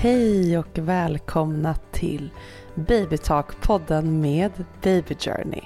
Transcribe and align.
Hej 0.00 0.58
och 0.58 0.78
välkomna 0.78 1.74
till 1.92 2.30
Babytalk-podden 2.74 4.20
med 4.20 4.50
Baby 4.82 5.14
Journey. 5.14 5.62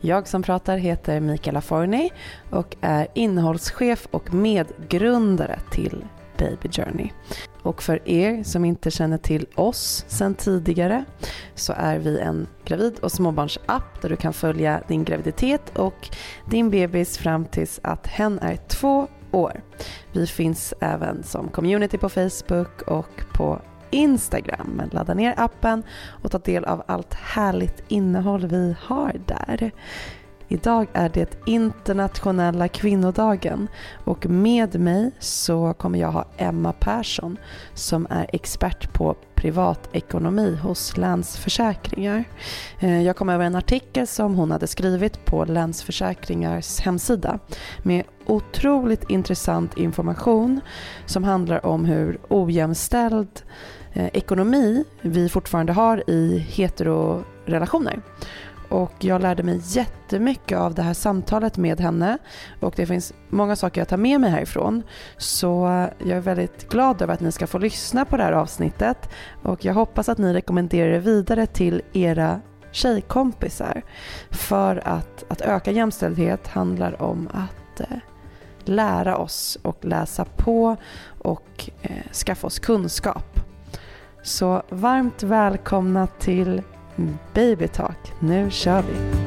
Jag 0.00 0.28
som 0.28 0.42
pratar 0.42 0.76
heter 0.76 1.20
Mikaela 1.20 1.60
Forni 1.60 2.10
och 2.50 2.76
är 2.80 3.08
innehållschef 3.14 4.08
och 4.10 4.34
medgrundare 4.34 5.60
till 5.70 6.04
Baby 6.38 6.68
Journey. 6.68 7.10
Och 7.62 7.82
för 7.82 8.08
er 8.08 8.42
som 8.42 8.64
inte 8.64 8.90
känner 8.90 9.18
till 9.18 9.46
oss 9.54 10.04
sedan 10.08 10.34
tidigare 10.34 11.04
så 11.54 11.72
är 11.76 11.98
vi 11.98 12.18
en 12.18 12.46
gravid 12.64 12.98
och 13.02 13.12
småbarnsapp 13.12 14.02
där 14.02 14.08
du 14.08 14.16
kan 14.16 14.32
följa 14.32 14.82
din 14.88 15.04
graviditet 15.04 15.78
och 15.78 16.08
din 16.50 16.70
bebis 16.70 17.18
fram 17.18 17.44
tills 17.44 17.80
att 17.82 18.06
hen 18.06 18.38
är 18.38 18.56
två 18.56 19.08
år. 19.30 19.62
Vi 20.12 20.26
finns 20.26 20.74
även 20.80 21.22
som 21.22 21.48
community 21.48 21.98
på 21.98 22.08
Facebook 22.08 22.82
och 22.82 23.24
på 23.34 23.60
Instagram. 23.90 24.82
Ladda 24.92 25.14
ner 25.14 25.34
appen 25.36 25.82
och 26.22 26.30
ta 26.30 26.38
del 26.38 26.64
av 26.64 26.82
allt 26.86 27.14
härligt 27.14 27.82
innehåll 27.88 28.46
vi 28.46 28.76
har 28.80 29.16
där. 29.26 29.70
Idag 30.48 30.86
är 30.92 31.08
det 31.08 31.38
internationella 31.46 32.68
kvinnodagen 32.68 33.68
och 34.04 34.26
med 34.26 34.80
mig 34.80 35.10
så 35.18 35.74
kommer 35.74 35.98
jag 35.98 36.12
ha 36.12 36.24
Emma 36.36 36.72
Persson 36.72 37.36
som 37.74 38.06
är 38.10 38.26
expert 38.32 38.92
på 38.92 39.16
privatekonomi 39.36 40.56
hos 40.56 40.96
Länsförsäkringar. 40.96 42.24
Eh, 42.80 43.02
jag 43.02 43.16
kom 43.16 43.28
över 43.28 43.44
en 43.44 43.54
artikel 43.54 44.06
som 44.06 44.34
hon 44.34 44.50
hade 44.50 44.66
skrivit 44.66 45.24
på 45.24 45.44
Länsförsäkringars 45.44 46.80
hemsida 46.80 47.38
med 47.82 48.04
otroligt 48.26 49.10
intressant 49.10 49.78
information 49.78 50.60
som 51.06 51.24
handlar 51.24 51.66
om 51.66 51.84
hur 51.84 52.18
ojämställd 52.28 53.42
eh, 53.92 54.06
ekonomi 54.12 54.84
vi 55.00 55.28
fortfarande 55.28 55.72
har 55.72 56.10
i 56.10 56.38
heterorelationer. 56.38 58.02
Och 58.68 58.92
jag 58.98 59.22
lärde 59.22 59.42
mig 59.42 59.60
jättemycket 59.64 60.58
av 60.58 60.74
det 60.74 60.82
här 60.82 60.94
samtalet 60.94 61.56
med 61.56 61.80
henne 61.80 62.18
och 62.60 62.74
det 62.76 62.86
finns 62.86 63.12
många 63.28 63.56
saker 63.56 63.80
jag 63.80 63.88
tar 63.88 63.96
med 63.96 64.20
mig 64.20 64.30
härifrån. 64.30 64.82
Så 65.16 65.48
jag 65.98 66.16
är 66.16 66.20
väldigt 66.20 66.68
glad 66.68 67.02
över 67.02 67.14
att 67.14 67.20
ni 67.20 67.32
ska 67.32 67.46
få 67.46 67.58
lyssna 67.58 68.04
på 68.04 68.16
det 68.16 68.22
här 68.22 68.32
avsnittet 68.32 69.08
och 69.42 69.64
jag 69.64 69.74
hoppas 69.74 70.08
att 70.08 70.18
ni 70.18 70.32
rekommenderar 70.32 70.92
det 70.92 70.98
vidare 70.98 71.46
till 71.46 71.82
era 71.92 72.40
tjejkompisar. 72.72 73.82
För 74.30 74.88
att, 74.88 75.24
att 75.28 75.40
öka 75.40 75.70
jämställdhet 75.70 76.48
handlar 76.48 77.02
om 77.02 77.28
att 77.32 77.80
eh, 77.80 77.98
lära 78.64 79.16
oss 79.16 79.58
och 79.62 79.84
läsa 79.84 80.24
på 80.24 80.76
och 81.18 81.70
eh, 81.82 82.12
skaffa 82.12 82.46
oss 82.46 82.58
kunskap. 82.58 83.40
Så 84.22 84.62
varmt 84.68 85.22
välkomna 85.22 86.06
till 86.06 86.62
Babytalk. 87.34 88.12
Nu 88.20 88.50
kör 88.50 88.82
vi! 88.82 89.26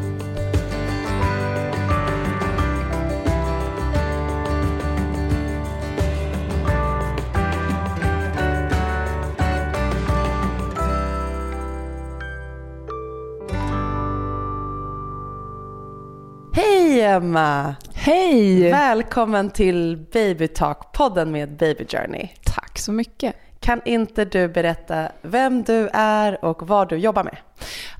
Hej 16.53 17.01
Emma! 17.01 17.75
Hej! 17.93 18.71
Välkommen 18.71 19.49
till 19.49 20.05
Babytalk-podden 20.11 21.31
med 21.31 21.57
Baby 21.57 21.85
Journey. 21.85 22.27
Tack 22.43 22.77
så 22.77 22.91
mycket. 22.91 23.35
Kan 23.59 23.81
inte 23.85 24.25
du 24.25 24.47
berätta 24.47 25.11
vem 25.21 25.63
du 25.63 25.89
är 25.93 26.45
och 26.45 26.67
vad 26.67 26.89
du 26.89 26.95
jobbar 26.95 27.23
med? 27.23 27.37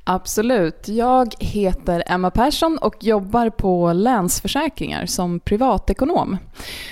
Absolut. 0.04 0.88
Jag 0.88 1.34
heter 1.40 2.04
Emma 2.08 2.32
Persson 2.32 2.78
och 2.82 3.04
jobbar 3.04 3.50
på 3.50 3.94
Länsförsäkringar 3.94 5.06
som 5.06 5.40
privatekonom. 5.40 6.38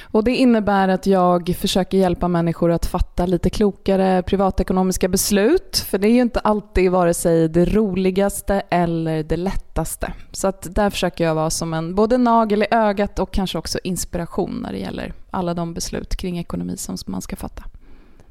Och 0.01 0.23
det 0.23 0.35
innebär 0.35 0.87
att 0.87 1.07
jag 1.07 1.55
försöker 1.59 1.97
hjälpa 1.97 2.27
människor 2.27 2.71
att 2.71 2.85
fatta 2.85 3.25
lite 3.25 3.49
klokare 3.49 4.23
privatekonomiska 4.23 5.07
beslut. 5.07 5.85
För 5.89 5.97
det 5.97 6.07
är 6.07 6.11
ju 6.11 6.21
inte 6.21 6.39
alltid 6.39 6.91
vare 6.91 7.13
sig 7.13 7.49
det 7.49 7.65
roligaste 7.65 8.61
eller 8.69 9.23
det 9.23 9.37
lättaste. 9.37 10.13
Så 10.31 10.47
att 10.47 10.75
där 10.75 10.89
försöker 10.89 11.23
jag 11.23 11.35
vara 11.35 11.49
som 11.49 11.73
en 11.73 11.95
både 11.95 12.17
nagel 12.17 12.63
i 12.63 12.67
ögat 12.71 13.19
och 13.19 13.31
kanske 13.31 13.57
också 13.57 13.79
inspiration 13.83 14.59
när 14.63 14.71
det 14.71 14.79
gäller 14.79 15.13
alla 15.31 15.53
de 15.53 15.73
beslut 15.73 16.15
kring 16.15 16.39
ekonomi 16.39 16.77
som 16.77 16.97
man 17.05 17.21
ska 17.21 17.35
fatta 17.35 17.63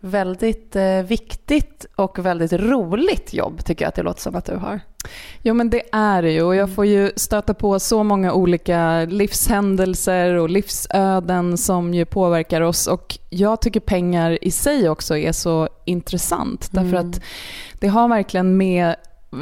väldigt 0.00 0.76
eh, 0.76 1.02
viktigt 1.02 1.86
och 1.96 2.18
väldigt 2.18 2.52
roligt 2.52 3.34
jobb 3.34 3.64
tycker 3.64 3.84
jag 3.84 3.88
att 3.88 3.94
det 3.94 4.02
låter 4.02 4.20
som 4.20 4.34
att 4.34 4.44
du 4.44 4.56
har. 4.56 4.80
Jo 5.42 5.54
men 5.54 5.70
det 5.70 5.82
är 5.92 6.22
det 6.22 6.30
ju 6.32 6.42
och 6.42 6.56
jag 6.56 6.74
får 6.74 6.86
ju 6.86 7.12
stöta 7.16 7.54
på 7.54 7.80
så 7.80 8.02
många 8.02 8.32
olika 8.32 9.04
livshändelser 9.04 10.34
och 10.34 10.50
livsöden 10.50 11.58
som 11.58 11.94
ju 11.94 12.04
påverkar 12.04 12.60
oss 12.60 12.86
och 12.86 13.18
jag 13.30 13.60
tycker 13.60 13.80
pengar 13.80 14.44
i 14.44 14.50
sig 14.50 14.88
också 14.88 15.16
är 15.16 15.32
så 15.32 15.68
intressant 15.84 16.72
mm. 16.72 16.84
därför 16.84 17.08
att 17.08 17.20
det 17.80 17.88
har 17.88 18.08
verkligen 18.08 18.56
med 18.56 18.96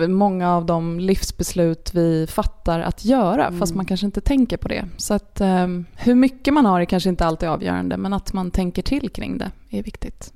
många 0.09 0.57
av 0.57 0.67
de 0.67 1.01
livsbeslut 1.01 1.91
vi 1.95 2.27
fattar 2.27 2.81
att 2.81 3.05
göra 3.05 3.47
mm. 3.47 3.61
fast 3.61 3.75
man 3.75 3.87
kanske 3.87 4.07
inte 4.07 4.21
tänker 4.21 4.57
på 4.57 4.69
det. 4.69 4.85
Så 4.97 5.15
att 5.15 5.41
um, 5.41 5.87
hur 5.97 6.15
mycket 6.15 6.55
man 6.55 6.67
har 6.67 6.81
är 6.81 6.85
kanske 6.85 7.09
inte 7.09 7.27
alltid 7.27 7.49
avgörande 7.49 7.97
men 7.97 8.13
att 8.13 8.33
man 8.33 8.51
tänker 8.51 8.83
till 8.83 9.11
kring 9.11 9.39
det 9.39 9.51
är 9.71 9.83
viktigt. 9.83 10.33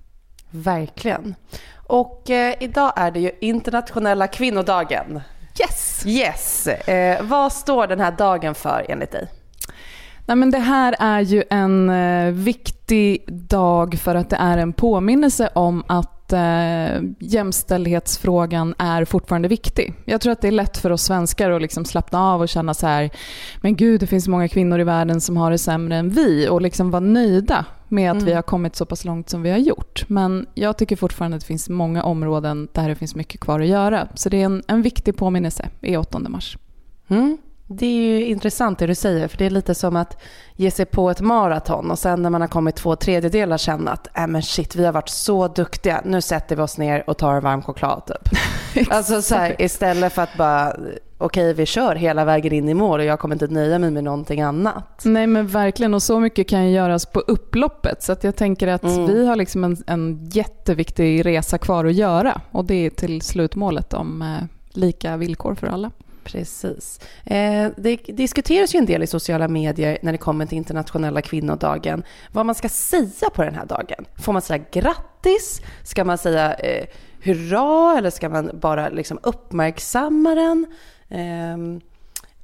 Verkligen. 0.50 1.34
Och 1.86 2.30
eh, 2.30 2.54
idag 2.60 2.92
är 2.96 3.10
det 3.10 3.20
ju 3.20 3.30
internationella 3.40 4.26
kvinnodagen. 4.26 5.20
Yes! 5.60 6.06
Yes. 6.06 6.66
Eh, 6.66 7.22
vad 7.22 7.52
står 7.52 7.86
den 7.86 8.00
här 8.00 8.12
dagen 8.12 8.54
för 8.54 8.86
enligt 8.88 9.12
dig? 9.12 9.28
Nej, 10.26 10.36
men 10.36 10.50
det 10.50 10.58
här 10.58 10.96
är 10.98 11.20
ju 11.20 11.44
en 11.50 11.90
eh, 11.90 12.32
viktig 12.32 13.24
dag 13.26 13.98
för 13.98 14.14
att 14.14 14.30
det 14.30 14.36
är 14.36 14.58
en 14.58 14.72
påminnelse 14.72 15.50
om 15.54 15.84
att 15.86 16.32
eh, 16.32 17.02
jämställdhetsfrågan 17.18 18.74
är 18.78 19.04
fortfarande 19.04 19.48
viktig. 19.48 19.94
Jag 20.04 20.20
tror 20.20 20.32
att 20.32 20.40
det 20.40 20.48
är 20.48 20.52
lätt 20.52 20.76
för 20.76 20.92
oss 20.92 21.02
svenskar 21.02 21.50
att 21.50 21.62
liksom 21.62 21.84
slappna 21.84 22.22
av 22.22 22.40
och 22.40 22.48
känna 22.48 22.74
så 22.74 22.86
här, 22.86 23.10
men 23.60 23.76
gud 23.76 24.00
det 24.00 24.06
finns 24.06 24.28
många 24.28 24.48
kvinnor 24.48 24.80
i 24.80 24.84
världen 24.84 25.20
som 25.20 25.36
har 25.36 25.50
det 25.50 25.58
sämre 25.58 25.96
än 25.96 26.10
vi 26.10 26.48
och 26.48 26.62
liksom 26.62 26.90
vara 26.90 27.00
nöjda 27.00 27.64
med 27.88 28.10
att 28.10 28.14
mm. 28.14 28.26
vi 28.26 28.32
har 28.32 28.42
kommit 28.42 28.76
så 28.76 28.86
pass 28.86 29.04
långt 29.04 29.30
som 29.30 29.42
vi 29.42 29.50
har 29.50 29.58
gjort. 29.58 30.04
Men 30.08 30.46
jag 30.54 30.76
tycker 30.76 30.96
fortfarande 30.96 31.36
att 31.36 31.40
det 31.40 31.46
finns 31.46 31.68
många 31.68 32.02
områden 32.02 32.68
där 32.72 32.88
det 32.88 32.94
finns 32.94 33.14
mycket 33.14 33.40
kvar 33.40 33.60
att 33.60 33.66
göra. 33.66 34.08
Så 34.14 34.28
det 34.28 34.40
är 34.42 34.44
en, 34.44 34.62
en 34.66 34.82
viktig 34.82 35.16
påminnelse 35.16 35.68
i 35.80 35.96
8 35.96 36.18
mars. 36.18 36.58
Mm. 37.08 37.38
Det 37.70 37.86
är 37.86 37.92
ju 37.92 38.24
intressant 38.24 38.78
det 38.78 38.86
du 38.86 38.94
säger, 38.94 39.28
för 39.28 39.38
det 39.38 39.46
är 39.46 39.50
lite 39.50 39.74
som 39.74 39.96
att 39.96 40.22
ge 40.56 40.70
sig 40.70 40.86
på 40.86 41.10
ett 41.10 41.20
maraton 41.20 41.90
och 41.90 41.98
sen 41.98 42.22
när 42.22 42.30
man 42.30 42.40
har 42.40 42.48
kommit 42.48 42.76
två 42.76 42.96
tredjedelar 42.96 43.58
känna 43.58 43.90
att 43.90 44.18
äh, 44.18 44.26
men 44.26 44.42
shit, 44.42 44.76
vi 44.76 44.84
har 44.84 44.92
varit 44.92 45.08
så 45.08 45.48
duktiga, 45.48 46.02
nu 46.04 46.20
sätter 46.20 46.56
vi 46.56 46.62
oss 46.62 46.78
ner 46.78 47.10
och 47.10 47.18
tar 47.18 47.40
varm 47.40 47.62
choklad 47.62 48.02
typ. 48.06 48.88
alltså 48.90 49.22
så 49.22 49.34
här, 49.34 49.62
istället 49.62 50.12
för 50.12 50.22
att 50.22 50.36
bara 50.36 50.76
okej, 51.18 51.54
vi 51.54 51.66
kör 51.66 51.94
hela 51.94 52.24
vägen 52.24 52.52
in 52.52 52.68
i 52.68 52.74
mål 52.74 53.00
och 53.00 53.06
jag 53.06 53.18
kommer 53.18 53.34
inte 53.34 53.46
nöja 53.46 53.78
mig 53.78 53.90
med 53.90 54.04
någonting 54.04 54.40
annat. 54.40 55.02
Nej 55.04 55.26
men 55.26 55.46
verkligen 55.46 55.94
och 55.94 56.02
så 56.02 56.20
mycket 56.20 56.48
kan 56.48 56.70
göras 56.70 57.06
på 57.06 57.20
upploppet 57.20 58.02
så 58.02 58.12
att 58.12 58.24
jag 58.24 58.36
tänker 58.36 58.68
att 58.68 58.82
mm. 58.82 59.06
vi 59.06 59.26
har 59.26 59.36
liksom 59.36 59.64
en, 59.64 59.76
en 59.86 60.28
jätteviktig 60.32 61.26
resa 61.26 61.58
kvar 61.58 61.84
att 61.84 61.94
göra 61.94 62.40
och 62.50 62.64
det 62.64 62.86
är 62.86 62.90
till 62.90 63.22
slutmålet 63.22 63.94
om 63.94 64.22
eh, 64.22 64.44
lika 64.70 65.16
villkor 65.16 65.54
för 65.54 65.66
alla. 65.66 65.90
Precis. 66.24 67.00
Eh, 67.24 67.70
det 67.76 67.96
diskuteras 67.96 68.74
ju 68.74 68.78
en 68.78 68.86
del 68.86 69.02
i 69.02 69.06
sociala 69.06 69.48
medier 69.48 69.98
när 70.02 70.12
det 70.12 70.18
kommer 70.18 70.46
till 70.46 70.58
internationella 70.58 71.22
kvinnodagen 71.22 72.02
vad 72.32 72.46
man 72.46 72.54
ska 72.54 72.68
säga 72.68 73.30
på 73.34 73.42
den 73.42 73.54
här 73.54 73.66
dagen. 73.66 74.04
Får 74.16 74.32
man 74.32 74.42
säga 74.42 74.64
grattis? 74.72 75.62
Ska 75.82 76.04
man 76.04 76.18
säga 76.18 76.54
eh, 76.54 76.86
hurra? 77.22 77.98
Eller 77.98 78.10
ska 78.10 78.28
man 78.28 78.50
bara 78.54 78.88
liksom 78.88 79.18
uppmärksamma 79.22 80.34
den? 80.34 80.66
Ehm, 81.10 81.80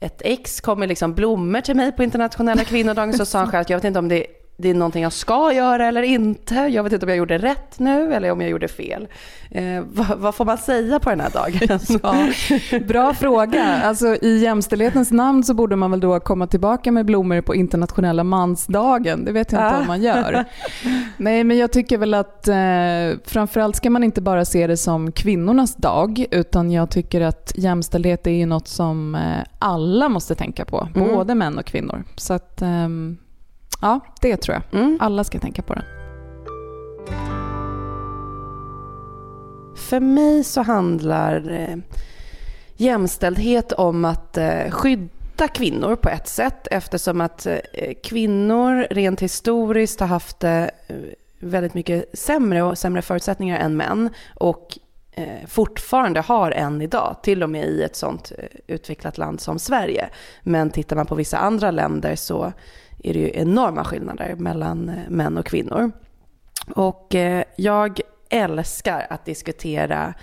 ett 0.00 0.22
ex 0.24 0.60
kom 0.60 0.78
med 0.78 0.88
liksom 0.88 1.14
blommor 1.14 1.60
till 1.60 1.76
mig 1.76 1.92
på 1.92 2.04
internationella 2.04 2.64
kvinnodagen 2.64 3.12
så 3.12 3.24
sa 3.26 3.38
han 3.38 3.50
själv 3.50 3.60
att 3.60 3.70
jag 3.70 3.76
vet 3.76 3.84
inte 3.84 3.98
om 3.98 4.08
det 4.08 4.26
det 4.56 4.70
är 4.70 4.74
någonting 4.74 5.02
jag 5.02 5.12
ska 5.12 5.52
göra 5.52 5.86
eller 5.86 6.02
inte. 6.02 6.54
Jag 6.54 6.82
vet 6.82 6.92
inte 6.92 7.06
om 7.06 7.10
jag 7.10 7.18
gjorde 7.18 7.38
rätt 7.38 7.78
nu 7.78 8.14
eller 8.14 8.30
om 8.30 8.40
jag 8.40 8.50
gjorde 8.50 8.68
fel. 8.68 9.08
Eh, 9.50 9.82
vad, 9.92 10.18
vad, 10.18 10.34
får 10.34 10.44
man 10.44 10.58
säga 10.58 11.00
på 11.00 11.10
den 11.10 11.20
här 11.20 11.30
dagen? 11.30 11.80
Ja, 12.02 12.78
bra 12.78 13.14
fråga. 13.14 13.82
Alltså, 13.84 14.06
I 14.06 14.38
jämställdhetens 14.38 15.12
namn 15.12 15.44
så 15.44 15.54
borde 15.54 15.76
man 15.76 15.90
väl 15.90 16.00
då 16.00 16.20
komma 16.20 16.46
tillbaka 16.46 16.92
med 16.92 17.06
blommor 17.06 17.40
på 17.40 17.54
internationella 17.54 18.24
mansdagen. 18.24 19.24
Det 19.24 19.32
vet 19.32 19.52
jag 19.52 19.66
inte 19.66 19.76
ah. 19.76 19.80
om 19.80 19.86
man 19.86 20.02
gör. 20.02 20.44
Nej, 21.16 21.44
men 21.44 21.58
jag 21.58 21.72
tycker 21.72 21.98
väl 21.98 22.14
att 22.14 22.48
eh, 22.48 23.20
framförallt 23.24 23.76
ska 23.76 23.90
man 23.90 24.04
inte 24.04 24.20
bara 24.20 24.44
se 24.44 24.66
det 24.66 24.76
som 24.76 25.12
kvinnornas 25.12 25.74
dag 25.74 26.26
utan 26.30 26.70
jag 26.70 26.90
tycker 26.90 27.20
att 27.20 27.52
jämställdhet 27.56 28.26
är 28.26 28.30
ju 28.30 28.46
något 28.46 28.68
som 28.68 29.14
eh, 29.14 29.44
alla 29.58 30.08
måste 30.08 30.34
tänka 30.34 30.64
på. 30.64 30.88
Mm. 30.94 31.08
Både 31.08 31.34
män 31.34 31.58
och 31.58 31.64
kvinnor. 31.64 32.04
Så 32.16 32.34
att, 32.34 32.62
eh, 32.62 32.88
Ja, 33.84 34.00
det 34.20 34.36
tror 34.36 34.54
jag. 34.54 34.80
Mm. 34.80 34.98
Alla 35.00 35.24
ska 35.24 35.38
tänka 35.38 35.62
på 35.62 35.74
den. 35.74 35.84
för 39.94 40.00
mig 40.00 40.44
så 40.44 40.62
handlar 40.62 41.50
eh, 41.52 41.76
jämställdhet 42.76 43.72
om 43.72 44.04
att 44.04 44.36
eh, 44.36 44.70
skydda 44.70 45.48
kvinnor 45.48 45.96
på 45.96 46.08
ett 46.08 46.28
sätt 46.28 46.68
eftersom 46.70 47.20
att 47.20 47.46
eh, 47.46 47.58
kvinnor 48.02 48.86
rent 48.90 49.22
historiskt 49.22 50.00
har 50.00 50.06
haft 50.06 50.40
det 50.40 50.70
väldigt 51.38 51.74
mycket 51.74 52.18
sämre 52.18 52.62
och 52.62 52.78
sämre 52.78 53.02
förutsättningar 53.02 53.58
än 53.58 53.76
män 53.76 54.10
och 54.34 54.78
fortfarande 55.46 56.20
har 56.20 56.50
än 56.50 56.82
idag, 56.82 57.16
till 57.22 57.42
och 57.42 57.50
med 57.50 57.68
i 57.68 57.82
ett 57.82 57.96
sånt 57.96 58.32
utvecklat 58.66 59.18
land 59.18 59.40
som 59.40 59.58
Sverige. 59.58 60.08
Men 60.42 60.70
tittar 60.70 60.96
man 60.96 61.06
på 61.06 61.14
vissa 61.14 61.38
andra 61.38 61.70
länder 61.70 62.16
så 62.16 62.52
är 63.04 63.14
det 63.14 63.20
ju 63.20 63.30
enorma 63.34 63.84
skillnader 63.84 64.34
mellan 64.36 64.88
eh, 64.88 64.94
män 65.08 65.38
och 65.38 65.46
kvinnor. 65.46 65.92
Och 66.74 67.14
eh, 67.14 67.44
jag 67.56 68.00
älskar 68.30 69.06
att 69.10 69.24
diskutera 69.24 70.14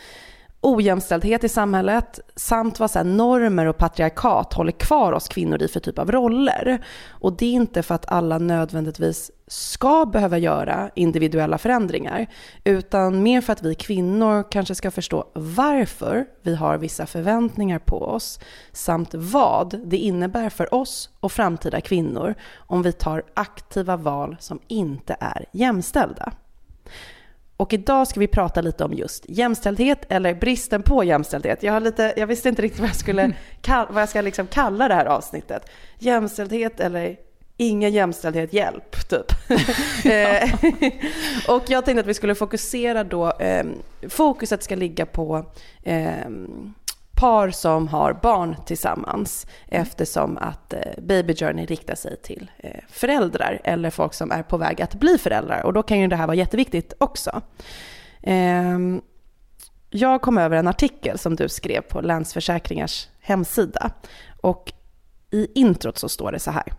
ojämställdhet 0.61 1.43
i 1.43 1.49
samhället 1.49 2.19
samt 2.35 2.79
vad 2.79 2.91
så 2.91 3.03
normer 3.03 3.65
och 3.65 3.77
patriarkat 3.77 4.53
håller 4.53 4.71
kvar 4.71 5.11
oss 5.11 5.27
kvinnor 5.27 5.61
i 5.61 5.67
för 5.67 5.79
typ 5.79 5.99
av 5.99 6.11
roller. 6.11 6.85
Och 7.09 7.33
det 7.37 7.45
är 7.45 7.53
inte 7.53 7.83
för 7.83 7.95
att 7.95 8.11
alla 8.11 8.37
nödvändigtvis 8.37 9.31
ska 9.47 10.05
behöva 10.05 10.37
göra 10.37 10.89
individuella 10.95 11.57
förändringar, 11.57 12.27
utan 12.63 13.23
mer 13.23 13.41
för 13.41 13.53
att 13.53 13.63
vi 13.63 13.75
kvinnor 13.75 14.51
kanske 14.51 14.75
ska 14.75 14.91
förstå 14.91 15.25
varför 15.33 16.25
vi 16.41 16.55
har 16.55 16.77
vissa 16.77 17.05
förväntningar 17.05 17.79
på 17.79 18.01
oss, 18.01 18.39
samt 18.71 19.13
vad 19.13 19.79
det 19.85 19.97
innebär 19.97 20.49
för 20.49 20.73
oss 20.73 21.09
och 21.19 21.31
framtida 21.31 21.81
kvinnor 21.81 22.35
om 22.55 22.81
vi 22.81 22.91
tar 22.91 23.23
aktiva 23.33 23.97
val 23.97 24.37
som 24.39 24.59
inte 24.67 25.17
är 25.19 25.45
jämställda. 25.51 26.33
Och 27.61 27.73
idag 27.73 28.07
ska 28.07 28.19
vi 28.19 28.27
prata 28.27 28.61
lite 28.61 28.83
om 28.83 28.93
just 28.93 29.25
jämställdhet 29.29 30.05
eller 30.09 30.33
bristen 30.33 30.83
på 30.83 31.03
jämställdhet. 31.03 31.63
Jag, 31.63 31.73
har 31.73 31.79
lite, 31.79 32.13
jag 32.17 32.27
visste 32.27 32.49
inte 32.49 32.61
riktigt 32.61 32.79
vad 32.79 32.89
jag, 32.89 32.95
skulle, 32.95 33.33
vad 33.89 34.01
jag 34.01 34.09
ska 34.09 34.21
liksom 34.21 34.47
kalla 34.47 34.87
det 34.87 34.93
här 34.93 35.05
avsnittet. 35.05 35.69
Jämställdhet 35.99 36.79
eller 36.79 37.17
ingen 37.57 37.91
jämställdhet, 37.91 38.53
hjälp, 38.53 39.09
typ. 39.09 39.25
Eh, 40.05 40.53
och 41.55 41.63
jag 41.67 41.85
tänkte 41.85 41.99
att 41.99 42.05
vi 42.07 42.13
skulle 42.13 42.35
fokusera 42.35 43.03
då, 43.03 43.31
eh, 43.31 43.65
fokuset 44.09 44.63
ska 44.63 44.75
ligga 44.75 45.05
på 45.05 45.45
eh, 45.83 46.29
par 47.21 47.51
som 47.51 47.88
har 47.88 48.13
barn 48.13 48.56
tillsammans 48.65 49.47
eftersom 49.68 50.38
att 50.38 50.73
eh, 50.73 50.79
Baby 50.97 51.35
Journey 51.35 51.65
riktar 51.65 51.95
sig 51.95 52.18
till 52.21 52.51
eh, 52.57 52.79
föräldrar 52.89 53.62
eller 53.63 53.89
folk 53.89 54.13
som 54.13 54.31
är 54.31 54.44
på 54.44 54.57
väg 54.57 54.81
att 54.81 54.95
bli 54.95 55.18
föräldrar 55.18 55.63
och 55.63 55.73
då 55.73 55.83
kan 55.83 56.00
ju 56.00 56.07
det 56.07 56.15
här 56.15 56.27
vara 56.27 56.35
jätteviktigt 56.35 56.94
också. 56.97 57.41
Ehm, 58.23 59.01
jag 59.89 60.21
kom 60.21 60.38
över 60.38 60.57
en 60.57 60.68
artikel 60.68 61.19
som 61.19 61.35
du 61.35 61.50
skrev 61.50 61.81
på 61.81 62.01
Länsförsäkringars 62.01 63.09
hemsida 63.19 63.91
och 64.41 64.73
i 65.31 65.47
introt 65.59 65.97
så 65.97 66.09
står 66.09 66.31
det 66.31 66.39
så 66.39 66.51
här. 66.51 66.73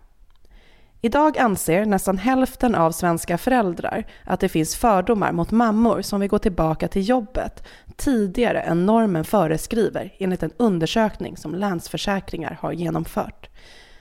Idag 1.05 1.37
anser 1.37 1.85
nästan 1.85 2.17
hälften 2.17 2.75
av 2.75 2.91
svenska 2.91 3.37
föräldrar 3.37 4.05
att 4.23 4.39
det 4.39 4.49
finns 4.49 4.75
fördomar 4.75 5.31
mot 5.31 5.51
mammor 5.51 6.01
som 6.01 6.19
vill 6.19 6.29
gå 6.29 6.39
tillbaka 6.39 6.87
till 6.87 7.09
jobbet 7.09 7.63
tidigare 7.95 8.61
än 8.61 8.85
normen 8.85 9.23
föreskriver 9.23 10.13
enligt 10.19 10.43
en 10.43 10.51
undersökning 10.57 11.37
som 11.37 11.55
Länsförsäkringar 11.55 12.57
har 12.61 12.71
genomfört. 12.71 13.49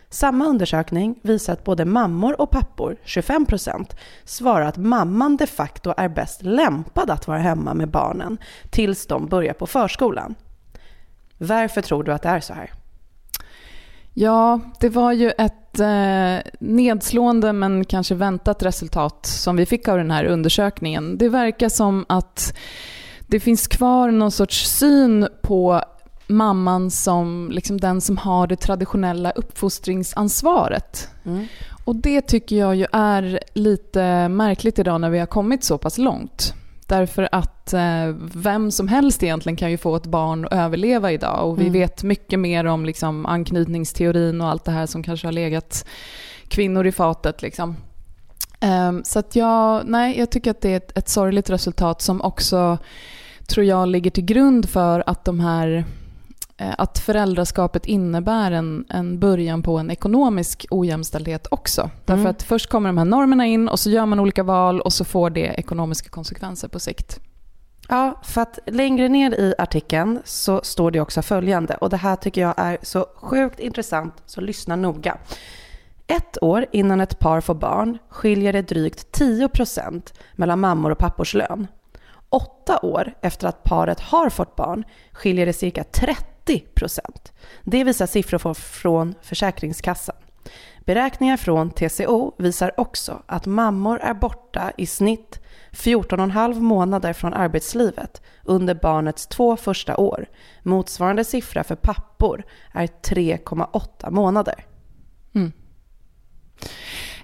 Samma 0.09 0.47
undersökning 0.47 1.19
visar 1.23 1.53
att 1.53 1.65
både 1.65 1.85
mammor 1.85 2.41
och 2.41 2.51
pappor, 2.51 2.97
25%, 3.05 3.97
svarar 4.25 4.67
att 4.67 4.77
mamman 4.77 5.37
de 5.37 5.47
facto 5.47 5.95
är 5.97 6.09
bäst 6.09 6.43
lämpad 6.43 7.11
att 7.11 7.27
vara 7.27 7.39
hemma 7.39 7.75
med 7.75 7.91
barnen 7.91 8.39
tills 8.71 9.07
de 9.07 9.27
börjar 9.27 9.55
på 9.55 9.67
förskolan. 9.67 10.35
Varför 11.39 11.81
tror 11.81 12.05
du 12.05 12.13
att 12.13 12.23
det 12.23 12.29
är 12.29 12.41
så 12.41 12.55
här? 12.55 12.71
Ja, 14.15 14.61
det 14.81 14.89
var 14.89 15.13
ju 15.13 15.31
ett 15.31 15.81
eh, 15.81 16.53
nedslående 16.61 17.53
men 17.53 17.85
kanske 17.85 18.15
väntat 18.15 18.63
resultat 18.63 19.27
som 19.27 19.57
vi 19.57 19.67
fick 19.67 19.89
av 19.89 19.99
den 19.99 20.11
här 20.11 20.25
undersökningen. 20.25 21.19
Det 21.19 21.29
verkar 21.29 21.69
som 21.69 22.05
att 22.09 22.55
det 23.27 23.41
finns 23.41 23.67
kvar 23.67 24.11
någon 24.11 24.31
sorts 24.31 24.71
syn 24.79 25.29
på 25.43 25.83
mamman 26.27 26.91
som 26.91 27.51
liksom 27.53 27.81
den 27.81 28.01
som 28.01 28.17
har 28.17 28.47
det 28.47 28.57
traditionella 28.57 29.31
uppfostringsansvaret. 29.31 31.09
Mm. 31.25 31.47
Och 31.85 31.97
det 31.97 32.21
tycker 32.21 32.57
jag 32.57 32.77
ju 32.77 32.87
är 32.93 33.41
lite 33.53 34.29
märkligt 34.29 34.79
idag 34.79 35.01
när 35.01 35.11
vi 35.11 35.19
har 35.19 35.27
kommit 35.27 35.65
så 35.65 35.79
pass 35.79 35.99
långt. 35.99 36.55
Därför 36.87 37.29
att 37.33 37.73
eh, 37.73 38.09
vem 38.35 38.71
som 38.71 38.89
helst 38.89 39.23
egentligen 39.23 39.57
kan 39.57 39.71
ju 39.71 39.79
få 39.79 39.97
ett 39.97 40.07
barn 40.07 40.45
att 40.45 40.53
överleva 40.53 41.13
idag 41.13 41.49
och 41.49 41.59
vi 41.59 41.63
mm. 41.63 41.73
vet 41.73 42.03
mycket 42.03 42.39
mer 42.39 42.65
om 42.65 42.87
liksom, 42.87 43.27
anknytningsteorin 43.27 44.41
och 44.41 44.49
allt 44.49 44.65
det 44.65 44.73
här 44.73 44.87
som 44.87 45.03
kanske 45.03 45.27
har 45.27 45.33
legat 45.33 45.87
kvinnor 46.49 46.87
i 46.87 46.93
fatet. 46.93 47.43
Liksom. 47.43 47.77
Um, 48.61 49.05
så 49.05 49.19
att 49.19 49.37
jag, 49.37 49.83
nej, 49.87 50.19
jag 50.19 50.31
tycker 50.31 50.51
att 50.51 50.61
det 50.61 50.73
är 50.73 50.77
ett, 50.77 50.99
ett 50.99 51.09
sorgligt 51.09 51.51
resultat 51.51 52.03
som 52.03 52.21
också 52.21 52.79
tror 53.47 53.67
jag 53.67 53.89
ligger 53.89 54.11
till 54.11 54.25
grund 54.25 54.69
för 54.69 55.03
att 55.07 55.25
de 55.25 55.41
här 55.41 55.85
att 56.79 56.99
föräldraskapet 56.99 57.87
innebär 57.87 58.53
en, 58.53 58.85
en 58.89 59.19
början 59.19 59.63
på 59.63 59.79
en 59.79 59.91
ekonomisk 59.91 60.67
ojämställdhet 60.71 61.47
också. 61.51 61.81
Mm. 61.81 61.93
Därför 62.05 62.29
att 62.29 62.43
först 62.43 62.71
kommer 62.71 62.89
de 62.89 62.99
här 62.99 63.05
normerna 63.05 63.47
in 63.47 63.69
och 63.69 63.81
så 63.81 63.91
gör 63.91 64.07
man 64.07 64.21
olika 64.21 64.43
val 64.43 64.81
och 64.81 64.93
så 64.93 65.05
får 65.05 65.31
det 65.31 65.41
ekonomiska 65.41 66.09
konsekvenser 66.09 66.69
på 66.69 66.81
sikt. 66.81 67.21
Ja, 67.89 68.21
för 68.23 68.41
att 68.41 68.59
längre 68.67 69.09
ner 69.09 69.35
i 69.35 69.55
artikeln 69.59 70.21
så 70.25 70.61
står 70.65 70.91
det 70.91 71.01
också 71.01 71.23
följande 71.23 71.75
och 71.75 71.91
det 71.91 71.97
här 71.97 72.17
tycker 72.17 72.41
jag 72.41 72.55
är 72.57 72.79
så 72.83 73.07
sjukt 73.17 73.61
intressant 73.61 74.15
så 74.27 74.41
lyssna 74.41 74.77
noga. 74.77 75.19
Ett 76.07 76.43
år 76.43 76.67
innan 76.73 77.01
ett 77.01 77.19
par 77.19 77.41
får 77.41 77.55
barn 77.55 77.99
skiljer 78.09 78.53
det 78.53 78.63
drygt 78.63 79.19
10% 79.19 80.13
mellan 80.33 80.61
mammor 80.61 80.91
och 80.91 80.99
pappors 80.99 81.35
lön 81.35 81.67
åtta 82.33 82.79
år 82.83 83.15
efter 83.21 83.49
att 83.49 83.65
paret 83.65 84.01
har 84.01 84.31
fått 84.31 84.57
barn 84.57 84.85
skiljer 85.13 85.47
det 85.47 85.53
cirka 85.53 85.85
30 85.85 86.25
procent. 86.75 87.33
Det 87.65 87.85
visar 87.85 88.07
siffror 88.07 88.55
från 88.55 89.15
Försäkringskassan. 89.23 90.17
Beräkningar 90.85 91.37
från 91.37 91.71
TCO 91.71 92.35
visar 92.39 92.81
också 92.81 93.23
att 93.27 93.47
mammor 93.47 93.99
är 93.99 94.15
borta 94.15 94.73
i 94.77 94.87
snitt 94.87 95.41
14,5 95.71 96.61
månader 96.61 97.13
från 97.13 97.35
arbetslivet 97.35 98.23
under 98.45 98.75
barnets 98.75 99.27
två 99.27 99.57
första 99.57 99.97
år. 99.97 100.29
Motsvarande 100.63 101.25
siffra 101.25 101.65
för 101.65 101.77
pappor 101.77 102.45
är 102.73 102.87
3,8 102.87 104.11
månader. 104.11 104.67
Mm. 105.35 105.53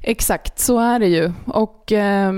Exakt, 0.00 0.58
så 0.58 0.78
är 0.78 0.98
det 0.98 1.08
ju. 1.08 1.32
Och 1.46 1.92
eh, 1.92 2.32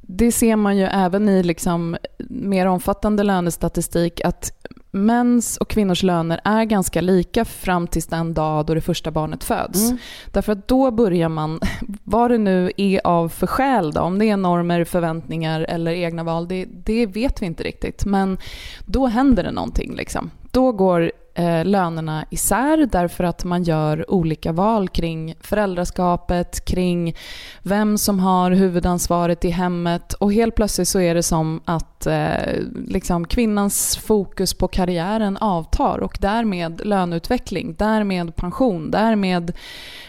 det 0.00 0.32
ser 0.32 0.56
man 0.56 0.76
ju 0.76 0.84
även 0.84 1.28
i 1.28 1.42
liksom 1.42 1.96
mer 2.28 2.66
omfattande 2.66 3.22
lönestatistik 3.22 4.20
att 4.24 4.52
mäns 4.90 5.56
och 5.56 5.68
kvinnors 5.68 6.02
löner 6.02 6.40
är 6.44 6.64
ganska 6.64 7.00
lika 7.00 7.44
fram 7.44 7.86
tills 7.86 8.06
den 8.06 8.34
dag 8.34 8.66
då 8.66 8.74
det 8.74 8.80
första 8.80 9.10
barnet 9.10 9.44
föds. 9.44 9.88
Mm. 9.88 9.98
Därför 10.32 10.52
att 10.52 10.68
då 10.68 10.90
börjar 10.90 11.28
man, 11.28 11.60
vad 12.04 12.30
det 12.30 12.38
nu 12.38 12.72
är 12.76 13.00
av 13.06 13.28
för 13.28 13.46
skäl 13.46 13.92
då, 13.92 14.00
om 14.00 14.18
det 14.18 14.30
är 14.30 14.36
normer, 14.36 14.84
förväntningar 14.84 15.60
eller 15.68 15.92
egna 15.92 16.24
val, 16.24 16.48
det, 16.48 16.66
det 16.84 17.06
vet 17.06 17.42
vi 17.42 17.46
inte 17.46 17.62
riktigt. 17.62 18.04
Men 18.04 18.38
då 18.84 19.06
händer 19.06 19.42
det 19.42 19.52
någonting. 19.52 19.94
Liksom. 19.94 20.30
Då 20.50 20.72
går 20.72 21.12
eh, 21.34 21.64
lönerna 21.64 22.24
isär 22.30 22.88
därför 22.92 23.24
att 23.24 23.44
man 23.44 23.62
gör 23.62 24.10
olika 24.10 24.52
val 24.52 24.88
kring 24.88 25.34
föräldraskapet, 25.40 26.64
kring 26.64 27.16
vem 27.62 27.98
som 27.98 28.18
har 28.18 28.50
huvudansvaret 28.50 29.44
i 29.44 29.50
hemmet 29.50 30.12
och 30.12 30.32
helt 30.32 30.54
plötsligt 30.54 30.88
så 30.88 31.00
är 31.00 31.14
det 31.14 31.22
som 31.22 31.60
att 31.64 32.06
eh, 32.06 32.54
liksom 32.86 33.26
kvinnans 33.26 33.96
fokus 33.96 34.54
på 34.54 34.68
karriären 34.68 35.36
avtar 35.36 35.98
och 35.98 36.18
därmed 36.20 36.86
löneutveckling, 36.86 37.74
därmed 37.78 38.36
pension, 38.36 38.90
därmed 38.90 39.52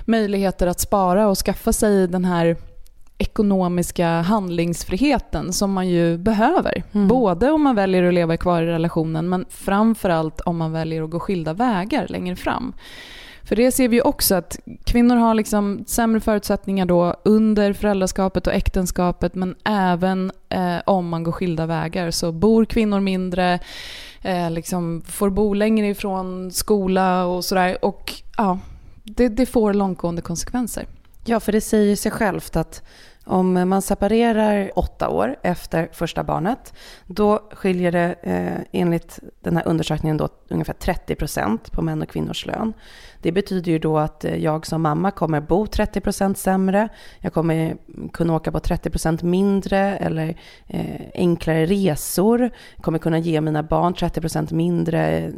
möjligheter 0.05 0.67
att 0.67 0.79
spara 0.79 1.27
och 1.27 1.37
skaffa 1.37 1.73
sig 1.73 2.07
den 2.07 2.25
här 2.25 2.55
ekonomiska 3.21 4.07
handlingsfriheten 4.07 5.53
som 5.53 5.71
man 5.71 5.89
ju 5.89 6.17
behöver. 6.17 6.83
Mm. 6.91 7.07
Både 7.07 7.51
om 7.51 7.61
man 7.61 7.75
väljer 7.75 8.03
att 8.03 8.13
leva 8.13 8.37
kvar 8.37 8.61
i 8.61 8.65
relationen 8.65 9.29
men 9.29 9.45
framförallt 9.49 10.41
om 10.41 10.57
man 10.57 10.71
väljer 10.71 11.03
att 11.03 11.09
gå 11.09 11.19
skilda 11.19 11.53
vägar 11.53 12.07
längre 12.07 12.35
fram. 12.35 12.73
För 13.43 13.55
det 13.55 13.71
ser 13.71 13.87
vi 13.87 14.01
också 14.01 14.35
att 14.35 14.59
kvinnor 14.83 15.15
har 15.15 15.33
liksom 15.33 15.83
sämre 15.87 16.19
förutsättningar 16.19 16.85
då 16.85 17.15
under 17.25 17.73
föräldraskapet 17.73 18.47
och 18.47 18.53
äktenskapet 18.53 19.35
men 19.35 19.55
även 19.65 20.31
eh, 20.49 20.77
om 20.85 21.09
man 21.09 21.23
går 21.23 21.31
skilda 21.31 21.65
vägar 21.65 22.11
så 22.11 22.31
bor 22.31 22.65
kvinnor 22.65 22.99
mindre, 22.99 23.59
eh, 24.21 24.51
liksom 24.51 25.01
får 25.01 25.29
bo 25.29 25.53
längre 25.53 25.87
ifrån 25.87 26.51
skola 26.51 27.25
och 27.25 27.45
sådär. 27.45 27.85
Och 27.85 28.13
ja, 28.37 28.59
det, 29.03 29.29
det 29.29 29.45
får 29.45 29.73
långtgående 29.73 30.21
konsekvenser. 30.21 30.85
Ja, 31.25 31.39
för 31.39 31.51
det 31.51 31.61
säger 31.61 31.95
sig 31.95 32.11
självt 32.11 32.55
att 32.55 32.83
om 33.25 33.69
man 33.69 33.81
separerar 33.81 34.71
åtta 34.75 35.09
år 35.09 35.35
efter 35.41 35.89
första 35.91 36.23
barnet, 36.23 36.73
då 37.05 37.39
skiljer 37.51 37.91
det 37.91 38.15
eh, 38.21 38.81
enligt 38.81 39.19
den 39.41 39.57
här 39.57 39.67
undersökningen 39.67 40.17
då 40.17 40.29
ungefär 40.49 40.73
30 40.73 41.15
procent 41.15 41.71
på 41.71 41.81
män 41.81 42.01
och 42.01 42.09
kvinnors 42.09 42.45
lön. 42.45 42.73
Det 43.21 43.31
betyder 43.31 43.71
ju 43.71 43.79
då 43.79 43.97
att 43.97 44.25
eh, 44.25 44.35
jag 44.35 44.65
som 44.65 44.81
mamma 44.81 45.11
kommer 45.11 45.41
bo 45.41 45.67
30 45.67 46.01
procent 46.01 46.37
sämre, 46.37 46.89
jag 47.19 47.33
kommer 47.33 47.77
kunna 48.13 48.35
åka 48.35 48.51
på 48.51 48.59
30 48.59 48.89
procent 48.89 49.21
mindre 49.23 49.97
eller 49.97 50.37
eh, 50.67 51.01
enklare 51.13 51.65
resor, 51.65 52.41
jag 52.75 52.83
kommer 52.83 52.99
kunna 52.99 53.19
ge 53.19 53.41
mina 53.41 53.63
barn 53.63 53.93
30 53.93 54.21
procent 54.21 54.51
mindre 54.51 55.17
eh, 55.17 55.31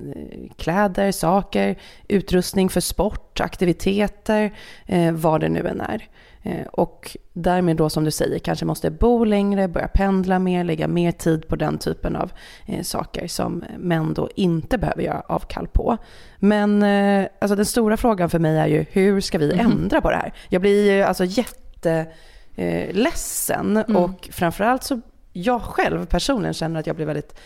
kläder, 0.58 1.12
saker, 1.12 1.75
utrustning 2.08 2.70
för 2.70 2.82
sport, 2.82 3.40
aktiviteter, 3.40 4.54
eh, 4.86 5.12
vad 5.12 5.42
det 5.42 5.50
nu 5.50 5.68
än 5.68 5.82
är. 5.82 6.10
Eh, 6.45 6.67
och 6.67 7.17
därmed 7.33 7.77
då 7.77 7.89
som 7.89 8.03
du 8.03 8.12
säger 8.12 8.39
kanske 8.39 8.65
måste 8.65 8.91
bo 8.91 9.23
längre, 9.23 9.67
börja 9.67 9.88
pendla 9.88 10.39
mer, 10.39 10.63
lägga 10.63 10.88
mer 10.88 11.12
tid 11.12 11.47
på 11.47 11.55
den 11.55 11.77
typen 11.77 12.15
av 12.15 12.31
eh, 12.65 12.83
saker 12.83 13.27
som 13.27 13.63
män 13.77 14.13
då 14.13 14.29
inte 14.35 14.77
behöver 14.77 15.03
göra 15.03 15.23
avkall 15.27 15.67
på. 15.67 15.97
Men 16.38 16.83
eh, 16.83 17.27
alltså 17.41 17.55
den 17.55 17.65
stora 17.65 17.97
frågan 17.97 18.29
för 18.29 18.39
mig 18.39 18.57
är 18.57 18.67
ju 18.67 18.85
hur 18.91 19.21
ska 19.21 19.38
vi 19.38 19.53
mm. 19.53 19.65
ändra 19.65 20.01
på 20.01 20.09
det 20.09 20.15
här? 20.15 20.33
Jag 20.50 20.62
blir 20.62 20.91
ju 20.91 21.03
alltså 21.03 21.25
jätteledsen 21.25 23.77
mm. 23.77 23.95
och 23.95 24.29
framförallt 24.31 24.83
så 24.83 25.01
jag 25.33 25.62
själv 25.62 26.05
personligen 26.05 26.53
känner 26.53 26.79
att 26.79 26.88
jag 26.88 26.95
blir 26.95 27.05
väldigt 27.05 27.39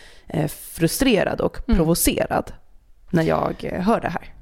frustrerad 0.48 1.40
och 1.40 1.68
mm. 1.68 1.78
provocerad 1.78 2.52
när 3.10 3.22
jag 3.22 3.80
hör 3.82 4.00
det 4.00 4.08
här. 4.08 4.34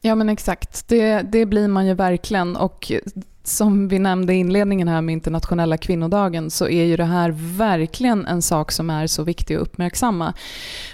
Ja 0.00 0.14
men 0.14 0.28
exakt, 0.28 0.88
det, 0.88 1.22
det 1.22 1.46
blir 1.46 1.68
man 1.68 1.86
ju 1.86 1.94
verkligen 1.94 2.56
och 2.56 2.92
som 3.44 3.88
vi 3.88 3.98
nämnde 3.98 4.34
i 4.34 4.36
inledningen 4.36 4.88
här 4.88 5.00
med 5.00 5.12
internationella 5.12 5.76
kvinnodagen 5.76 6.50
så 6.50 6.68
är 6.68 6.84
ju 6.84 6.96
det 6.96 7.04
här 7.04 7.34
verkligen 7.56 8.26
en 8.26 8.42
sak 8.42 8.72
som 8.72 8.90
är 8.90 9.06
så 9.06 9.22
viktig 9.22 9.54
att 9.54 9.62
uppmärksamma. 9.62 10.34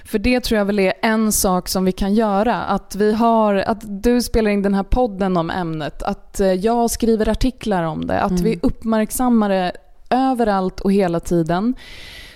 För 0.04 0.18
det 0.18 0.40
tror 0.40 0.58
jag 0.58 0.64
väl 0.64 0.78
är 0.78 0.92
en 1.02 1.32
sak 1.32 1.68
som 1.68 1.84
vi 1.84 1.92
kan 1.92 2.14
göra. 2.14 2.62
Att, 2.62 2.94
vi 2.94 3.12
har, 3.12 3.54
att 3.54 4.02
du 4.02 4.22
spelar 4.22 4.50
in 4.50 4.62
den 4.62 4.74
här 4.74 4.82
podden 4.82 5.36
om 5.36 5.50
ämnet, 5.50 6.02
att 6.02 6.40
eh, 6.40 6.52
jag 6.52 6.90
skriver 6.90 7.28
artiklar 7.28 7.82
om 7.82 8.06
det, 8.06 8.20
att 8.20 8.30
mm. 8.30 8.42
vi 8.44 8.58
uppmärksammar 8.62 9.48
det 9.48 9.72
överallt 10.10 10.80
och 10.80 10.92
hela 10.92 11.20
tiden. 11.20 11.74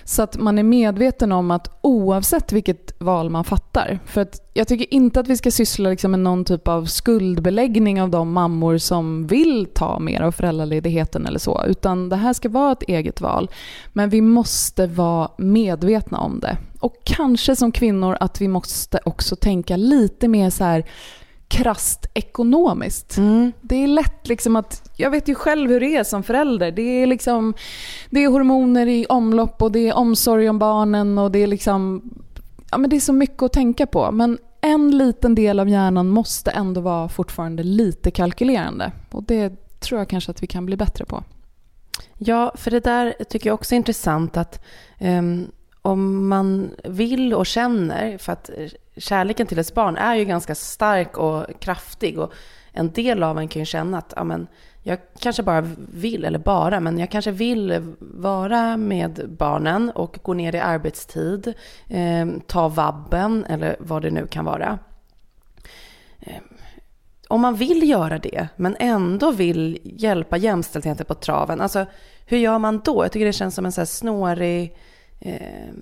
Så 0.07 0.21
att 0.21 0.37
man 0.37 0.57
är 0.57 0.63
medveten 0.63 1.31
om 1.31 1.51
att 1.51 1.79
oavsett 1.81 2.51
vilket 2.51 3.01
val 3.01 3.29
man 3.29 3.43
fattar. 3.43 3.99
För 4.05 4.21
att 4.21 4.41
jag 4.53 4.67
tycker 4.67 4.93
inte 4.93 5.19
att 5.19 5.27
vi 5.27 5.37
ska 5.37 5.51
syssla 5.51 5.89
liksom 5.89 6.11
med 6.11 6.19
någon 6.19 6.45
typ 6.45 6.67
av 6.67 6.85
skuldbeläggning 6.85 8.01
av 8.01 8.09
de 8.09 8.33
mammor 8.33 8.77
som 8.77 9.27
vill 9.27 9.67
ta 9.73 9.99
mer 9.99 10.21
av 10.21 10.31
föräldraledigheten 10.31 11.25
eller 11.25 11.39
så. 11.39 11.63
Utan 11.67 12.09
det 12.09 12.15
här 12.15 12.33
ska 12.33 12.49
vara 12.49 12.71
ett 12.71 12.83
eget 12.83 13.21
val. 13.21 13.49
Men 13.93 14.09
vi 14.09 14.21
måste 14.21 14.87
vara 14.87 15.31
medvetna 15.37 16.19
om 16.19 16.39
det. 16.39 16.57
Och 16.79 16.95
kanske 17.03 17.55
som 17.55 17.71
kvinnor 17.71 18.17
att 18.19 18.41
vi 18.41 18.47
måste 18.47 18.99
också 19.05 19.35
tänka 19.35 19.77
lite 19.77 20.27
mer 20.27 20.49
så 20.49 20.63
här 20.63 20.85
krast 21.55 22.05
ekonomiskt. 22.13 23.17
Mm. 23.17 23.51
Det 23.61 23.83
är 23.83 23.87
lätt 23.87 24.27
liksom 24.27 24.55
att, 24.55 24.89
jag 24.95 25.11
vet 25.11 25.27
ju 25.27 25.35
själv 25.35 25.69
hur 25.69 25.79
det 25.79 25.95
är 25.95 26.03
som 26.03 26.23
förälder. 26.23 26.71
Det 26.71 26.81
är, 26.81 27.07
liksom, 27.07 27.53
det 28.09 28.23
är 28.23 28.29
hormoner 28.29 28.87
i 28.87 29.05
omlopp 29.09 29.61
och 29.61 29.71
det 29.71 29.89
är 29.89 29.93
omsorg 29.93 30.49
om 30.49 30.59
barnen 30.59 31.17
och 31.17 31.31
det 31.31 31.39
är 31.39 31.47
liksom, 31.47 32.01
ja 32.71 32.77
men 32.77 32.89
det 32.89 32.95
är 32.95 32.99
så 32.99 33.13
mycket 33.13 33.43
att 33.43 33.53
tänka 33.53 33.87
på. 33.87 34.11
Men 34.11 34.37
en 34.61 34.97
liten 34.97 35.35
del 35.35 35.59
av 35.59 35.69
hjärnan 35.69 36.07
måste 36.07 36.51
ändå 36.51 36.81
vara 36.81 37.09
fortfarande 37.09 37.63
lite 37.63 38.11
kalkylerande. 38.11 38.91
Och 39.11 39.23
det 39.23 39.53
tror 39.79 39.99
jag 39.99 40.09
kanske 40.09 40.31
att 40.31 40.43
vi 40.43 40.47
kan 40.47 40.65
bli 40.65 40.77
bättre 40.77 41.05
på. 41.05 41.23
Ja, 42.17 42.53
för 42.55 42.71
det 42.71 42.79
där 42.79 43.15
tycker 43.29 43.49
jag 43.49 43.53
också 43.53 43.75
är 43.75 43.77
intressant 43.77 44.37
att 44.37 44.63
um, 44.99 45.51
om 45.81 46.27
man 46.27 46.71
vill 46.83 47.33
och 47.33 47.45
känner, 47.45 48.17
för 48.17 48.33
att 48.33 48.49
kärleken 48.97 49.47
till 49.47 49.59
ett 49.59 49.73
barn 49.73 49.97
är 49.97 50.15
ju 50.15 50.25
ganska 50.25 50.55
stark 50.55 51.17
och 51.17 51.45
kraftig 51.59 52.19
och 52.19 52.33
en 52.71 52.91
del 52.91 53.23
av 53.23 53.39
en 53.39 53.47
kan 53.47 53.61
ju 53.61 53.65
känna 53.65 53.97
att 53.97 54.13
amen, 54.13 54.47
jag 54.83 54.99
kanske 55.19 55.43
bara 55.43 55.61
vill, 55.93 56.25
eller 56.25 56.39
bara, 56.39 56.79
men 56.79 56.99
jag 56.99 57.11
kanske 57.11 57.31
vill 57.31 57.95
vara 57.99 58.77
med 58.77 59.29
barnen 59.37 59.89
och 59.89 60.19
gå 60.23 60.33
ner 60.33 60.55
i 60.55 60.59
arbetstid, 60.59 61.53
eh, 61.87 62.27
ta 62.47 62.67
vabben 62.67 63.45
eller 63.49 63.75
vad 63.79 64.01
det 64.01 64.11
nu 64.11 64.27
kan 64.27 64.45
vara. 64.45 64.79
Eh, 66.19 66.41
om 67.27 67.41
man 67.41 67.55
vill 67.55 67.89
göra 67.89 68.19
det, 68.19 68.47
men 68.55 68.75
ändå 68.79 69.31
vill 69.31 69.79
hjälpa 69.83 70.37
jämställdheten 70.37 71.05
på 71.05 71.13
traven, 71.13 71.61
alltså 71.61 71.85
hur 72.25 72.37
gör 72.37 72.59
man 72.59 72.81
då? 72.85 73.03
Jag 73.03 73.11
tycker 73.11 73.25
det 73.25 73.33
känns 73.33 73.55
som 73.55 73.65
en 73.65 73.71
så 73.71 73.81
här 73.81 73.85
snårig 73.85 74.77
eh, 75.19 75.73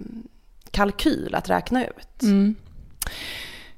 kalkyl 0.72 1.36
att 1.36 1.50
räkna 1.50 1.86
ut. 1.86 2.22
Mm. 2.22 2.56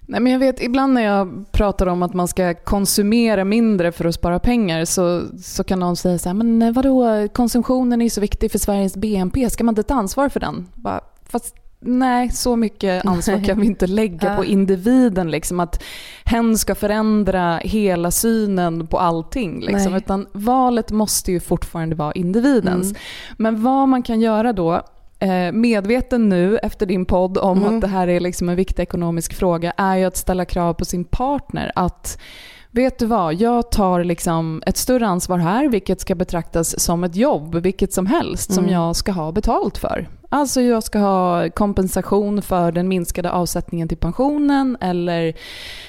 Nej, 0.08 0.20
men 0.22 0.32
jag 0.32 0.40
vet, 0.40 0.62
ibland 0.62 0.94
när 0.94 1.02
jag 1.02 1.46
pratar 1.52 1.88
om 1.88 2.04
att 2.04 2.14
man 2.14 2.28
ska 2.28 2.54
konsumera 2.54 3.46
mindre 3.46 3.92
för 3.92 4.06
att 4.06 4.16
spara 4.16 4.40
pengar 4.40 4.86
så, 4.86 5.24
så 5.44 5.64
kan 5.64 5.80
någon 5.80 5.96
säga 5.96 6.18
så 6.18 6.30
här, 6.30 6.34
men 6.34 6.74
vadå, 6.74 7.28
konsumtionen 7.34 8.02
är 8.02 8.10
så 8.10 8.22
viktig 8.22 8.52
för 8.52 8.60
Sveriges 8.60 8.96
BNP, 8.96 9.50
ska 9.50 9.64
man 9.64 9.72
inte 9.72 9.84
ta 9.84 9.94
ansvar 9.94 10.30
för 10.30 10.40
den? 10.40 10.68
Bara, 10.74 11.02
fast 11.30 11.56
nej, 11.80 12.30
så 12.30 12.56
mycket 12.56 13.06
ansvar 13.06 13.44
kan 13.44 13.60
vi 13.60 13.66
inte 13.66 13.88
lägga 13.88 14.36
på 14.36 14.46
individen. 14.46 15.32
Liksom, 15.32 15.60
att 15.60 15.84
hen 16.26 16.58
ska 16.58 16.76
förändra 16.76 17.58
hela 17.58 18.12
synen 18.12 18.88
på 18.88 19.00
allting. 19.00 19.62
Liksom, 19.62 19.96
utan 19.96 20.28
valet 20.34 20.92
måste 20.92 21.32
ju 21.32 21.40
fortfarande 21.40 21.96
vara 21.96 22.12
individens. 22.12 22.86
Mm. 22.90 23.02
Men 23.38 23.64
vad 23.64 23.88
man 23.90 24.04
kan 24.04 24.22
göra 24.22 24.54
då 24.54 24.72
Eh, 24.74 24.82
medveten 25.52 26.30
nu 26.30 26.58
efter 26.58 26.86
din 26.86 27.06
podd 27.06 27.38
om 27.38 27.58
mm. 27.58 27.76
att 27.76 27.82
det 27.82 27.88
här 27.88 28.08
är 28.08 28.20
liksom 28.20 28.50
en 28.50 28.56
viktig 28.56 28.84
ekonomisk 28.84 29.34
fråga 29.34 29.74
är 29.78 29.96
ju 29.96 30.06
att 30.06 30.18
ställa 30.18 30.46
krav 30.46 30.74
på 30.74 30.86
sin 30.86 31.06
partner. 31.06 31.72
Att 31.76 32.20
vet 32.72 33.00
du 33.00 33.06
vad, 33.06 33.34
jag 33.34 33.72
tar 33.72 34.04
liksom 34.04 34.64
ett 34.66 34.78
större 34.78 35.08
ansvar 35.08 35.38
här 35.38 35.68
vilket 35.68 36.02
ska 36.02 36.16
betraktas 36.16 36.80
som 36.80 37.04
ett 37.04 37.16
jobb, 37.16 37.56
vilket 37.56 37.94
som 37.94 38.06
helst, 38.06 38.50
mm. 38.50 38.64
som 38.64 38.74
jag 38.74 38.96
ska 38.96 39.12
ha 39.12 39.32
betalt 39.32 39.78
för. 39.78 40.08
Alltså 40.30 40.62
jag 40.62 40.84
ska 40.84 41.00
ha 41.00 41.50
kompensation 41.50 42.42
för 42.42 42.72
den 42.72 42.88
minskade 42.88 43.32
avsättningen 43.32 43.88
till 43.88 43.98
pensionen 43.98 44.78
eller 44.82 45.34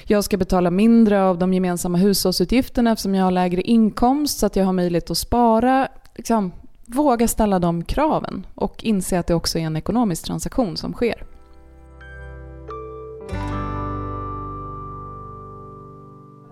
jag 0.05 0.23
ska 0.23 0.37
betala 0.37 0.71
mindre 0.71 1.23
av 1.23 1.37
de 1.37 1.53
gemensamma 1.53 1.97
hushållsutgifterna 1.97 2.91
eftersom 2.91 3.15
jag 3.15 3.23
har 3.23 3.31
lägre 3.31 3.61
inkomst 3.61 4.39
så 4.39 4.45
att 4.45 4.55
jag 4.55 4.65
har 4.65 4.73
möjlighet 4.73 5.11
att 5.11 5.17
spara. 5.17 5.87
Liksom, 6.15 6.51
Våga 6.89 7.27
ställa 7.27 7.59
de 7.59 7.83
kraven 7.83 8.47
och 8.55 8.83
inse 8.83 9.19
att 9.19 9.27
det 9.27 9.33
också 9.33 9.59
är 9.59 9.63
en 9.63 9.75
ekonomisk 9.75 10.25
transaktion 10.25 10.77
som 10.77 10.93
sker. 10.93 11.23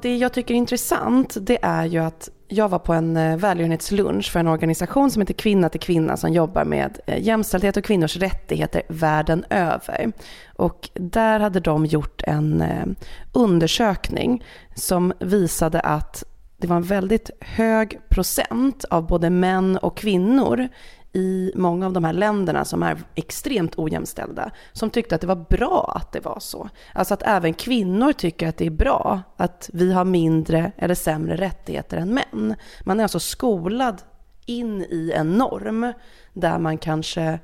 Det 0.01 0.17
jag 0.17 0.33
tycker 0.33 0.53
är 0.53 0.57
intressant 0.57 1.37
det 1.41 1.59
är 1.61 1.85
ju 1.85 1.99
att 1.99 2.29
jag 2.47 2.69
var 2.69 2.79
på 2.79 2.93
en 2.93 3.17
eh, 3.17 3.37
välgörenhetslunch 3.37 4.31
för 4.31 4.39
en 4.39 4.47
organisation 4.47 5.11
som 5.11 5.21
heter 5.21 5.33
Kvinna 5.33 5.69
till 5.69 5.79
kvinna 5.79 6.17
som 6.17 6.33
jobbar 6.33 6.65
med 6.65 6.99
eh, 7.07 7.21
jämställdhet 7.21 7.77
och 7.77 7.83
kvinnors 7.83 8.17
rättigheter 8.17 8.81
världen 8.89 9.45
över. 9.49 10.11
Och 10.55 10.89
där 10.93 11.39
hade 11.39 11.59
de 11.59 11.85
gjort 11.85 12.21
en 12.25 12.61
eh, 12.61 12.85
undersökning 13.33 14.43
som 14.75 15.13
visade 15.19 15.79
att 15.79 16.23
det 16.57 16.67
var 16.67 16.75
en 16.75 16.83
väldigt 16.83 17.29
hög 17.39 17.99
procent 18.09 18.83
av 18.83 19.07
både 19.07 19.29
män 19.29 19.77
och 19.77 19.97
kvinnor 19.97 20.67
i 21.13 21.51
många 21.55 21.85
av 21.85 21.93
de 21.93 22.03
här 22.03 22.13
länderna 22.13 22.65
som 22.65 22.83
är 22.83 22.97
extremt 23.15 23.79
ojämställda 23.79 24.51
som 24.71 24.89
tyckte 24.89 25.15
att 25.15 25.21
det 25.21 25.27
var 25.27 25.45
bra 25.49 25.93
att 25.95 26.11
det 26.11 26.19
var 26.19 26.39
så. 26.39 26.69
Alltså 26.93 27.13
att 27.13 27.23
även 27.23 27.53
kvinnor 27.53 28.11
tycker 28.11 28.47
att 28.47 28.57
det 28.57 28.65
är 28.65 28.71
bra 28.71 29.21
att 29.37 29.69
vi 29.73 29.93
har 29.93 30.05
mindre 30.05 30.71
eller 30.77 30.95
sämre 30.95 31.35
rättigheter 31.35 31.97
än 31.97 32.13
män. 32.13 32.55
Man 32.83 32.99
är 32.99 33.03
alltså 33.03 33.19
skolad 33.19 34.01
in 34.45 34.81
i 34.81 35.11
en 35.15 35.33
norm 35.33 35.93
där 36.33 36.59
man 36.59 36.77
kanske 36.77 37.39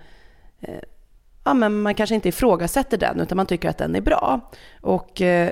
eh, 0.60 0.82
ja, 1.44 1.54
men 1.54 1.82
man 1.82 1.96
kanske 1.96 2.16
inte 2.16 2.30
ifrågasätter 2.30 2.98
den 2.98 3.20
utan 3.20 3.36
man 3.36 3.46
tycker 3.46 3.70
att 3.70 3.78
den 3.78 3.96
är 3.96 4.02
bra. 4.02 4.40
Och 4.82 5.22
eh, 5.22 5.52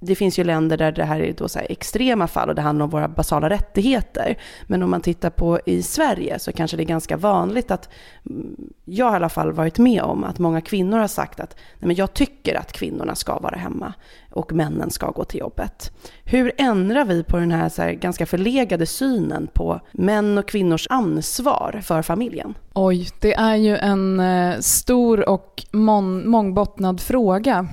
det 0.00 0.14
finns 0.14 0.38
ju 0.38 0.44
länder 0.44 0.76
där 0.76 0.92
det 0.92 1.04
här 1.04 1.20
är 1.20 1.32
då 1.32 1.48
så 1.48 1.58
extrema 1.58 2.26
fall 2.26 2.48
och 2.48 2.54
det 2.54 2.62
handlar 2.62 2.84
om 2.84 2.90
våra 2.90 3.08
basala 3.08 3.50
rättigheter. 3.50 4.38
Men 4.66 4.82
om 4.82 4.90
man 4.90 5.00
tittar 5.00 5.30
på 5.30 5.60
i 5.66 5.82
Sverige 5.82 6.38
så 6.38 6.52
kanske 6.52 6.76
det 6.76 6.82
är 6.82 6.84
ganska 6.84 7.16
vanligt 7.16 7.70
att, 7.70 7.88
mm, 8.30 8.56
jag 8.84 9.06
har 9.06 9.12
i 9.12 9.16
alla 9.16 9.28
fall 9.28 9.52
varit 9.52 9.78
med 9.78 10.02
om 10.02 10.24
att 10.24 10.38
många 10.38 10.60
kvinnor 10.60 10.98
har 10.98 11.08
sagt 11.08 11.40
att 11.40 11.56
Nej, 11.78 11.86
men 11.86 11.96
jag 11.96 12.14
tycker 12.14 12.54
att 12.54 12.72
kvinnorna 12.72 13.14
ska 13.14 13.38
vara 13.38 13.56
hemma 13.56 13.92
och 14.30 14.52
männen 14.52 14.90
ska 14.90 15.10
gå 15.10 15.24
till 15.24 15.40
jobbet. 15.40 15.92
Hur 16.24 16.52
ändrar 16.58 17.04
vi 17.04 17.24
på 17.24 17.36
den 17.36 17.52
här, 17.52 17.68
så 17.68 17.82
här 17.82 17.92
ganska 17.92 18.26
förlegade 18.26 18.86
synen 18.86 19.48
på 19.52 19.80
män 19.92 20.38
och 20.38 20.48
kvinnors 20.48 20.86
ansvar 20.90 21.80
för 21.84 22.02
familjen? 22.02 22.54
Oj, 22.74 23.08
det 23.20 23.34
är 23.34 23.56
ju 23.56 23.76
en 23.76 24.20
eh, 24.20 24.58
stor 24.60 25.28
och 25.28 25.64
mångbottnad 25.72 27.00
fråga. 27.00 27.66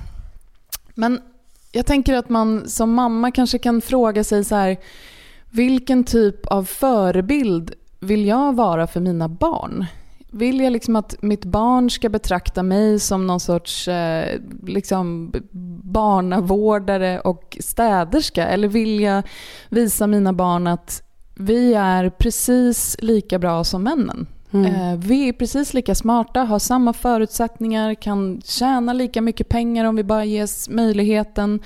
Men 0.94 1.20
jag 1.76 1.86
tänker 1.86 2.14
att 2.14 2.28
man 2.28 2.68
som 2.68 2.94
mamma 2.94 3.30
kanske 3.30 3.58
kan 3.58 3.80
fråga 3.80 4.24
sig 4.24 4.44
så 4.44 4.54
här, 4.54 4.76
vilken 5.50 6.04
typ 6.04 6.46
av 6.46 6.64
förebild 6.64 7.74
vill 8.00 8.26
jag 8.26 8.54
vara 8.54 8.86
för 8.86 9.00
mina 9.00 9.28
barn? 9.28 9.86
Vill 10.30 10.60
jag 10.60 10.72
liksom 10.72 10.96
att 10.96 11.22
mitt 11.22 11.44
barn 11.44 11.90
ska 11.90 12.08
betrakta 12.08 12.62
mig 12.62 13.00
som 13.00 13.26
någon 13.26 13.40
sorts 13.40 13.88
eh, 13.88 14.40
liksom 14.66 15.32
barnavårdare 15.82 17.20
och 17.20 17.58
städerska? 17.60 18.46
Eller 18.46 18.68
vill 18.68 19.00
jag 19.00 19.22
visa 19.68 20.06
mina 20.06 20.32
barn 20.32 20.66
att 20.66 21.02
vi 21.34 21.74
är 21.74 22.10
precis 22.10 22.96
lika 23.00 23.38
bra 23.38 23.64
som 23.64 23.82
männen? 23.82 24.26
Mm. 24.50 24.74
Eh, 24.74 24.98
vi 24.98 25.28
är 25.28 25.32
precis 25.32 25.74
lika 25.74 25.94
smarta, 25.94 26.40
har 26.40 26.58
samma 26.58 26.92
förutsättningar, 26.92 27.94
kan 27.94 28.40
tjäna 28.44 28.92
lika 28.92 29.22
mycket 29.22 29.48
pengar 29.48 29.84
om 29.84 29.96
vi 29.96 30.04
bara 30.04 30.24
ges 30.24 30.68
möjligheten. 30.68 31.60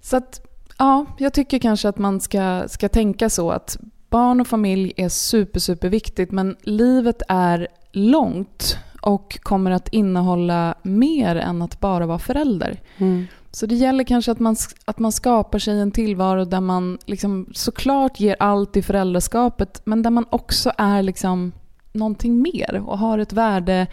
Så 0.00 0.16
att, 0.16 0.46
ja, 0.78 1.06
jag 1.18 1.32
tycker 1.32 1.58
kanske 1.58 1.88
att 1.88 1.98
man 1.98 2.20
ska, 2.20 2.64
ska 2.68 2.88
tänka 2.88 3.30
så 3.30 3.50
att 3.50 3.78
barn 4.10 4.40
och 4.40 4.46
familj 4.46 4.92
är 4.96 5.08
super, 5.08 5.60
super 5.60 5.88
viktigt 5.88 6.32
men 6.32 6.56
livet 6.62 7.22
är 7.28 7.68
långt 7.92 8.78
och 9.02 9.38
kommer 9.42 9.70
att 9.70 9.88
innehålla 9.88 10.74
mer 10.82 11.36
än 11.36 11.62
att 11.62 11.80
bara 11.80 12.06
vara 12.06 12.18
förälder. 12.18 12.80
Mm. 12.98 13.26
Så 13.50 13.66
det 13.66 13.74
gäller 13.74 14.04
kanske 14.04 14.32
att 14.32 14.38
man, 14.38 14.56
att 14.84 14.98
man 14.98 15.12
skapar 15.12 15.58
sig 15.58 15.80
en 15.80 15.90
tillvaro 15.90 16.44
där 16.44 16.60
man 16.60 16.98
liksom 17.06 17.46
såklart 17.52 18.20
ger 18.20 18.36
allt 18.40 18.76
i 18.76 18.82
föräldraskapet 18.82 19.82
men 19.84 20.02
där 20.02 20.10
man 20.10 20.26
också 20.30 20.72
är 20.78 21.02
liksom 21.02 21.52
någonting 21.94 22.42
mer 22.42 22.82
och 22.86 22.98
har 22.98 23.18
ett 23.18 23.32
värde 23.32 23.86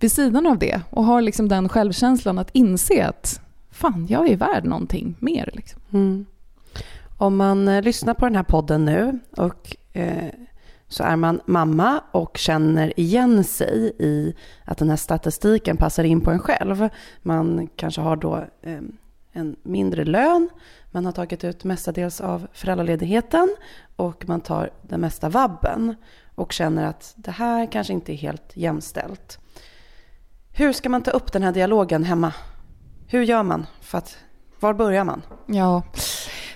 vid 0.00 0.12
sidan 0.12 0.46
av 0.46 0.58
det 0.58 0.80
och 0.90 1.04
har 1.04 1.22
liksom 1.22 1.48
den 1.48 1.68
självkänslan 1.68 2.38
att 2.38 2.50
inse 2.52 3.06
att 3.06 3.40
fan, 3.70 4.06
jag 4.08 4.28
är 4.28 4.36
värd 4.36 4.64
någonting 4.64 5.16
mer. 5.18 5.50
Liksom. 5.52 5.80
Mm. 5.92 6.26
Om 7.18 7.36
man 7.36 7.68
eh, 7.68 7.82
lyssnar 7.82 8.14
på 8.14 8.26
den 8.26 8.36
här 8.36 8.42
podden 8.42 8.84
nu 8.84 9.18
och 9.36 9.76
eh, 9.92 10.28
så 10.88 11.02
är 11.04 11.16
man 11.16 11.40
mamma 11.46 12.00
och 12.10 12.36
känner 12.36 13.00
igen 13.00 13.44
sig 13.44 13.92
i 13.98 14.34
att 14.64 14.78
den 14.78 14.90
här 14.90 14.96
statistiken 14.96 15.76
passar 15.76 16.04
in 16.04 16.20
på 16.20 16.30
en 16.30 16.38
själv. 16.38 16.88
Man 17.22 17.68
kanske 17.76 18.00
har 18.00 18.16
då 18.16 18.44
eh, 18.62 18.80
en 19.32 19.56
mindre 19.62 20.04
lön, 20.04 20.48
man 20.90 21.04
har 21.04 21.12
tagit 21.12 21.44
ut 21.44 21.64
mestadels 21.64 22.20
av 22.20 22.46
föräldraledigheten 22.52 23.56
och 23.96 24.28
man 24.28 24.40
tar 24.40 24.70
den 24.82 25.00
mesta 25.00 25.28
vabben 25.28 25.94
och 26.34 26.52
känner 26.52 26.86
att 26.86 27.12
det 27.16 27.30
här 27.30 27.72
kanske 27.72 27.92
inte 27.92 28.12
är 28.12 28.16
helt 28.16 28.52
jämställt. 28.54 29.38
Hur 30.52 30.72
ska 30.72 30.88
man 30.88 31.02
ta 31.02 31.10
upp 31.10 31.32
den 31.32 31.42
här 31.42 31.52
dialogen 31.52 32.04
hemma? 32.04 32.32
Hur 33.06 33.22
gör 33.22 33.42
man? 33.42 33.66
För 33.80 33.98
att, 33.98 34.16
var 34.60 34.74
börjar 34.74 35.04
man? 35.04 35.22
Ja, 35.46 35.82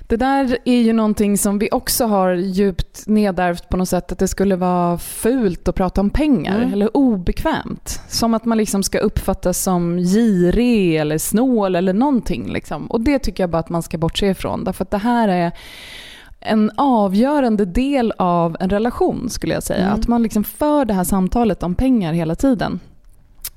det 0.09 0.17
där 0.17 0.59
är 0.65 0.81
ju 0.81 0.93
någonting 0.93 1.39
som 1.39 1.59
vi 1.59 1.69
också 1.73 2.07
har 2.07 2.33
djupt 2.33 3.07
nedärvt 3.07 3.69
på 3.69 3.77
något 3.77 3.89
sätt, 3.89 4.13
att 4.13 4.19
det 4.19 4.29
skulle 4.29 4.57
vara 4.57 4.99
fult 4.99 5.69
att 5.69 5.75
prata 5.75 6.01
om 6.01 6.11
pengar, 6.11 6.59
mm. 6.59 6.73
eller 6.73 6.97
obekvämt. 6.97 8.01
Som 8.09 8.35
att 8.35 8.45
man 8.45 8.59
liksom 8.59 8.83
ska 8.83 8.99
uppfattas 8.99 9.63
som 9.63 9.97
girig 9.97 10.97
eller 10.97 11.19
snål 11.19 11.77
eller 11.77 11.93
någonting. 11.93 12.53
Liksom. 12.53 12.87
Och 12.87 13.01
det 13.01 13.19
tycker 13.19 13.43
jag 13.43 13.51
bara 13.51 13.59
att 13.59 13.69
man 13.69 13.83
ska 13.83 13.99
bortse 13.99 14.27
ifrån, 14.27 14.65
därför 14.65 14.85
att 14.85 14.91
det 14.91 14.99
här 14.99 15.29
är 15.29 15.53
en 16.41 16.71
avgörande 16.77 17.65
del 17.65 18.13
av 18.19 18.57
en 18.61 18.71
relation 18.71 19.31
skulle 19.31 19.55
jag 19.55 19.63
säga. 19.63 19.87
Mm. 19.87 20.01
Att 20.01 20.09
man 20.09 20.23
liksom 20.23 20.45
för 20.45 20.85
det 20.85 20.95
här 20.95 21.05
samtalet 21.05 21.63
om 21.63 21.75
pengar 21.75 22.13
hela 22.13 22.35
tiden. 22.35 22.81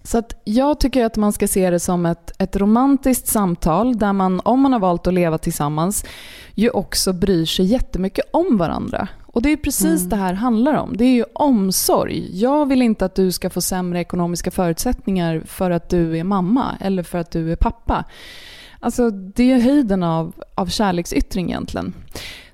Så 0.04 0.18
att 0.18 0.42
jag 0.44 0.80
tycker 0.80 1.06
att 1.06 1.18
man 1.18 1.34
ska 1.34 1.48
se 1.48 1.70
det 1.70 1.80
som 1.80 2.06
ett, 2.06 2.32
ett 2.38 2.56
romantiskt 2.56 3.28
samtal 3.28 3.98
där 3.98 4.14
man, 4.14 4.42
om 4.44 4.60
man 4.60 4.74
har 4.74 4.80
valt 4.80 5.08
att 5.08 5.14
leva 5.14 5.38
tillsammans, 5.38 6.06
ju 6.56 6.70
också 6.70 7.14
bryr 7.14 7.46
sig 7.46 7.66
jättemycket 7.66 8.26
om 8.34 8.58
varandra. 8.58 9.08
Och 9.34 9.42
det 9.42 9.52
är 9.52 9.58
precis 9.58 10.00
mm. 10.00 10.10
det 10.10 10.16
här 10.16 10.34
handlar 10.34 10.74
om. 10.74 10.98
Det 10.98 11.06
är 11.06 11.14
ju 11.14 11.26
omsorg. 11.34 12.40
Jag 12.42 12.66
vill 12.66 12.82
inte 12.82 13.06
att 13.06 13.16
du 13.16 13.32
ska 13.32 13.50
få 13.50 13.62
sämre 13.62 14.00
ekonomiska 14.00 14.52
förutsättningar 14.52 15.44
för 15.46 15.72
att 15.72 15.90
du 15.90 16.18
är 16.18 16.24
mamma 16.24 16.78
eller 16.80 17.04
för 17.04 17.18
att 17.18 17.32
du 17.32 17.52
är 17.52 17.56
pappa. 17.56 18.06
Alltså 18.80 19.10
det 19.10 19.52
är 19.52 19.60
höjden 19.60 20.04
av, 20.04 20.34
av 20.56 20.66
kärleksyttring 20.66 21.50
egentligen. 21.50 21.94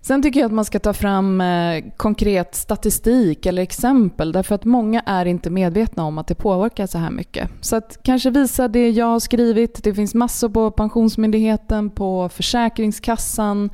Sen 0.07 0.23
tycker 0.23 0.39
jag 0.39 0.47
att 0.47 0.53
man 0.53 0.65
ska 0.65 0.79
ta 0.79 0.93
fram 0.93 1.41
eh, 1.41 1.83
konkret 1.97 2.55
statistik 2.55 3.45
eller 3.45 3.61
exempel 3.61 4.31
därför 4.31 4.55
att 4.55 4.65
många 4.65 5.01
är 5.05 5.25
inte 5.25 5.49
medvetna 5.49 6.03
om 6.03 6.17
att 6.17 6.27
det 6.27 6.35
påverkar 6.35 6.87
så 6.87 6.97
här 6.97 7.11
mycket. 7.11 7.49
Så 7.61 7.75
att 7.75 7.99
kanske 8.03 8.29
visa 8.29 8.67
det 8.67 8.89
jag 8.89 9.05
har 9.05 9.19
skrivit. 9.19 9.83
Det 9.83 9.93
finns 9.93 10.13
massor 10.13 10.49
på 10.49 10.71
Pensionsmyndigheten, 10.71 11.89
på 11.89 12.29
Försäkringskassan. 12.29 13.69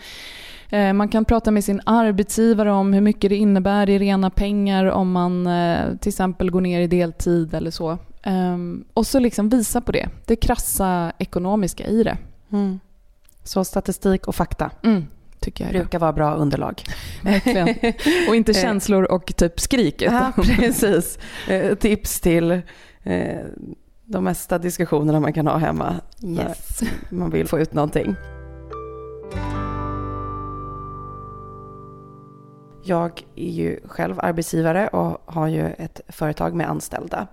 Eh, 0.70 0.94
man 0.94 1.10
kan 1.10 1.26
prata 1.26 1.52
med 1.52 1.64
sin 1.64 1.82
arbetsgivare 1.86 2.72
om 2.72 2.94
hur 2.94 3.02
mycket 3.02 3.30
det 3.30 3.36
innebär 3.36 3.90
i 3.90 4.00
rena 4.00 4.30
pengar 4.30 4.86
om 4.86 5.12
man 5.12 5.48
eh, 5.48 5.96
till 5.98 6.10
exempel 6.10 6.52
går 6.52 6.62
ner 6.62 6.82
i 6.82 6.88
deltid 6.88 7.54
eller 7.54 7.72
så. 7.72 7.98
Ehm, 8.24 8.86
och 8.94 9.08
så 9.08 9.20
liksom 9.20 9.50
visa 9.50 9.82
på 9.82 9.92
det, 9.92 10.10
det 10.26 10.36
krassa 10.36 11.12
ekonomiska 11.18 11.88
i 11.88 12.04
det. 12.04 12.18
Mm. 12.52 12.80
Så 13.44 13.64
statistik 13.64 14.28
och 14.28 14.36
fakta. 14.36 14.72
Mm 14.84 15.06
tycker 15.44 15.64
jag. 15.64 15.74
brukar 15.74 16.00
vara 16.00 16.14
bra 16.14 16.36
underlag. 16.36 16.84
Verkligen. 17.24 17.94
Och 18.28 18.36
inte 18.36 18.52
eh. 18.56 18.62
känslor 18.62 19.04
och 19.04 19.36
typ 19.36 19.60
skrik. 19.60 20.02
Ja, 20.02 20.32
precis. 20.58 21.20
Eh, 21.48 21.76
tips 21.76 22.20
till 22.20 22.52
eh, 23.04 23.40
de 24.06 24.24
mesta 24.24 24.58
diskussionerna 24.58 25.20
man 25.20 25.34
kan 25.34 25.48
ha 25.48 25.58
hemma. 25.58 25.96
Yes. 26.24 26.82
man 27.10 27.30
vill 27.30 27.48
få 27.48 27.60
ut 27.60 27.74
någonting. 27.74 28.16
Jag 32.86 33.22
är 33.36 33.52
ju 33.52 33.80
själv 33.86 34.20
arbetsgivare 34.20 34.88
och 34.88 35.34
har 35.34 35.48
ju 35.48 35.66
ett 35.68 36.02
företag 36.08 36.54
med 36.54 36.70
anställda. 36.70 37.28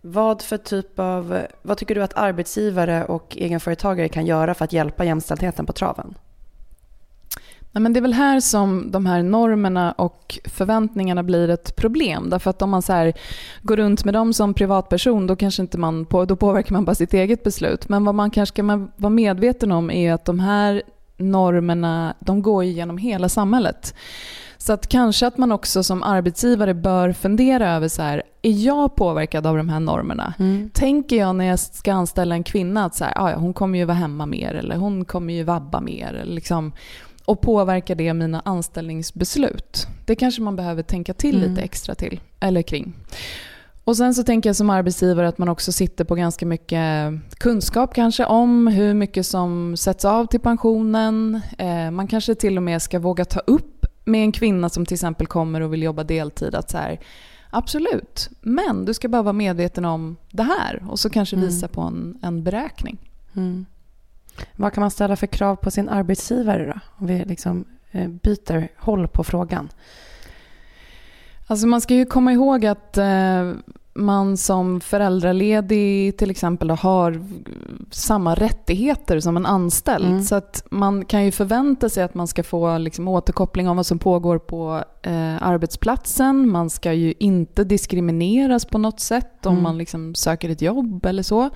Vad 0.00 0.42
för 0.42 0.56
typ 0.56 0.98
av, 0.98 1.40
vad 1.62 1.78
tycker 1.78 1.94
du 1.94 2.02
att 2.02 2.16
arbetsgivare 2.16 3.04
och 3.04 3.36
egenföretagare 3.36 4.08
kan 4.08 4.26
göra 4.26 4.54
för 4.54 4.64
att 4.64 4.72
hjälpa 4.72 5.04
jämställdheten 5.04 5.66
på 5.66 5.72
traven? 5.72 6.14
Nej, 7.78 7.82
men 7.82 7.92
det 7.92 7.98
är 7.98 8.02
väl 8.02 8.12
här 8.12 8.40
som 8.40 8.90
de 8.90 9.06
här 9.06 9.22
normerna 9.22 9.92
och 9.92 10.38
förväntningarna 10.44 11.22
blir 11.22 11.50
ett 11.50 11.76
problem. 11.76 12.30
Därför 12.30 12.50
att 12.50 12.62
om 12.62 12.70
man 12.70 12.82
så 12.82 13.12
går 13.62 13.76
runt 13.76 14.04
med 14.04 14.14
dem 14.14 14.32
som 14.32 14.54
privatperson 14.54 15.26
då, 15.26 15.36
kanske 15.36 15.62
inte 15.62 15.78
man, 15.78 16.06
då 16.10 16.36
påverkar 16.36 16.72
man 16.72 16.84
bara 16.84 16.94
sitt 16.94 17.14
eget 17.14 17.44
beslut. 17.44 17.88
Men 17.88 18.04
vad 18.04 18.14
man 18.14 18.30
kanske 18.30 18.54
ska 18.54 18.86
vara 18.96 19.10
medveten 19.10 19.72
om 19.72 19.90
är 19.90 20.12
att 20.12 20.24
de 20.24 20.40
här 20.40 20.82
normerna 21.16 22.14
de 22.20 22.42
går 22.42 22.64
genom 22.64 22.98
hela 22.98 23.28
samhället. 23.28 23.94
Så 24.58 24.72
att 24.72 24.86
kanske 24.86 25.26
att 25.26 25.38
man 25.38 25.52
också 25.52 25.82
som 25.82 26.02
arbetsgivare 26.02 26.74
bör 26.74 27.12
fundera 27.12 27.74
över 27.74 27.88
så 27.88 28.02
här, 28.02 28.22
är 28.42 28.66
jag 28.66 28.94
påverkad 28.96 29.46
av 29.46 29.56
de 29.56 29.68
här 29.68 29.80
normerna? 29.80 30.34
Mm. 30.38 30.70
Tänker 30.70 31.16
jag 31.16 31.36
när 31.36 31.44
jag 31.44 31.58
ska 31.58 31.92
anställa 31.92 32.34
en 32.34 32.44
kvinna 32.44 32.84
att 32.84 32.94
så 32.94 33.04
här, 33.04 33.12
ah, 33.16 33.30
ja, 33.30 33.36
hon 33.36 33.52
kommer 33.54 33.78
ju 33.78 33.84
vara 33.84 33.96
hemma 33.96 34.26
mer 34.26 34.54
eller 34.54 34.76
hon 34.76 35.04
kommer 35.04 35.34
ju 35.34 35.42
vabba 35.42 35.80
mer. 35.80 36.14
Eller 36.14 36.34
liksom, 36.34 36.72
och 37.28 37.40
påverkar 37.40 37.94
det 37.94 38.14
mina 38.14 38.42
anställningsbeslut? 38.44 39.86
Det 40.04 40.14
kanske 40.14 40.42
man 40.42 40.56
behöver 40.56 40.82
tänka 40.82 41.14
till 41.14 41.36
mm. 41.36 41.50
lite 41.50 41.62
extra 41.62 41.94
till, 41.94 42.20
eller 42.40 42.62
kring. 42.62 42.94
Och 43.84 43.96
Sen 43.96 44.14
så 44.14 44.22
tänker 44.22 44.48
jag 44.48 44.56
som 44.56 44.70
arbetsgivare 44.70 45.28
att 45.28 45.38
man 45.38 45.48
också 45.48 45.72
sitter 45.72 46.04
på 46.04 46.14
ganska 46.14 46.46
mycket 46.46 47.12
kunskap 47.38 47.94
kanske 47.94 48.24
om 48.24 48.66
hur 48.66 48.94
mycket 48.94 49.26
som 49.26 49.76
sätts 49.76 50.04
av 50.04 50.26
till 50.26 50.40
pensionen. 50.40 51.40
Eh, 51.58 51.90
man 51.90 52.06
kanske 52.06 52.34
till 52.34 52.56
och 52.56 52.62
med 52.62 52.82
ska 52.82 52.98
våga 52.98 53.24
ta 53.24 53.40
upp 53.40 53.86
med 54.04 54.22
en 54.22 54.32
kvinna 54.32 54.68
som 54.68 54.86
till 54.86 54.94
exempel 54.94 55.26
kommer 55.26 55.60
och 55.60 55.72
vill 55.72 55.82
jobba 55.82 56.04
deltid 56.04 56.54
att 56.54 56.70
så 56.70 56.78
här, 56.78 57.00
absolut, 57.50 58.28
men 58.40 58.84
du 58.84 58.94
ska 58.94 59.08
bara 59.08 59.22
vara 59.22 59.32
medveten 59.32 59.84
om 59.84 60.16
det 60.30 60.42
här 60.42 60.84
och 60.88 60.98
så 60.98 61.10
kanske 61.10 61.36
mm. 61.36 61.48
visa 61.48 61.68
på 61.68 61.80
en, 61.80 62.18
en 62.22 62.44
beräkning. 62.44 62.98
Mm. 63.36 63.66
Vad 64.56 64.72
kan 64.72 64.80
man 64.80 64.90
ställa 64.90 65.16
för 65.16 65.26
krav 65.26 65.56
på 65.56 65.70
sin 65.70 65.88
arbetsgivare 65.88 66.66
då? 66.66 66.80
Om 66.96 67.06
vi 67.06 67.24
liksom 67.24 67.64
eh, 67.90 68.08
byter 68.08 68.68
håll 68.76 69.08
på 69.08 69.24
frågan. 69.24 69.68
Alltså 71.46 71.66
man 71.66 71.80
ska 71.80 71.94
ju 71.94 72.06
komma 72.06 72.32
ihåg 72.32 72.66
att 72.66 72.98
eh, 72.98 73.52
man 73.98 74.36
som 74.36 74.80
föräldraledig 74.80 76.16
till 76.16 76.30
exempel 76.30 76.70
har 76.70 77.24
samma 77.90 78.34
rättigheter 78.34 79.20
som 79.20 79.36
en 79.36 79.46
anställd. 79.46 80.06
Mm. 80.06 80.22
Så 80.22 80.34
att 80.34 80.66
man 80.70 81.04
kan 81.04 81.24
ju 81.24 81.30
förvänta 81.30 81.88
sig 81.88 82.02
att 82.02 82.14
man 82.14 82.26
ska 82.26 82.42
få 82.42 82.78
liksom 82.78 83.08
återkoppling 83.08 83.68
om 83.68 83.76
vad 83.76 83.86
som 83.86 83.98
pågår 83.98 84.38
på 84.38 84.84
eh, 85.02 85.42
arbetsplatsen. 85.42 86.48
Man 86.48 86.70
ska 86.70 86.92
ju 86.92 87.14
inte 87.18 87.64
diskrimineras 87.64 88.64
på 88.64 88.78
något 88.78 89.00
sätt 89.00 89.46
om 89.46 89.52
mm. 89.52 89.62
man 89.62 89.78
liksom 89.78 90.14
söker 90.14 90.48
ett 90.48 90.62
jobb 90.62 91.06
eller 91.06 91.22
så. 91.22 91.50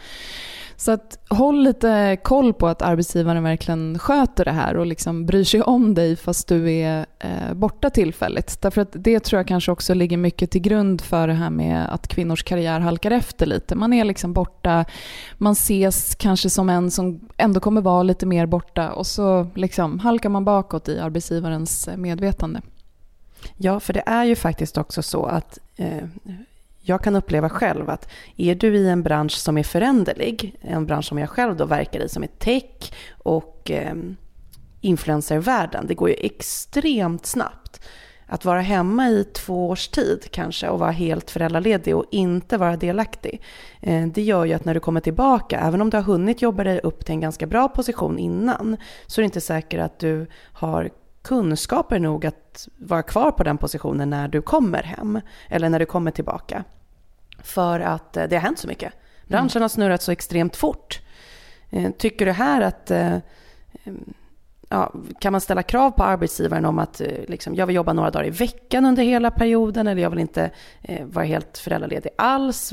Så 0.83 0.93
att 0.93 1.19
håll 1.29 1.63
lite 1.63 2.17
koll 2.23 2.55
på 2.55 2.67
att 2.69 2.83
arbetsgivaren 2.83 3.43
verkligen 3.43 3.99
sköter 3.99 4.45
det 4.45 4.51
här 4.51 4.77
och 4.77 4.87
liksom 4.87 5.27
bryr 5.27 5.45
sig 5.45 5.63
om 5.63 5.95
dig 5.95 6.17
fast 6.17 6.49
du 6.49 6.73
är 6.73 7.07
eh, 7.19 7.55
borta 7.55 7.91
tillfälligt. 7.91 8.63
Därför 8.63 8.81
att 8.81 8.89
det 8.93 9.21
tror 9.21 9.39
jag 9.39 9.49
kanske 9.49 9.73
också 9.73 9.95
ligger 9.95 10.17
mycket 10.17 10.51
till 10.51 10.61
grund 10.61 11.01
för 11.01 11.29
det 11.29 11.35
här 11.35 11.51
med 11.51 11.95
att 11.95 12.09
kvinnors 12.09 12.43
karriär 12.43 12.81
halkar 12.81 13.11
efter 13.11 13.47
lite. 13.47 13.75
Man 13.75 13.93
är 13.93 14.05
liksom 14.05 14.33
borta, 14.33 14.85
man 15.39 15.53
ses 15.53 16.15
kanske 16.15 16.51
som 16.51 16.69
en 16.69 16.91
som 16.91 17.21
ändå 17.37 17.61
kommer 17.61 17.81
vara 17.81 18.03
lite 18.03 18.27
mer 18.27 18.47
borta 18.47 18.93
och 18.93 19.07
så 19.07 19.47
liksom 19.55 19.99
halkar 19.99 20.29
man 20.29 20.45
bakåt 20.45 20.89
i 20.89 20.99
arbetsgivarens 20.99 21.89
eh, 21.89 21.97
medvetande. 21.97 22.61
Ja, 23.57 23.81
för 23.81 23.93
det 23.93 24.03
är 24.07 24.25
ju 24.25 24.37
faktiskt 24.37 24.79
också 24.79 25.03
så 25.03 25.27
att 25.27 25.59
eh, 25.77 26.05
jag 26.83 27.03
kan 27.03 27.17
uppleva 27.17 27.49
själv 27.49 27.91
att 27.91 28.09
är 28.37 28.55
du 28.55 28.77
i 28.77 28.89
en 28.89 29.03
bransch 29.03 29.33
som 29.37 29.59
är 29.59 29.63
föränderlig, 29.63 30.57
en 30.61 30.87
bransch 30.87 31.05
som 31.05 31.19
jag 31.19 31.31
själv 31.31 31.57
då 31.57 31.65
verkar 31.65 32.01
i 32.01 32.09
som 32.09 32.23
är 32.23 32.31
tech 32.39 32.93
och 33.19 33.71
eh, 33.71 33.95
influencervärlden, 34.81 35.87
det 35.87 35.95
går 35.95 36.09
ju 36.09 36.15
extremt 36.15 37.27
snabbt. 37.27 37.81
Att 38.27 38.45
vara 38.45 38.61
hemma 38.61 39.09
i 39.09 39.25
två 39.25 39.69
års 39.69 39.89
tid 39.89 40.29
kanske 40.31 40.69
och 40.69 40.79
vara 40.79 40.91
helt 40.91 41.31
föräldraledig 41.31 41.97
och 41.97 42.05
inte 42.11 42.57
vara 42.57 42.77
delaktig. 42.77 43.43
Eh, 43.81 44.07
det 44.07 44.23
gör 44.23 44.45
ju 44.45 44.53
att 44.53 44.65
när 44.65 44.75
du 44.75 44.81
kommer 44.81 45.01
tillbaka, 45.01 45.61
även 45.61 45.81
om 45.81 45.91
du 45.91 45.97
har 45.97 46.05
hunnit 46.05 46.43
jobba 46.43 46.65
dig 46.65 46.81
upp 46.81 47.05
till 47.05 47.15
en 47.15 47.21
ganska 47.21 47.47
bra 47.47 47.69
position 47.69 48.19
innan, 48.19 48.77
så 49.07 49.21
är 49.21 49.23
det 49.23 49.25
inte 49.27 49.41
säkert 49.41 49.81
att 49.81 49.99
du 49.99 50.27
har 50.53 50.91
kunskaper 51.23 51.99
nog 51.99 52.27
att 52.27 52.69
vara 52.77 53.03
kvar 53.03 53.31
på 53.31 53.45
den 53.45 53.59
positionen 53.59 54.11
när 54.11 54.29
du 54.29 54.43
kommer 54.43 54.83
hem 54.83 55.21
eller 55.49 55.69
när 55.69 55.79
du 55.79 55.87
kommer 55.87 56.11
tillbaka. 56.11 56.65
För 57.43 57.81
att 57.81 58.17
eh, 58.17 58.25
det 58.29 58.37
har 58.37 58.43
hänt 58.43 58.59
så 58.59 58.69
mycket. 58.69 58.93
Branschen 59.27 59.63
har 59.63 59.69
snurrat 59.69 60.03
så 60.03 60.13
extremt 60.13 60.57
fort. 60.57 61.01
Eh, 61.71 61.91
tycker 61.91 62.27
du 62.27 62.33
här 62.33 62.61
att 62.61 62.91
ja, 64.69 64.93
kan 65.19 65.33
man 65.33 65.41
ställa 65.41 65.63
krav 65.63 65.91
på 65.91 66.03
arbetsgivaren 66.03 66.65
om 66.65 66.79
att 66.79 67.03
liksom, 67.29 67.55
jag 67.55 67.67
vill 67.67 67.77
jobba 67.77 67.93
några 67.93 68.11
dagar 68.11 68.27
i 68.27 68.31
veckan 68.31 68.87
under 68.87 69.03
hela 69.03 69.31
perioden 69.31 69.87
eller 69.87 70.03
jag 70.03 70.11
vill 70.11 70.19
inte 70.19 70.51
eh, 70.83 71.07
vara 71.07 71.25
helt 71.25 71.59
föräldraledig 71.59 72.11
alls 72.19 72.73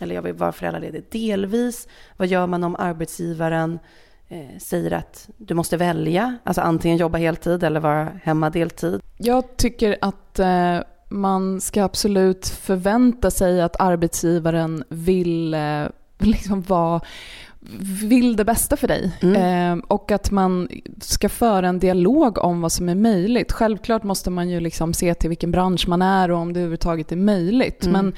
eller 0.00 0.14
jag 0.14 0.22
vill 0.22 0.34
vara 0.34 0.52
föräldraledig 0.52 1.04
delvis. 1.10 1.88
Vad 2.16 2.28
gör 2.28 2.46
man 2.46 2.64
om 2.64 2.76
arbetsgivaren 2.76 3.72
eh, 3.72 3.78
säger 4.58 4.90
att 4.90 5.28
du 5.36 5.54
måste 5.54 5.76
välja, 5.76 6.38
alltså 6.44 6.60
antingen 6.60 6.98
jobba 6.98 7.18
heltid 7.18 7.64
eller 7.64 7.80
vara 7.80 8.08
hemma 8.22 8.50
deltid? 8.50 9.00
Jag 9.16 9.56
tycker 9.56 9.96
att 10.00 10.38
eh, 10.38 10.78
man 11.08 11.60
ska 11.60 11.84
absolut 11.84 12.48
förvänta 12.48 13.30
sig 13.30 13.60
att 13.60 13.80
arbetsgivaren 13.80 14.84
vill 14.88 15.54
eh, 15.54 15.84
liksom 16.18 16.62
vara 16.62 17.00
vill 18.02 18.36
det 18.36 18.44
bästa 18.44 18.76
för 18.76 18.88
dig. 18.88 19.12
Mm. 19.20 19.78
Eh, 19.78 19.84
och 19.86 20.12
att 20.12 20.30
man 20.30 20.68
ska 21.00 21.28
föra 21.28 21.68
en 21.68 21.78
dialog 21.78 22.38
om 22.38 22.60
vad 22.60 22.72
som 22.72 22.88
är 22.88 22.94
möjligt. 22.94 23.52
Självklart 23.52 24.02
måste 24.02 24.30
man 24.30 24.48
ju 24.48 24.60
liksom 24.60 24.94
se 24.94 25.14
till 25.14 25.28
vilken 25.28 25.50
bransch 25.50 25.88
man 25.88 26.02
är 26.02 26.30
och 26.30 26.38
om 26.38 26.52
det 26.52 26.60
överhuvudtaget 26.60 27.12
är 27.12 27.16
möjligt. 27.16 27.86
Mm. 27.86 27.92
Men 27.92 28.14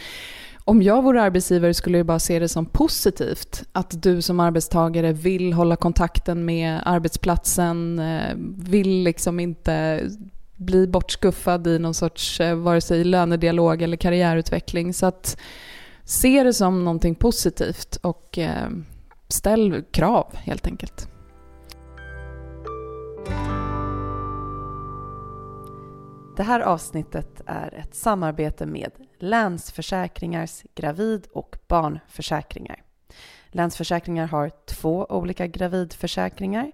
om 0.64 0.82
jag 0.82 1.02
vore 1.02 1.22
arbetsgivare 1.22 1.74
skulle 1.74 1.98
jag 1.98 2.06
bara 2.06 2.18
se 2.18 2.38
det 2.38 2.48
som 2.48 2.66
positivt 2.66 3.62
att 3.72 4.02
du 4.02 4.22
som 4.22 4.40
arbetstagare 4.40 5.12
vill 5.12 5.52
hålla 5.52 5.76
kontakten 5.76 6.44
med 6.44 6.80
arbetsplatsen, 6.84 7.98
eh, 7.98 8.34
vill 8.56 9.02
liksom 9.02 9.40
inte 9.40 10.02
bli 10.56 10.86
bortskuffad 10.86 11.66
i 11.66 11.78
någon 11.78 11.94
sorts 11.94 12.40
eh, 12.40 12.54
vare 12.54 12.80
sig 12.80 13.04
lönedialog 13.04 13.82
eller 13.82 13.96
karriärutveckling. 13.96 14.94
Så 14.94 15.06
att 15.06 15.36
se 16.04 16.42
det 16.42 16.52
som 16.52 16.84
någonting 16.84 17.14
positivt 17.14 17.96
och 17.96 18.38
eh, 18.38 18.68
ställ 19.28 19.82
krav 19.90 20.26
helt 20.34 20.66
enkelt. 20.66 21.11
Det 26.36 26.42
här 26.42 26.60
avsnittet 26.60 27.40
är 27.46 27.74
ett 27.74 27.94
samarbete 27.94 28.66
med 28.66 28.90
Länsförsäkringars 29.18 30.62
gravid 30.74 31.26
och 31.32 31.56
barnförsäkringar. 31.68 32.82
Länsförsäkringar 33.48 34.26
har 34.26 34.50
två 34.66 35.06
olika 35.10 35.46
gravidförsäkringar. 35.46 36.72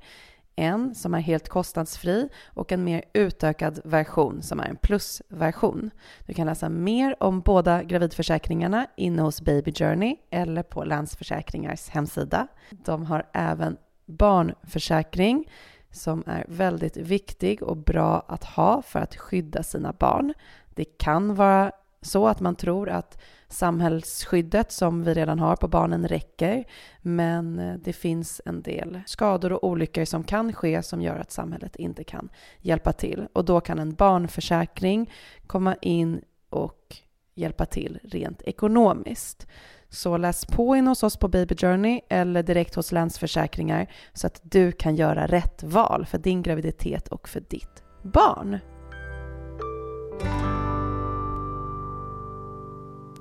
En 0.57 0.95
som 0.95 1.15
är 1.15 1.21
helt 1.21 1.49
kostnadsfri 1.49 2.29
och 2.47 2.73
en 2.73 2.85
mer 2.85 3.05
utökad 3.13 3.81
version 3.85 4.43
som 4.43 4.61
är 4.61 4.69
en 4.69 4.77
plusversion. 4.77 5.91
Du 6.27 6.35
kan 6.35 6.47
läsa 6.47 6.69
mer 6.69 7.23
om 7.23 7.41
båda 7.41 7.83
gravidförsäkringarna 7.83 8.87
inne 8.97 9.23
hos 9.23 9.43
Baby 9.43 9.73
Journey 9.73 10.17
eller 10.31 10.63
på 10.63 10.85
Länsförsäkringars 10.85 11.89
hemsida. 11.89 12.49
De 12.71 13.07
har 13.07 13.27
även 13.33 13.77
barnförsäkring 14.07 15.45
som 15.91 16.23
är 16.27 16.45
väldigt 16.49 16.97
viktig 16.97 17.63
och 17.63 17.77
bra 17.77 18.25
att 18.29 18.45
ha 18.45 18.83
för 18.83 18.99
att 18.99 19.17
skydda 19.17 19.63
sina 19.63 19.93
barn. 19.93 20.35
Det 20.69 20.85
kan 20.85 21.35
vara 21.35 21.73
så 22.03 22.29
att 22.29 22.41
man 22.41 22.57
tror 22.57 22.89
att 22.89 23.19
samhällsskyddet 23.49 24.73
som 24.73 25.05
vi 25.05 25.15
redan 25.15 25.39
har 25.39 25.57
på 25.57 25.69
barnen 25.69 26.09
räcker, 26.09 26.65
men 27.03 27.59
eh, 27.59 27.75
det 27.75 27.93
finns 27.93 28.41
en 28.45 28.63
del 28.63 29.01
skador 29.07 29.53
och 29.53 29.65
olyckor 29.65 30.05
som 30.05 30.25
kan 30.25 30.53
ske 30.53 30.83
som 30.83 31.03
gör 31.03 31.17
att 31.17 31.31
samhället 31.31 31.77
inte 31.77 32.05
kan 32.05 32.29
hjälpa 32.59 32.93
till. 32.93 33.29
Och 33.33 33.45
då 33.45 33.61
kan 33.61 33.79
en 33.79 33.95
barnförsäkring 33.95 35.11
komma 35.47 35.75
in 35.75 36.21
och 36.51 36.97
hjälpa 37.35 37.67
till 37.67 37.99
rent 38.03 38.43
ekonomiskt. 38.43 39.47
Så 39.91 40.17
läs 40.17 40.47
på 40.47 40.77
in 40.77 40.87
hos 40.87 41.03
oss 41.03 41.17
på 41.17 41.29
Baby 41.29 41.57
Journey 41.57 42.01
eller 42.09 42.43
direkt 42.43 42.75
hos 42.75 42.93
Länsförsäkringar 42.93 43.87
så 44.13 44.27
att 44.27 44.41
du 44.43 44.73
kan 44.73 44.97
göra 44.97 45.27
rätt 45.27 45.63
val 45.63 46.07
för 46.07 46.19
din 46.19 46.43
graviditet 46.43 47.09
och 47.09 47.29
för 47.29 47.41
ditt 47.41 47.83
barn. 48.03 48.59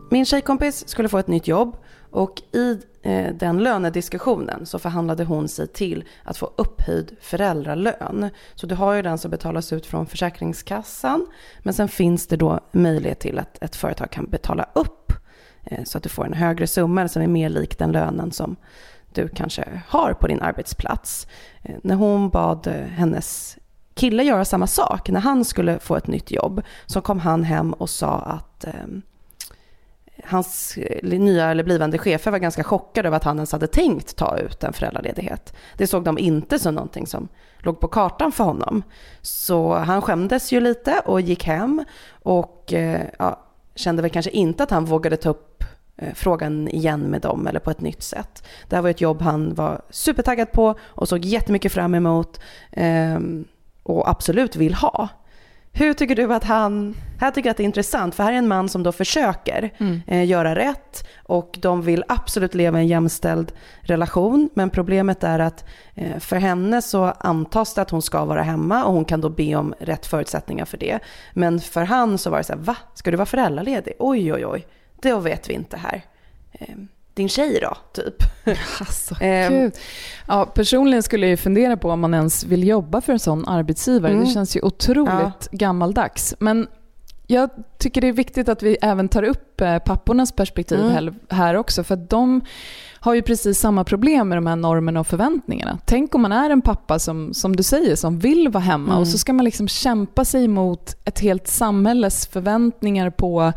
Min 0.09 0.25
tjejkompis 0.25 0.87
skulle 0.87 1.09
få 1.09 1.17
ett 1.17 1.27
nytt 1.27 1.47
jobb 1.47 1.77
och 2.11 2.41
i 2.51 2.79
eh, 3.01 3.35
den 3.35 3.63
lönediskussionen 3.63 4.65
så 4.65 4.79
förhandlade 4.79 5.23
hon 5.23 5.47
sig 5.47 5.67
till 5.67 6.03
att 6.23 6.37
få 6.37 6.51
upphöjd 6.55 7.15
föräldralön. 7.21 8.29
Så 8.55 8.67
du 8.67 8.75
har 8.75 8.93
ju 8.93 9.01
den 9.01 9.17
som 9.17 9.31
betalas 9.31 9.73
ut 9.73 9.85
från 9.85 10.05
Försäkringskassan 10.05 11.25
men 11.63 11.73
sen 11.73 11.87
finns 11.87 12.27
det 12.27 12.37
då 12.37 12.59
möjlighet 12.71 13.19
till 13.19 13.39
att 13.39 13.63
ett 13.63 13.75
företag 13.75 14.11
kan 14.11 14.29
betala 14.29 14.69
upp 14.75 15.06
Eh, 15.71 15.83
så 15.83 15.97
att 15.97 16.03
du 16.03 16.09
får 16.09 16.25
en 16.25 16.33
högre 16.33 16.67
summa 16.67 17.07
som 17.07 17.21
är 17.21 17.27
mer 17.27 17.49
lik 17.49 17.77
den 17.77 17.91
lönen 17.91 18.31
som 18.31 18.55
du 19.13 19.27
kanske 19.27 19.81
har 19.87 20.13
på 20.13 20.27
din 20.27 20.41
arbetsplats. 20.41 21.27
Eh, 21.63 21.75
när 21.83 21.95
hon 21.95 22.29
bad 22.29 22.67
eh, 22.67 22.73
hennes 22.73 23.57
kille 23.93 24.23
göra 24.23 24.45
samma 24.45 24.67
sak, 24.67 25.09
när 25.09 25.19
han 25.19 25.45
skulle 25.45 25.79
få 25.79 25.95
ett 25.95 26.07
nytt 26.07 26.31
jobb, 26.31 26.61
så 26.85 27.01
kom 27.01 27.19
han 27.19 27.43
hem 27.43 27.73
och 27.73 27.89
sa 27.89 28.19
att 28.19 28.65
ehm, 28.65 29.01
hans 30.23 30.77
nya 31.03 31.51
eller 31.51 31.63
blivande 31.63 31.97
chefer 31.97 32.31
var 32.31 32.37
ganska 32.37 32.63
chockade 32.63 33.07
över 33.07 33.17
att 33.17 33.23
han 33.23 33.37
ens 33.37 33.51
hade 33.51 33.67
tänkt 33.67 34.15
ta 34.15 34.37
ut 34.37 34.63
en 34.63 34.73
föräldraledighet. 34.73 35.53
Det 35.77 35.87
såg 35.87 36.03
de 36.03 36.17
inte 36.17 36.59
som 36.59 36.75
någonting 36.75 37.07
som 37.07 37.27
låg 37.57 37.79
på 37.79 37.87
kartan 37.87 38.31
för 38.31 38.43
honom. 38.43 38.83
Så 39.21 39.75
han 39.75 40.01
skämdes 40.01 40.51
ju 40.51 40.59
lite 40.59 41.01
och 41.05 41.21
gick 41.21 41.43
hem 41.43 41.85
och 42.23 42.73
eh, 42.73 43.01
ja, 43.19 43.46
kände 43.77 44.01
väl 44.01 44.11
kanske 44.11 44.31
inte 44.31 44.63
att 44.63 44.71
han 44.71 44.85
vågade 44.85 45.17
ta 45.17 45.29
upp 45.29 45.63
eh, 45.97 46.13
frågan 46.13 46.67
igen 46.67 47.01
med 47.01 47.21
dem 47.21 47.47
eller 47.47 47.59
på 47.59 47.71
ett 47.71 47.81
nytt 47.81 48.03
sätt. 48.03 48.43
Det 48.67 48.75
här 48.75 48.83
var 48.83 48.89
ett 48.89 49.01
jobb 49.01 49.21
han 49.21 49.53
var 49.53 49.81
supertaggad 49.89 50.51
på 50.51 50.75
och 50.81 51.09
såg 51.09 51.25
jättemycket 51.25 51.71
fram 51.71 51.95
emot 51.95 52.39
ehm, 52.71 53.45
och 53.83 54.09
absolut 54.09 54.55
vill 54.55 54.73
ha. 54.73 55.09
Hur 55.79 55.93
tycker 55.93 56.15
du 56.15 56.33
att 56.33 56.43
han, 56.43 56.95
här 57.19 57.31
tycker 57.31 57.47
jag 57.47 57.51
att 57.51 57.57
det 57.57 57.63
är 57.63 57.65
intressant 57.65 58.15
för 58.15 58.23
här 58.23 58.33
är 58.33 58.37
en 58.37 58.47
man 58.47 58.69
som 58.69 58.83
då 58.83 58.91
försöker 58.91 59.73
mm. 59.77 60.01
eh, 60.07 60.25
göra 60.25 60.55
rätt 60.55 61.07
och 61.23 61.57
de 61.61 61.81
vill 61.81 62.03
absolut 62.07 62.55
leva 62.55 62.79
i 62.79 62.81
en 62.81 62.87
jämställd 62.87 63.51
relation 63.81 64.49
men 64.53 64.69
problemet 64.69 65.23
är 65.23 65.39
att 65.39 65.65
eh, 65.95 66.19
för 66.19 66.35
henne 66.35 66.81
så 66.81 67.03
antas 67.03 67.73
det 67.73 67.81
att 67.81 67.89
hon 67.89 68.01
ska 68.01 68.25
vara 68.25 68.41
hemma 68.41 68.85
och 68.85 68.93
hon 68.93 69.05
kan 69.05 69.21
då 69.21 69.29
be 69.29 69.55
om 69.55 69.73
rätt 69.79 70.05
förutsättningar 70.05 70.65
för 70.65 70.77
det. 70.77 70.99
Men 71.33 71.59
för 71.59 71.83
han 71.83 72.17
så 72.17 72.29
var 72.29 72.37
det 72.37 72.43
så 72.43 72.53
här, 72.53 72.59
va? 72.59 72.77
Ska 72.93 73.11
du 73.11 73.17
vara 73.17 73.25
föräldraledig? 73.25 73.93
Oj 73.99 74.33
oj 74.33 74.45
oj, 74.45 74.67
det 75.01 75.13
vet 75.13 75.49
vi 75.49 75.53
inte 75.53 75.77
här. 75.77 76.01
Eh, 76.51 76.75
din 77.17 77.29
tjej 77.29 77.59
då, 77.61 77.77
typ. 77.93 78.15
Alltså, 78.79 79.15
um, 79.23 79.71
ja, 80.27 80.45
personligen 80.45 81.03
skulle 81.03 81.25
jag 81.25 81.29
ju 81.29 81.37
fundera 81.37 81.77
på 81.77 81.91
om 81.91 81.99
man 81.99 82.13
ens 82.13 82.43
vill 82.43 82.67
jobba 82.67 83.01
för 83.01 83.13
en 83.13 83.19
sån 83.19 83.47
arbetsgivare. 83.47 84.11
Mm. 84.11 84.25
Det 84.25 84.31
känns 84.31 84.55
ju 84.55 84.61
otroligt 84.61 85.09
ja. 85.11 85.31
gammaldags. 85.51 86.35
Men 86.39 86.67
jag 87.27 87.49
tycker 87.77 88.01
det 88.01 88.07
är 88.07 88.13
viktigt 88.13 88.49
att 88.49 88.63
vi 88.63 88.77
även 88.81 89.09
tar 89.09 89.23
upp 89.23 89.61
eh, 89.61 89.77
pappornas 89.79 90.31
perspektiv 90.31 90.79
mm. 90.79 91.15
här 91.29 91.55
också. 91.55 91.83
För 91.83 91.95
de 91.95 92.41
har 92.99 93.13
ju 93.13 93.21
precis 93.21 93.59
samma 93.59 93.83
problem 93.83 94.29
med 94.29 94.37
de 94.37 94.47
här 94.47 94.55
normerna 94.55 94.99
och 94.99 95.07
förväntningarna. 95.07 95.79
Tänk 95.85 96.15
om 96.15 96.21
man 96.21 96.31
är 96.31 96.49
en 96.49 96.61
pappa 96.61 96.99
som, 96.99 97.33
som 97.33 97.55
du 97.55 97.63
säger, 97.63 97.95
som 97.95 98.19
vill 98.19 98.49
vara 98.49 98.63
hemma 98.63 98.91
mm. 98.91 98.99
och 99.01 99.07
så 99.07 99.17
ska 99.17 99.33
man 99.33 99.45
liksom 99.45 99.67
kämpa 99.67 100.25
sig 100.25 100.47
mot 100.47 100.95
ett 101.05 101.19
helt 101.19 101.47
samhälles 101.47 102.27
förväntningar 102.27 103.09
på 103.09 103.53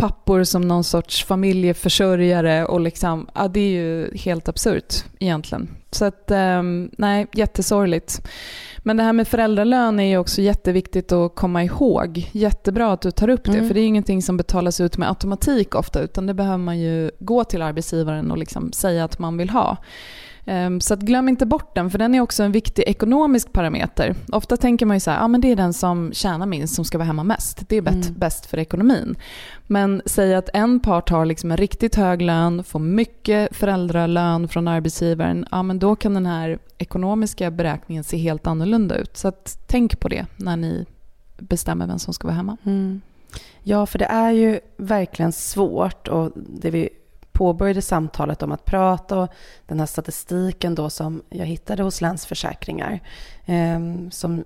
pappor 0.00 0.44
som 0.44 0.62
någon 0.62 0.84
sorts 0.84 1.24
familjeförsörjare 1.24 2.64
och 2.64 2.80
liksom, 2.80 3.26
ja, 3.34 3.48
det 3.48 3.60
är 3.60 3.70
ju 3.70 4.16
helt 4.16 4.48
absurt 4.48 4.94
egentligen. 5.18 5.76
Så 5.90 6.04
att, 6.04 6.30
um, 6.30 6.90
nej, 6.98 7.26
jättesorgligt. 7.32 8.28
Men 8.78 8.96
det 8.96 9.02
här 9.02 9.12
med 9.12 9.28
föräldralön 9.28 10.00
är 10.00 10.04
ju 10.04 10.18
också 10.18 10.42
jätteviktigt 10.42 11.12
att 11.12 11.34
komma 11.34 11.64
ihåg. 11.64 12.30
Jättebra 12.32 12.92
att 12.92 13.00
du 13.00 13.10
tar 13.10 13.28
upp 13.28 13.44
det, 13.44 13.50
mm. 13.50 13.68
för 13.68 13.74
det 13.74 13.80
är 13.80 13.86
ingenting 13.86 14.22
som 14.22 14.36
betalas 14.36 14.80
ut 14.80 14.96
med 14.96 15.08
automatik 15.08 15.74
ofta, 15.74 16.00
utan 16.00 16.26
det 16.26 16.34
behöver 16.34 16.58
man 16.58 16.78
ju 16.78 17.10
gå 17.18 17.44
till 17.44 17.62
arbetsgivaren 17.62 18.30
och 18.30 18.38
liksom 18.38 18.72
säga 18.72 19.04
att 19.04 19.18
man 19.18 19.36
vill 19.36 19.50
ha. 19.50 19.76
Ehm, 20.50 20.80
så 20.80 20.96
glöm 20.96 21.28
inte 21.28 21.46
bort 21.46 21.74
den, 21.74 21.90
för 21.90 21.98
den 21.98 22.14
är 22.14 22.20
också 22.20 22.42
en 22.42 22.52
viktig 22.52 22.84
ekonomisk 22.86 23.52
parameter. 23.52 24.14
Ofta 24.32 24.56
tänker 24.56 24.86
man 24.86 24.96
ju 24.96 25.00
så 25.00 25.10
här, 25.10 25.18
ja 25.18 25.28
men 25.28 25.40
det 25.40 25.52
är 25.52 25.56
den 25.56 25.72
som 25.72 26.12
tjänar 26.12 26.46
minst 26.46 26.74
som 26.74 26.84
ska 26.84 26.98
vara 26.98 27.06
hemma 27.06 27.24
mest. 27.24 27.68
Det 27.68 27.76
är 27.76 27.88
mm. 27.88 28.00
bäst 28.16 28.46
för 28.46 28.58
ekonomin. 28.58 29.16
Men 29.66 30.02
säg 30.06 30.34
att 30.34 30.48
en 30.54 30.80
part 30.80 31.08
har 31.08 31.24
liksom 31.24 31.50
en 31.50 31.56
riktigt 31.56 31.94
hög 31.94 32.22
lön, 32.22 32.64
får 32.64 32.78
mycket 32.78 33.56
föräldralön 33.56 34.48
från 34.48 34.68
arbetsgivaren, 34.68 35.46
ja 35.50 35.62
men 35.62 35.78
då 35.78 35.96
kan 35.96 36.14
den 36.14 36.26
här 36.26 36.58
ekonomiska 36.78 37.50
beräkningen 37.50 38.04
se 38.04 38.16
helt 38.16 38.46
annorlunda 38.46 38.96
ut. 38.96 39.16
Så 39.16 39.32
tänk 39.66 40.00
på 40.00 40.08
det 40.08 40.26
när 40.36 40.56
ni 40.56 40.86
bestämmer 41.38 41.86
vem 41.86 41.98
som 41.98 42.14
ska 42.14 42.26
vara 42.26 42.36
hemma. 42.36 42.56
Mm. 42.64 43.00
Ja, 43.62 43.86
för 43.86 43.98
det 43.98 44.04
är 44.04 44.30
ju 44.30 44.60
verkligen 44.76 45.32
svårt 45.32 46.08
och 46.08 46.32
det 46.34 46.70
vi 46.70 46.88
påbörjade 47.40 47.82
samtalet 47.82 48.42
om 48.42 48.52
att 48.52 48.64
prata 48.64 49.18
och 49.18 49.28
den 49.66 49.78
här 49.78 49.86
statistiken 49.86 50.74
då 50.74 50.90
som 50.90 51.22
jag 51.30 51.46
hittade 51.46 51.82
hos 51.82 52.00
Länsförsäkringar 52.00 53.00
eh, 53.46 53.80
som 54.10 54.44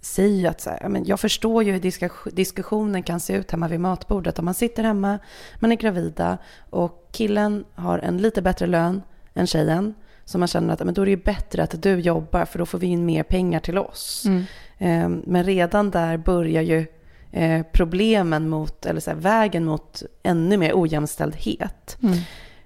säger 0.00 0.50
att 0.50 0.60
så 0.60 0.70
här, 0.70 0.88
men 0.88 1.04
jag 1.04 1.20
förstår 1.20 1.62
ju 1.62 1.72
hur 1.72 2.30
diskussionen 2.30 3.02
kan 3.02 3.20
se 3.20 3.32
ut 3.32 3.50
hemma 3.50 3.68
vid 3.68 3.80
matbordet. 3.80 4.38
Om 4.38 4.44
man 4.44 4.54
sitter 4.54 4.84
hemma, 4.84 5.18
man 5.60 5.72
är 5.72 5.76
gravida 5.76 6.38
och 6.70 7.08
killen 7.12 7.64
har 7.74 7.98
en 7.98 8.18
lite 8.18 8.42
bättre 8.42 8.66
lön 8.66 9.02
än 9.34 9.46
tjejen. 9.46 9.94
Så 10.24 10.38
man 10.38 10.48
känner 10.48 10.74
att 10.74 10.84
men 10.84 10.94
då 10.94 11.02
är 11.02 11.06
det 11.06 11.10
ju 11.10 11.16
bättre 11.16 11.62
att 11.62 11.82
du 11.82 12.00
jobbar 12.00 12.44
för 12.44 12.58
då 12.58 12.66
får 12.66 12.78
vi 12.78 12.86
in 12.86 13.06
mer 13.06 13.22
pengar 13.22 13.60
till 13.60 13.78
oss. 13.78 14.24
Mm. 14.26 14.44
Eh, 14.78 15.22
men 15.26 15.44
redan 15.44 15.90
där 15.90 16.16
börjar 16.16 16.62
ju 16.62 16.86
Eh, 17.36 17.62
problemen 17.72 18.48
mot, 18.48 18.86
eller 18.86 19.00
så 19.00 19.10
här, 19.10 19.18
vägen 19.18 19.64
mot 19.64 20.02
ännu 20.22 20.56
mer 20.56 20.72
ojämställdhet. 20.74 21.96
Mm. 22.02 22.18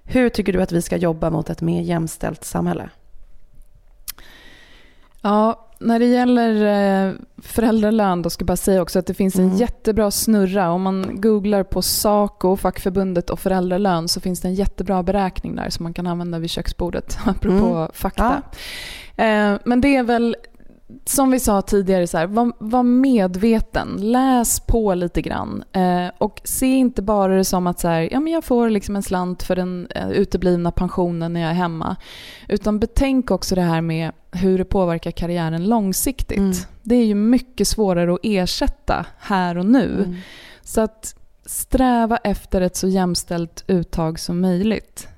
Hur 0.03 0.29
tycker 0.29 0.53
du 0.53 0.63
att 0.63 0.73
vi 0.73 0.83
ska 0.83 0.97
jobba 0.97 1.31
mot 1.31 1.51
ett 1.51 1.61
mer 1.61 1.83
jämställt 1.83 2.45
samhälle? 2.45 2.91
Ja, 5.23 5.69
när 5.79 5.99
det 5.99 6.07
gäller 6.07 6.53
eh, 7.07 7.15
föräldralön 7.43 8.23
då 8.23 8.31
ska 8.31 8.43
jag 8.43 8.47
bara 8.47 8.57
säga 8.57 8.83
också 8.83 8.99
att 8.99 9.07
det 9.07 9.15
finns 9.15 9.37
en 9.37 9.45
mm. 9.45 9.57
jättebra 9.57 10.11
snurra. 10.11 10.71
Om 10.71 10.83
man 10.83 11.21
googlar 11.21 11.63
på 11.63 11.83
SACO, 11.83 12.57
fackförbundet 12.57 13.31
och 13.31 13.41
föräldralön 13.41 14.09
så 14.09 14.21
finns 14.21 14.41
det 14.41 14.49
en 14.49 14.55
jättebra 14.55 15.03
beräkning 15.03 15.57
där 15.57 15.71
som 15.71 15.83
man 15.83 15.95
kan 15.95 16.07
använda 16.07 16.39
vid 16.39 16.51
köksbordet 16.51 17.19
apropå 17.27 17.67
mm. 17.67 17.91
fakta. 17.95 18.43
Ja. 19.17 19.25
Eh, 19.25 19.59
men 19.65 19.81
det 19.81 19.97
är 19.97 20.03
väl 20.03 20.37
som 21.05 21.31
vi 21.31 21.41
sa 21.41 21.63
tidigare, 21.63 22.07
så 22.07 22.19
här, 22.19 22.27
var, 22.27 22.53
var, 22.59 22.83
medveten. 22.83 23.97
Läs 24.01 24.61
på 24.61 24.95
lite 24.95 25.23
grann. 25.23 25.65
Eh, 25.73 26.09
och 26.19 26.41
se 26.45 26.67
inte 26.67 27.03
bara 27.03 27.37
det 27.37 27.45
som 27.45 27.67
att 27.67 27.81
så 27.81 27.89
här, 27.89 28.09
ja, 28.13 28.21
men 28.21 28.33
jag 28.33 28.45
får 28.45 28.71
liksom 28.71 28.97
en 28.97 29.03
slant 29.03 29.43
för 29.43 29.57
den 29.57 29.89
eh, 29.91 30.11
uteblivna 30.11 30.71
pensionen 30.71 31.33
när 31.33 31.41
jag 31.41 31.51
är 31.51 31.55
hemma. 31.55 31.97
Utan 32.49 32.79
betänk 32.79 33.31
också 33.31 33.55
det 33.55 33.63
här 33.63 33.81
med 33.81 34.13
hur 34.31 34.59
det 34.59 34.65
påverkar 34.65 35.11
karriären 35.11 35.69
långsiktigt. 35.69 36.39
Mm. 36.39 36.53
Det 36.83 36.95
är 36.95 37.05
ju 37.05 37.15
mycket 37.15 37.69
svårare 37.69 38.15
att 38.15 38.21
ersätta 38.23 39.07
här 39.19 39.59
och 39.59 39.67
nu. 39.67 39.95
Mm. 39.95 40.17
Så 40.63 40.81
att 40.81 41.15
sträva 41.47 42.17
efter 42.17 42.61
ett 42.61 42.77
så 42.77 42.89
jämställt 42.89 43.65
uttag 43.67 44.19
som 44.19 44.41
möjligt. 44.41 45.09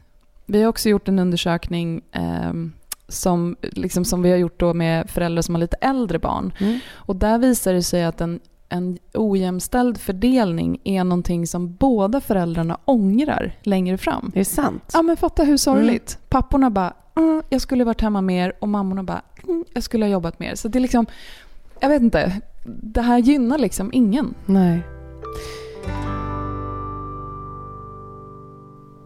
Vi 0.46 0.62
har 0.62 0.68
också 0.68 0.88
gjort 0.88 1.08
en 1.08 1.18
undersökning 1.18 2.02
eh, 2.12 2.52
som, 3.10 3.56
liksom 3.62 4.04
som 4.04 4.22
vi 4.22 4.30
har 4.30 4.36
gjort 4.36 4.60
då 4.60 4.74
med 4.74 5.10
föräldrar 5.10 5.42
som 5.42 5.54
har 5.54 5.60
lite 5.60 5.76
äldre 5.76 6.18
barn. 6.18 6.52
Mm. 6.58 6.78
Och 6.92 7.16
där 7.16 7.38
visar 7.38 7.72
det 7.72 7.82
sig 7.82 8.04
att 8.04 8.20
en, 8.20 8.40
en 8.68 8.98
ojämställd 9.14 9.98
fördelning 9.98 10.80
är 10.84 11.04
någonting 11.04 11.46
som 11.46 11.74
båda 11.74 12.20
föräldrarna 12.20 12.78
ångrar 12.84 13.58
längre 13.62 13.98
fram. 13.98 14.30
Det 14.34 14.40
är 14.40 14.44
sant. 14.44 14.90
Ja 14.92 15.02
men 15.02 15.16
fatta 15.16 15.44
hur 15.44 15.56
sorgligt. 15.56 16.18
Mm. 16.18 16.26
Papporna 16.28 16.70
bara 16.70 16.92
mm, 17.16 17.42
“jag 17.48 17.60
skulle 17.60 17.84
varit 17.84 18.00
hemma 18.00 18.20
mer” 18.20 18.52
och 18.58 18.68
mammorna 18.68 19.02
bara 19.02 19.22
mm, 19.48 19.64
“jag 19.74 19.82
skulle 19.82 20.04
ha 20.04 20.10
jobbat 20.10 20.38
mer”. 20.38 20.54
Så 20.54 20.68
det 20.68 20.78
är 20.78 20.80
liksom, 20.80 21.06
jag 21.80 21.88
vet 21.88 22.02
inte, 22.02 22.40
det 22.64 23.02
här 23.02 23.18
gynnar 23.18 23.58
liksom 23.58 23.90
ingen. 23.92 24.34
Nej. 24.46 24.82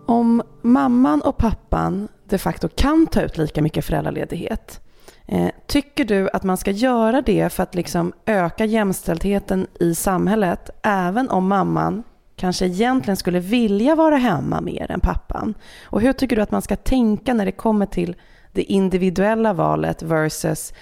Om 0.07 0.43
mamman 0.63 1.21
och 1.21 1.37
pappan 1.37 2.09
de 2.35 2.39
facto 2.39 2.69
kan 2.69 3.07
ta 3.07 3.23
ut 3.23 3.39
lika 3.39 3.63
mycket 3.63 3.85
föräldraledighet. 3.85 4.81
Eh, 5.27 5.51
tycker 5.67 6.05
du 6.05 6.31
att 6.33 6.43
man 6.43 6.57
ska 6.57 6.71
göra 6.71 7.23
det 7.23 7.53
för 7.53 7.63
att 7.63 7.75
liksom 7.75 8.13
öka 8.27 8.65
jämställdheten 8.65 9.67
i 9.81 9.95
samhället 9.95 10.71
även 10.83 11.31
om 11.31 11.49
mamman 11.49 12.03
kanske 12.37 12.67
egentligen 12.67 13.17
skulle 13.17 13.41
vilja 13.41 13.95
vara 13.95 14.17
hemma 14.17 14.61
mer 14.61 14.91
än 14.91 15.01
pappan? 15.01 15.55
Och 15.85 16.01
hur 16.01 16.13
tycker 16.13 16.37
du 16.37 16.43
att 16.43 16.51
man 16.51 16.63
ska 16.63 16.77
tänka 16.77 17.35
när 17.35 17.45
det 17.45 17.53
kommer 17.53 17.87
till 17.87 18.17
det 18.53 18.63
individuella 18.63 19.53
valet 19.53 20.03
versus 20.03 20.73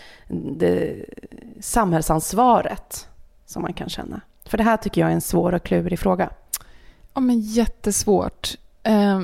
det 0.59 1.05
samhällsansvaret 1.61 3.09
som 3.47 3.62
man 3.62 3.73
kan 3.73 3.88
känna? 3.88 4.21
För 4.45 4.59
det 4.59 4.65
här 4.65 4.77
tycker 4.77 5.01
jag 5.01 5.11
är 5.11 5.15
en 5.15 5.21
svår 5.21 5.53
och 5.55 5.62
klurig 5.62 5.99
fråga. 5.99 6.31
Ja, 7.15 7.21
men 7.21 7.41
jättesvårt. 7.41 8.55
Eh, 8.83 9.21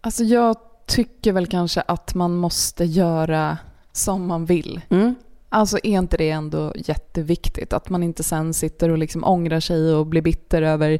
alltså 0.00 0.24
jag 0.24 0.56
tycker 0.86 1.32
väl 1.32 1.46
kanske 1.46 1.80
att 1.80 2.14
man 2.14 2.36
måste 2.36 2.84
göra 2.84 3.58
som 3.92 4.26
man 4.26 4.44
vill. 4.44 4.80
Mm. 4.88 5.14
Alltså 5.48 5.78
är 5.82 5.98
inte 5.98 6.16
det 6.16 6.30
ändå 6.30 6.72
jätteviktigt? 6.76 7.72
Att 7.72 7.90
man 7.90 8.02
inte 8.02 8.22
sen 8.22 8.54
sitter 8.54 8.88
och 8.88 8.98
liksom 8.98 9.24
ångrar 9.24 9.60
sig 9.60 9.94
och 9.94 10.06
blir 10.06 10.22
bitter 10.22 10.62
över 10.62 10.98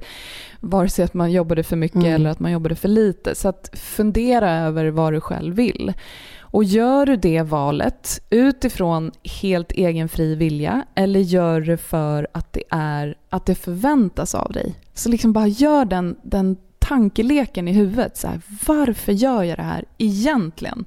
vare 0.61 0.89
sig 0.89 1.05
att 1.05 1.15
man 1.15 1.33
jobbade 1.33 1.63
för 1.63 1.77
mycket 1.77 1.97
mm. 1.97 2.15
eller 2.15 2.31
att 2.31 2.41
man 2.41 2.53
jobbade 2.53 2.75
för 2.75 2.89
lite. 2.89 3.35
Så 3.35 3.49
att 3.49 3.71
fundera 3.73 4.53
över 4.53 4.87
vad 4.87 5.13
du 5.13 5.21
själv 5.21 5.55
vill. 5.55 5.93
Och 6.39 6.65
gör 6.65 7.07
du 7.07 7.17
det 7.17 7.43
valet 7.43 8.21
utifrån 8.31 9.13
helt 9.43 9.73
egen 9.73 10.09
fri 10.09 10.35
vilja 10.35 10.87
eller 10.95 11.21
gör 11.21 11.61
du 11.61 11.67
det 11.67 11.77
för 11.77 12.27
att 12.33 12.53
det, 12.53 12.63
är, 12.71 13.17
att 13.29 13.47
det 13.47 13.55
förväntas 13.55 14.35
av 14.35 14.53
dig? 14.53 14.75
Så 14.95 15.09
liksom 15.09 15.33
bara 15.33 15.47
gör 15.47 15.85
den, 15.85 16.17
den 16.23 16.57
tankeleken 16.89 17.69
i 17.69 17.73
huvudet. 17.73 18.17
Så 18.17 18.29
här, 18.29 18.41
varför 18.67 19.13
gör 19.13 19.43
jag 19.43 19.59
det 19.59 19.63
här 19.63 19.85
egentligen? 19.99 20.85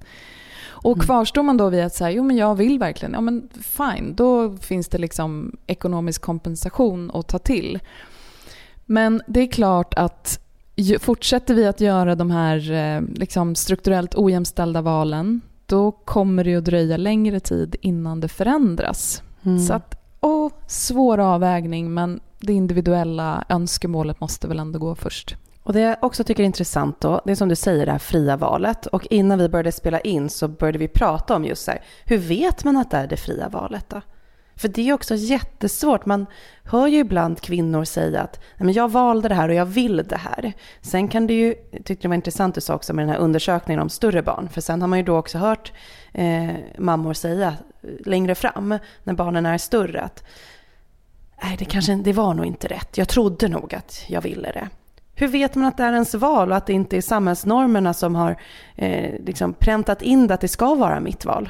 Och 0.81 0.95
mm. 0.95 1.05
kvarstår 1.05 1.43
man 1.43 1.57
då 1.57 1.69
vid 1.69 1.83
att 1.83 1.95
säga, 1.95 2.11
jo 2.11 2.23
men 2.23 2.37
jag 2.37 2.55
vill 2.55 2.79
verkligen, 2.79 3.13
ja 3.13 3.21
men 3.21 3.49
fine, 3.61 4.15
då 4.15 4.57
finns 4.57 4.87
det 4.87 4.97
liksom 4.97 5.57
ekonomisk 5.67 6.21
kompensation 6.21 7.11
att 7.13 7.27
ta 7.27 7.39
till. 7.39 7.79
Men 8.85 9.21
det 9.27 9.39
är 9.39 9.47
klart 9.47 9.93
att 9.93 10.39
fortsätter 10.99 11.53
vi 11.53 11.65
att 11.65 11.81
göra 11.81 12.15
de 12.15 12.31
här 12.31 12.71
eh, 12.71 13.01
liksom 13.15 13.55
strukturellt 13.55 14.15
ojämställda 14.15 14.81
valen, 14.81 15.41
då 15.65 15.91
kommer 15.91 16.43
det 16.43 16.55
att 16.55 16.65
dröja 16.65 16.97
längre 16.97 17.39
tid 17.39 17.75
innan 17.81 18.19
det 18.19 18.27
förändras. 18.27 19.23
Mm. 19.43 19.59
Så 19.59 19.73
att, 19.73 19.95
åh, 20.19 20.51
svår 20.67 21.17
avvägning, 21.17 21.93
men 21.93 22.19
det 22.39 22.53
individuella 22.53 23.43
önskemålet 23.49 24.21
måste 24.21 24.47
väl 24.47 24.59
ändå 24.59 24.79
gå 24.79 24.95
först. 24.95 25.35
Och 25.69 25.73
det 25.73 25.81
jag 25.81 25.97
också 26.01 26.23
tycker 26.23 26.43
är 26.43 26.45
intressant 26.45 27.01
då, 27.01 27.21
det 27.25 27.31
är 27.31 27.35
som 27.35 27.49
du 27.49 27.55
säger 27.55 27.85
det 27.85 27.91
här 27.91 27.99
fria 27.99 28.37
valet. 28.37 28.85
Och 28.85 29.07
innan 29.09 29.39
vi 29.39 29.49
började 29.49 29.71
spela 29.71 29.99
in 29.99 30.29
så 30.29 30.47
började 30.47 30.77
vi 30.77 30.87
prata 30.87 31.35
om 31.35 31.45
just 31.45 31.63
så 31.63 31.71
här, 31.71 31.81
hur 32.05 32.17
vet 32.17 32.63
man 32.63 32.77
att 32.77 32.91
det 32.91 32.97
är 32.97 33.07
det 33.07 33.17
fria 33.17 33.49
valet 33.49 33.85
då? 33.89 34.01
För 34.55 34.67
det 34.67 34.89
är 34.89 34.93
också 34.93 35.15
jättesvårt. 35.15 36.05
Man 36.05 36.25
hör 36.63 36.87
ju 36.87 36.99
ibland 36.99 37.41
kvinnor 37.41 37.83
säga 37.83 38.21
att 38.21 38.39
Nej, 38.39 38.65
men 38.65 38.73
jag 38.73 38.91
valde 38.91 39.29
det 39.29 39.35
här 39.35 39.49
och 39.49 39.55
jag 39.55 39.65
vill 39.65 39.97
det 39.97 40.17
här. 40.17 40.53
Sen 40.81 41.07
kan 41.07 41.27
det 41.27 41.33
ju, 41.33 41.55
jag 41.71 41.85
tyckte 41.85 42.01
det 42.01 42.07
var 42.07 42.15
intressant 42.15 42.55
du 42.55 42.61
sa 42.61 42.75
också 42.75 42.93
med 42.93 43.03
den 43.03 43.13
här 43.13 43.19
undersökningen 43.19 43.81
om 43.81 43.89
större 43.89 44.23
barn. 44.23 44.49
För 44.49 44.61
sen 44.61 44.81
har 44.81 44.87
man 44.87 44.99
ju 44.99 45.05
då 45.05 45.17
också 45.17 45.37
hört 45.37 45.73
eh, 46.13 46.49
mammor 46.77 47.13
säga 47.13 47.53
längre 48.05 48.35
fram 48.35 48.77
när 49.03 49.13
barnen 49.13 49.45
är 49.45 49.57
större 49.57 50.01
att 50.01 50.23
Nej, 51.43 51.55
det, 51.59 51.65
kanske, 51.65 51.95
det 51.95 52.13
var 52.13 52.33
nog 52.33 52.45
inte 52.45 52.67
rätt. 52.67 52.97
Jag 52.97 53.07
trodde 53.07 53.47
nog 53.47 53.75
att 53.75 54.05
jag 54.07 54.21
ville 54.21 54.51
det. 54.51 54.69
Hur 55.19 55.27
vet 55.27 55.55
man 55.55 55.67
att 55.67 55.77
det 55.77 55.83
är 55.83 55.93
ens 55.93 56.15
val 56.15 56.51
och 56.51 56.57
att 56.57 56.65
det 56.65 56.73
inte 56.73 56.97
är 56.97 57.01
samhällsnormerna 57.01 57.93
som 57.93 58.15
har 58.15 58.35
eh, 58.75 59.13
liksom 59.25 59.53
präntat 59.53 60.01
in 60.01 60.27
det 60.27 60.33
att 60.33 60.41
det 60.41 60.47
ska 60.47 60.75
vara 60.75 60.99
mitt 60.99 61.25
val? 61.25 61.49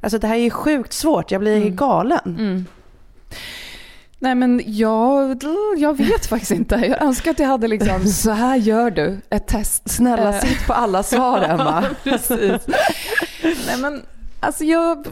Alltså 0.00 0.18
det 0.18 0.26
här 0.26 0.34
är 0.34 0.40
ju 0.40 0.50
sjukt 0.50 0.92
svårt, 0.92 1.30
jag 1.30 1.40
blir 1.40 1.56
mm. 1.56 1.76
galen. 1.76 2.36
Mm. 2.38 2.64
Nej 4.18 4.34
men 4.34 4.62
jag, 4.66 5.42
jag 5.76 5.96
vet 5.96 6.26
faktiskt 6.28 6.50
inte. 6.50 6.74
Jag 6.74 7.02
önskar 7.02 7.30
att 7.30 7.38
jag 7.38 7.46
hade 7.46 7.68
liksom, 7.68 8.06
så 8.06 8.30
här 8.30 8.56
gör 8.56 8.90
du, 8.90 9.20
ett 9.30 9.46
test. 9.46 9.90
Snälla 9.90 10.34
eh. 10.34 10.40
sitt 10.40 10.66
på 10.66 10.72
alla 10.72 11.02
svar 11.02 11.42
Emma. 11.42 11.84
Precis. 12.02 12.66
Nej 13.42 13.78
men 13.78 14.02
alltså 14.40 14.64
jag, 14.64 15.06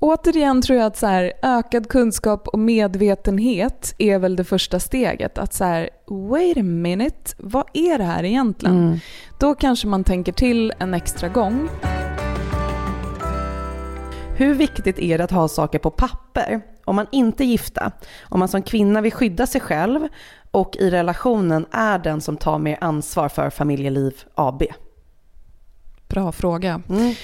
återigen 0.00 0.62
tror 0.62 0.78
jag 0.78 0.86
att 0.86 0.96
så 0.96 1.06
här, 1.06 1.32
ökad 1.42 1.88
kunskap 1.88 2.48
och 2.48 2.58
medvetenhet 2.58 3.94
är 3.98 4.18
väl 4.18 4.36
det 4.36 4.44
första 4.44 4.80
steget. 4.80 5.38
Att 5.38 5.54
så 5.54 5.64
här, 5.64 5.90
wait 6.06 6.56
a 6.56 6.62
minute, 6.62 7.34
vad 7.38 7.64
är 7.72 7.98
det 7.98 8.04
här 8.04 8.24
egentligen? 8.24 8.76
Mm. 8.76 8.98
Då 9.38 9.54
kanske 9.54 9.86
man 9.86 10.04
tänker 10.04 10.32
till 10.32 10.72
en 10.78 10.94
extra 10.94 11.28
gång. 11.28 11.68
Hur 14.36 14.54
viktigt 14.54 14.98
är 14.98 15.18
det 15.18 15.24
att 15.24 15.30
ha 15.30 15.48
saker 15.48 15.78
på 15.78 15.90
papper? 15.90 16.60
Om 16.84 16.96
man 16.96 17.06
inte 17.12 17.44
är 17.44 17.46
gifta, 17.46 17.92
om 18.22 18.38
man 18.38 18.48
som 18.48 18.62
kvinna 18.62 19.00
vill 19.00 19.12
skydda 19.12 19.46
sig 19.46 19.60
själv 19.60 20.08
och 20.50 20.76
i 20.76 20.90
relationen 20.90 21.66
är 21.70 21.98
den 21.98 22.20
som 22.20 22.36
tar 22.36 22.58
mer 22.58 22.78
ansvar 22.80 23.28
för 23.28 23.50
familjeliv 23.50 24.14
AB? 24.34 24.62
Bra 26.08 26.32
fråga. 26.32 26.82
Mm. 26.88 27.14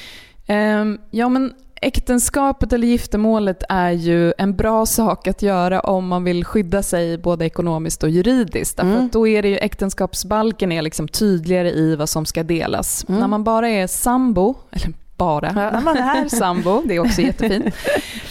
Um, 0.81 1.01
ja, 1.11 1.29
men 1.29 1.55
äktenskapet 1.83 2.73
eller 2.73 2.87
giftermålet 2.87 3.63
är 3.69 3.91
ju 3.91 4.33
en 4.39 4.57
bra 4.57 4.87
sak 4.87 5.29
att 5.29 5.43
göra 5.43 5.81
om 5.81 6.09
man 6.09 6.25
vill 6.25 6.45
skydda 6.45 6.83
sig 6.83 7.19
både 7.19 7.45
ekonomiskt 7.45 8.03
och 8.03 8.11
juridiskt. 8.11 8.77
Därför 8.77 8.97
mm. 8.97 9.09
då 9.13 9.29
är 9.29 9.43
det 9.43 9.49
ju 9.49 9.57
äktenskapsbalken 9.57 10.73
är 10.73 10.83
liksom 10.83 11.09
tydligare 11.09 11.71
i 11.71 11.97
vad 11.97 12.09
som 12.09 12.27
ska 12.27 12.43
delas. 12.43 13.05
Mm. 13.09 13.21
När 13.21 13.29
man 13.29 13.45
bara 13.45 13.69
är 13.69 13.87
sambo, 13.87 14.55
eller 14.71 14.93
bara, 15.23 15.53
när 15.53 15.81
man 15.81 15.97
är 15.97 16.29
sambo, 16.29 16.83
det 16.85 16.95
är 16.95 17.01
också 17.01 17.21
jättefint, 17.31 17.75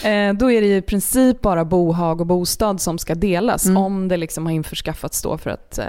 eh, 0.04 0.34
då 0.34 0.52
är 0.52 0.62
det 0.62 0.78
i 0.78 0.82
princip 0.82 1.42
bara 1.42 1.66
bohag 1.66 2.22
och 2.22 2.28
bostad 2.28 2.82
som 2.82 2.98
ska 2.98 3.16
delas 3.16 3.66
mm. 3.66 3.78
om 3.78 4.08
det 4.08 4.18
liksom 4.18 4.46
har 4.46 4.54
införskaffats 4.54 5.22
då 5.22 5.38
för 5.38 5.50
att, 5.50 5.78
eh, 5.78 5.86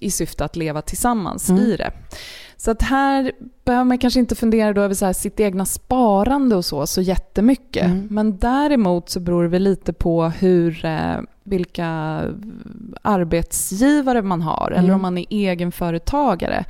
i 0.00 0.10
syfte 0.10 0.44
att 0.44 0.56
leva 0.56 0.82
tillsammans 0.82 1.50
mm. 1.50 1.62
i 1.62 1.76
det. 1.76 1.92
Så 2.56 2.70
att 2.70 2.82
här 2.82 3.32
behöver 3.64 3.84
man 3.84 3.98
kanske 3.98 4.20
inte 4.20 4.34
fundera 4.34 4.72
då 4.72 4.80
över 4.80 4.94
så 4.94 5.14
sitt 5.14 5.40
egna 5.40 5.64
sparande 5.64 6.56
och 6.56 6.64
så, 6.64 6.86
så 6.86 7.00
jättemycket. 7.00 7.86
Mm. 7.86 8.08
Men 8.10 8.38
däremot 8.38 9.10
så 9.10 9.20
beror 9.20 9.42
det 9.42 9.48
väl 9.48 9.62
lite 9.62 9.92
på 9.92 10.24
hur, 10.24 10.84
eh, 10.84 11.16
vilka 11.44 11.86
arbetsgivare 13.02 14.22
man 14.22 14.42
har 14.42 14.70
mm. 14.70 14.84
eller 14.84 14.94
om 14.94 15.02
man 15.02 15.18
är 15.18 15.26
egenföretagare. 15.30 16.64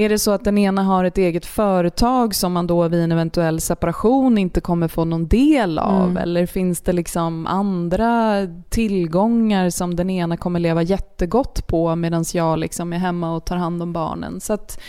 Är 0.00 0.08
det 0.08 0.18
så 0.18 0.30
att 0.30 0.44
den 0.44 0.58
ena 0.58 0.82
har 0.82 1.04
ett 1.04 1.18
eget 1.18 1.46
företag 1.46 2.34
som 2.34 2.52
man 2.52 2.66
då 2.66 2.88
vid 2.88 3.00
en 3.00 3.12
eventuell 3.12 3.60
separation 3.60 4.38
inte 4.38 4.60
kommer 4.60 4.88
få 4.88 5.04
någon 5.04 5.28
del 5.28 5.78
av? 5.78 6.04
Mm. 6.04 6.16
Eller 6.16 6.46
finns 6.46 6.80
det 6.80 6.92
liksom 6.92 7.46
andra 7.46 8.46
tillgångar 8.68 9.70
som 9.70 9.96
den 9.96 10.10
ena 10.10 10.36
kommer 10.36 10.60
leva 10.60 10.82
jättegott 10.82 11.66
på 11.66 11.96
medan 11.96 12.24
jag 12.34 12.58
liksom 12.58 12.92
är 12.92 12.98
hemma 12.98 13.36
och 13.36 13.44
tar 13.44 13.56
hand 13.56 13.82
om 13.82 13.92
barnen? 13.92 14.40
Så 14.40 14.52
att, 14.52 14.80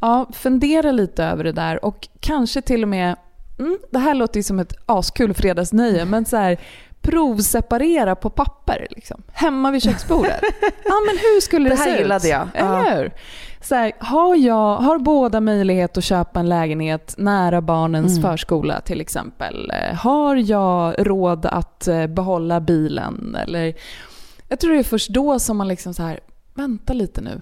ja, 0.00 0.26
fundera 0.32 0.92
lite 0.92 1.24
över 1.24 1.44
det 1.44 1.52
där 1.52 1.84
och 1.84 2.08
kanske 2.20 2.62
till 2.62 2.82
och 2.82 2.88
med 2.88 3.16
Mm, 3.58 3.78
det 3.90 3.98
här 3.98 4.14
låter 4.14 4.36
ju 4.36 4.42
som 4.42 4.58
ett 4.58 4.72
askul 4.86 5.34
fredagsnöje, 5.34 6.04
men 6.04 6.24
så 6.24 6.36
här, 6.36 6.58
provseparera 7.00 8.16
på 8.16 8.30
papper. 8.30 8.86
Liksom. 8.90 9.22
Hemma 9.32 9.70
vid 9.70 9.82
köksbordet. 9.82 10.40
ja, 10.62 10.94
men 11.06 11.18
hur 11.18 11.40
skulle 11.40 11.68
det, 11.68 11.74
det 11.74 11.76
se 11.76 11.84
ut? 11.84 11.90
Här 11.90 11.98
gillade 11.98 12.28
jag. 12.28 12.48
Eller 12.54 12.96
hur? 12.96 13.12
Så 13.60 13.74
här, 13.74 13.92
har, 13.98 14.36
jag, 14.36 14.76
har 14.76 14.98
båda 14.98 15.40
möjlighet 15.40 15.96
att 15.98 16.04
köpa 16.04 16.40
en 16.40 16.48
lägenhet 16.48 17.14
nära 17.18 17.60
barnens 17.60 18.18
mm. 18.18 18.22
förskola 18.22 18.80
till 18.80 19.00
exempel? 19.00 19.72
Har 19.96 20.36
jag 20.36 20.94
råd 20.98 21.46
att 21.46 21.88
eh, 21.88 22.06
behålla 22.06 22.60
bilen? 22.60 23.36
Eller, 23.42 23.74
jag 24.48 24.60
tror 24.60 24.72
det 24.72 24.78
är 24.78 24.82
först 24.82 25.08
då 25.08 25.38
som 25.38 25.56
man 25.56 25.68
liksom 25.68 25.94
så 25.94 26.02
här, 26.02 26.20
vänta 26.54 26.92
lite 26.92 27.20
nu. 27.20 27.40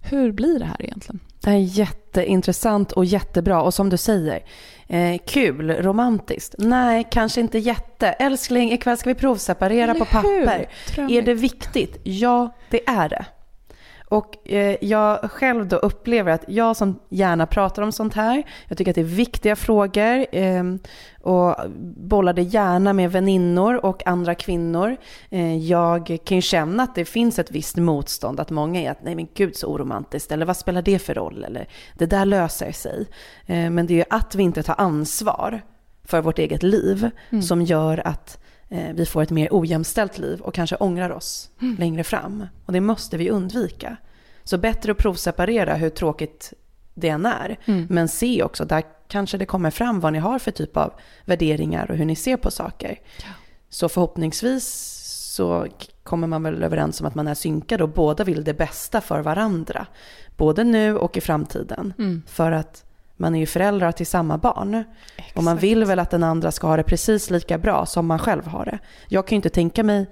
Hur 0.00 0.32
blir 0.32 0.58
det 0.58 0.64
här 0.64 0.82
egentligen? 0.82 1.20
Det 1.40 1.50
är 1.50 1.78
jätteintressant 1.78 2.92
och 2.92 3.04
jättebra. 3.04 3.62
Och 3.62 3.74
som 3.74 3.90
du 3.90 3.96
säger, 3.96 4.44
eh, 4.86 5.18
kul, 5.26 5.70
romantiskt. 5.70 6.54
Nej, 6.58 7.08
kanske 7.10 7.40
inte 7.40 7.58
jätte. 7.58 8.08
Älskling, 8.08 8.72
ikväll 8.72 8.98
ska 8.98 9.10
vi 9.10 9.14
provseparera 9.14 9.90
Eller 9.90 9.94
på 9.94 10.04
papper. 10.04 10.68
Är 10.96 11.22
det 11.22 11.34
viktigt? 11.34 12.00
Ja, 12.04 12.56
det 12.70 12.88
är 12.88 13.08
det. 13.08 13.24
Och 14.08 14.50
eh, 14.50 14.76
jag 14.80 15.30
själv 15.30 15.68
då 15.68 15.76
upplever 15.76 16.32
att 16.32 16.44
jag 16.48 16.76
som 16.76 16.98
gärna 17.08 17.46
pratar 17.46 17.82
om 17.82 17.92
sånt 17.92 18.14
här, 18.14 18.42
jag 18.68 18.78
tycker 18.78 18.90
att 18.90 18.94
det 18.94 19.00
är 19.00 19.04
viktiga 19.04 19.56
frågor 19.56 20.26
eh, 20.32 20.64
och 21.20 21.56
bollar 21.96 22.32
det 22.32 22.42
gärna 22.42 22.92
med 22.92 23.12
väninnor 23.12 23.84
och 23.84 24.06
andra 24.06 24.34
kvinnor. 24.34 24.96
Eh, 25.30 25.56
jag 25.56 26.18
kan 26.24 26.36
ju 26.36 26.42
känna 26.42 26.82
att 26.82 26.94
det 26.94 27.04
finns 27.04 27.38
ett 27.38 27.50
visst 27.50 27.76
motstånd, 27.76 28.40
att 28.40 28.50
många 28.50 28.80
är 28.80 28.90
att 28.90 29.02
nej 29.02 29.14
men 29.14 29.28
gud 29.34 29.56
så 29.56 29.66
oromantiskt, 29.66 30.32
eller 30.32 30.46
vad 30.46 30.56
spelar 30.56 30.82
det 30.82 30.98
för 30.98 31.14
roll, 31.14 31.44
eller 31.44 31.68
det 31.98 32.06
där 32.06 32.24
löser 32.24 32.72
sig. 32.72 33.06
Eh, 33.46 33.70
men 33.70 33.86
det 33.86 33.94
är 33.94 33.96
ju 33.96 34.04
att 34.10 34.34
vi 34.34 34.42
inte 34.42 34.62
tar 34.62 34.74
ansvar 34.78 35.62
för 36.04 36.20
vårt 36.20 36.38
eget 36.38 36.62
liv 36.62 37.10
mm. 37.30 37.42
som 37.42 37.62
gör 37.62 38.06
att 38.06 38.38
vi 38.68 39.06
får 39.06 39.22
ett 39.22 39.30
mer 39.30 39.48
ojämställt 39.50 40.18
liv 40.18 40.40
och 40.40 40.54
kanske 40.54 40.76
ångrar 40.76 41.10
oss 41.10 41.50
mm. 41.60 41.76
längre 41.76 42.04
fram. 42.04 42.46
Och 42.66 42.72
det 42.72 42.80
måste 42.80 43.16
vi 43.16 43.30
undvika. 43.30 43.96
Så 44.44 44.58
bättre 44.58 44.92
att 44.92 44.98
provseparera 44.98 45.74
hur 45.74 45.90
tråkigt 45.90 46.52
det 46.94 47.08
än 47.08 47.26
är. 47.26 47.58
Mm. 47.64 47.86
Men 47.90 48.08
se 48.08 48.42
också, 48.42 48.64
där 48.64 48.82
kanske 49.08 49.38
det 49.38 49.46
kommer 49.46 49.70
fram 49.70 50.00
vad 50.00 50.12
ni 50.12 50.18
har 50.18 50.38
för 50.38 50.50
typ 50.50 50.76
av 50.76 50.92
värderingar 51.24 51.90
och 51.90 51.96
hur 51.96 52.04
ni 52.04 52.16
ser 52.16 52.36
på 52.36 52.50
saker. 52.50 53.00
Ja. 53.18 53.24
Så 53.68 53.88
förhoppningsvis 53.88 54.66
så 55.34 55.66
kommer 56.02 56.26
man 56.26 56.42
väl 56.42 56.62
överens 56.62 57.00
om 57.00 57.06
att 57.06 57.14
man 57.14 57.28
är 57.28 57.34
synkad 57.34 57.80
och 57.80 57.88
båda 57.88 58.24
vill 58.24 58.44
det 58.44 58.54
bästa 58.54 59.00
för 59.00 59.20
varandra. 59.20 59.86
Både 60.36 60.64
nu 60.64 60.98
och 60.98 61.16
i 61.16 61.20
framtiden. 61.20 61.92
Mm. 61.98 62.22
För 62.26 62.52
att 62.52 62.84
man 63.16 63.34
är 63.34 63.38
ju 63.38 63.46
föräldrar 63.46 63.92
till 63.92 64.06
samma 64.06 64.38
barn. 64.38 64.84
Exakt. 65.16 65.36
Och 65.36 65.44
man 65.44 65.56
vill 65.56 65.84
väl 65.84 65.98
att 65.98 66.10
den 66.10 66.22
andra 66.22 66.52
ska 66.52 66.66
ha 66.66 66.76
det 66.76 66.82
precis 66.82 67.30
lika 67.30 67.58
bra 67.58 67.86
som 67.86 68.06
man 68.06 68.18
själv 68.18 68.46
har 68.46 68.64
det. 68.64 68.78
Jag 69.08 69.26
kan 69.26 69.36
ju 69.36 69.36
inte 69.36 69.48
tänka 69.48 69.82
mig, 69.82 70.06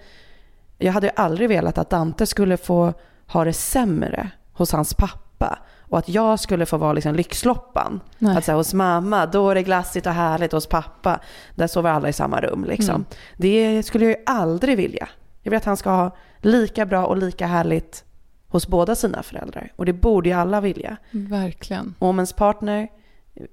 jag 0.79 0.93
hade 0.93 1.07
ju 1.07 1.12
aldrig 1.17 1.49
velat 1.49 1.79
att 1.79 1.91
Dante 1.91 2.27
skulle 2.27 2.57
få 2.57 2.93
ha 3.27 3.45
det 3.45 3.53
sämre 3.53 4.31
hos 4.53 4.73
hans 4.73 4.95
pappa. 4.95 5.59
Och 5.81 5.99
att 5.99 6.09
jag 6.09 6.41
skulle 6.41 6.67
få 6.67 6.77
vara 6.77 6.93
liksom 6.93 7.15
lyxloppan. 7.15 8.01
Nej. 8.19 8.37
Att 8.37 8.45
säga 8.45 8.57
hos 8.57 8.75
mamma, 8.75 9.27
då 9.27 9.51
är 9.51 9.55
det 9.55 9.62
glassigt 9.62 10.07
och 10.07 10.12
härligt. 10.12 10.53
Hos 10.53 10.67
pappa, 10.67 11.21
där 11.55 11.67
sover 11.67 11.91
alla 11.91 12.09
i 12.09 12.12
samma 12.12 12.41
rum. 12.41 12.65
Liksom. 12.65 12.95
Mm. 12.95 13.05
Det 13.37 13.83
skulle 13.83 14.05
jag 14.05 14.11
ju 14.11 14.23
aldrig 14.27 14.77
vilja. 14.77 15.09
Jag 15.43 15.51
vill 15.51 15.57
att 15.57 15.65
han 15.65 15.77
ska 15.77 15.91
ha 15.91 16.17
lika 16.38 16.87
bra 16.87 17.07
och 17.07 17.17
lika 17.17 17.47
härligt 17.47 18.05
hos 18.53 18.67
båda 18.67 18.95
sina 18.95 19.23
föräldrar. 19.23 19.73
Och 19.77 19.87
det 19.87 19.93
borde 19.93 20.29
ju 20.29 20.35
alla 20.35 20.61
vilja. 20.61 20.97
Verkligen. 21.11 21.95
Och 21.99 22.09
om 22.09 22.19
ens 22.19 22.33
partner 22.33 22.88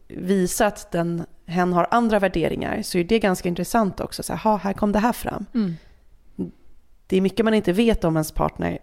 visar 0.08 0.66
att 0.66 0.92
den, 0.92 1.26
hen 1.46 1.74
har 1.74 1.88
andra 1.92 2.20
värderingar 2.20 2.82
så 2.82 2.98
är 2.98 3.04
det 3.04 3.20
ganska 3.20 3.50
intressant 3.50 4.00
också. 4.00 4.24
Så 4.24 4.34
här, 4.34 4.58
här 4.58 4.74
kom 4.74 4.92
det 4.92 5.00
här 5.00 5.14
fram. 5.14 5.46
Mm. 5.54 5.76
Det 7.08 7.18
är 7.18 7.22
mycket 7.22 7.46
man 7.46 7.54
inte 7.54 7.74
vet 7.74 8.04
om 8.04 8.16
ens 8.16 8.32
partner. 8.32 8.80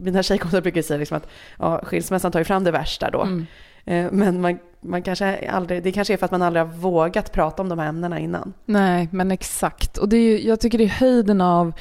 Mina 0.00 0.22
tjejkompisar 0.22 0.60
brukar 0.60 0.82
säga 0.82 0.98
liksom 0.98 1.16
att 1.16 1.28
ja, 1.58 1.80
skilsmässan 1.84 2.32
tar 2.32 2.40
ju 2.40 2.44
fram 2.44 2.64
det 2.64 2.70
värsta 2.70 3.10
då. 3.10 3.22
Mm. 3.22 3.46
Eh, 3.84 4.12
men 4.12 4.40
man, 4.40 4.58
man 4.86 5.02
kanske 5.02 5.50
aldrig, 5.50 5.82
det 5.82 5.92
kanske 5.92 6.12
är 6.12 6.16
för 6.16 6.24
att 6.24 6.30
man 6.30 6.42
aldrig 6.42 6.64
har 6.64 6.72
vågat 6.72 7.32
prata 7.32 7.62
om 7.62 7.68
de 7.68 7.78
här 7.78 7.88
ämnena 7.88 8.18
innan. 8.18 8.52
Nej, 8.64 9.08
men 9.10 9.30
exakt. 9.30 9.98
Och 9.98 10.08
det 10.08 10.16
är, 10.16 10.38
jag 10.38 10.60
tycker 10.60 10.78
det 10.78 10.84
är 10.84 10.88
höjden 10.88 11.40
av 11.40 11.72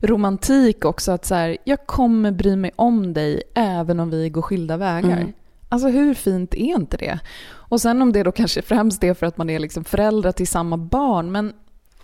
romantik 0.00 0.84
också. 0.84 1.12
Att 1.12 1.24
så 1.24 1.34
här, 1.34 1.56
jag 1.64 1.86
kommer 1.86 2.32
bry 2.32 2.56
mig 2.56 2.70
om 2.76 3.12
dig 3.12 3.42
även 3.54 4.00
om 4.00 4.10
vi 4.10 4.30
går 4.30 4.42
skilda 4.42 4.76
vägar. 4.76 5.16
Mm. 5.16 5.32
Alltså 5.68 5.88
hur 5.88 6.14
fint 6.14 6.54
är 6.54 6.58
inte 6.58 6.96
det? 6.96 7.18
Och 7.48 7.80
sen 7.80 8.02
om 8.02 8.12
det 8.12 8.22
då 8.22 8.32
kanske 8.32 8.62
främst 8.62 9.04
är 9.04 9.14
för 9.14 9.26
att 9.26 9.36
man 9.36 9.50
är 9.50 9.58
liksom 9.58 9.84
föräldrar 9.84 10.32
till 10.32 10.48
samma 10.48 10.76
barn. 10.76 11.32
Men 11.32 11.52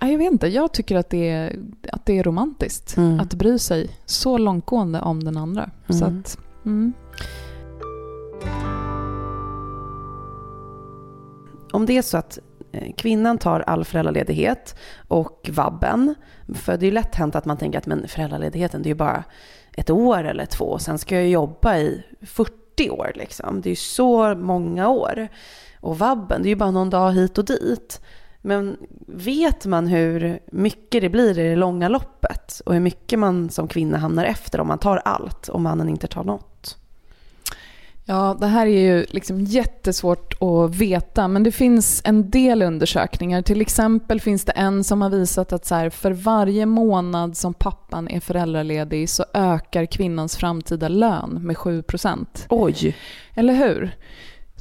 jag 0.01 0.19
vet 0.19 0.33
inte, 0.33 0.47
jag 0.47 0.73
tycker 0.73 0.97
att 0.97 1.11
det 1.11 1.31
är, 1.31 1.59
att 1.93 2.07
det 2.07 2.19
är 2.19 2.23
romantiskt 2.23 2.97
mm. 2.97 3.21
att 3.21 3.35
bry 3.35 3.59
sig 3.59 3.89
så 4.05 4.39
långtgående 4.39 5.01
om 5.01 5.25
den 5.25 5.37
andra. 5.37 5.71
Mm. 5.89 5.99
Så 6.01 6.05
att, 6.05 6.39
Om 11.75 11.87
det 11.87 11.99
är 11.99 12.03
så 12.03 12.17
att 12.17 12.39
eh, 12.73 12.93
kvinnan 12.97 13.39
tar 13.39 13.61
all 13.61 13.85
föräldraledighet 13.85 14.77
och 15.09 15.51
vabben, 15.53 16.15
för 16.55 16.77
det 16.77 16.85
är 16.85 16.89
ju 16.89 16.95
lätt 16.95 17.15
hänt 17.15 17.35
att 17.35 17.45
man 17.45 17.57
tänker 17.57 17.79
att 17.79 17.87
men 17.87 18.09
föräldraledigheten 18.09 18.83
det 18.83 18.87
är 18.87 18.91
ju 18.91 18.95
bara 18.95 19.25
ett 19.77 19.91
år 19.91 20.25
eller 20.25 20.47
två, 20.47 20.65
och 20.65 20.81
sen 20.81 20.99
ska 20.99 21.15
jag 21.15 21.29
jobba 21.29 21.77
i 21.77 22.03
40 22.21 22.91
år 22.91 23.13
liksom. 23.15 23.61
Det 23.61 23.69
är 23.69 23.71
ju 23.71 23.77
så 23.77 24.35
många 24.35 24.89
år. 24.89 25.29
Och 25.81 25.99
vabben, 25.99 26.43
det 26.43 26.49
är 26.49 26.51
ju 26.51 26.57
bara 26.57 26.71
någon 26.71 26.91
dag 26.91 27.13
hit 27.13 27.39
och 27.39 27.45
dit. 27.45 28.01
Men 28.41 28.77
vet 29.07 29.67
man 29.67 29.87
hur 29.87 30.39
mycket 30.53 31.01
det 31.03 31.09
blir 31.09 31.39
i 31.39 31.49
det 31.49 31.57
långa 31.57 31.89
loppet 31.89 32.61
och 32.67 32.73
hur 32.75 32.81
mycket 32.81 33.19
man 33.19 33.51
som 33.51 33.69
kvinna 33.69 33.99
hamnar 33.99 34.25
efter 34.25 34.61
om 34.61 34.69
man 34.69 34.79
tar 34.79 34.97
allt 34.97 35.49
och 35.49 35.61
mannen 35.61 35.89
inte 35.89 36.07
tar 36.07 36.25
något? 36.25 36.54
Ja, 38.07 38.37
det 38.41 38.47
här 38.47 38.67
är 38.67 38.81
ju 38.81 39.07
liksom 39.11 39.41
jättesvårt 39.41 40.43
att 40.43 40.75
veta, 40.75 41.29
men 41.29 41.43
det 41.43 41.53
finns 41.53 42.03
en 42.05 42.31
del 42.31 42.63
undersökningar. 42.63 43.43
Till 43.43 43.61
exempel 43.61 44.21
finns 44.21 44.45
det 44.45 44.53
en 44.53 44.85
som 44.85 45.03
har 45.03 45.11
visat 45.11 45.53
att 45.53 45.67
så 45.67 45.75
här, 45.75 45.91
för 45.91 46.11
varje 46.11 46.67
månad 46.67 47.37
som 47.37 47.55
pappan 47.55 48.09
är 48.09 48.21
föräldraledig 48.21 49.11
så 49.11 49.25
ökar 49.35 49.87
kvinnans 49.87 50.37
framtida 50.37 50.89
lön 50.89 51.39
med 51.43 51.57
7% 51.57 52.27
Oj! 52.49 52.97
Eller 53.35 53.55
hur? 53.55 53.97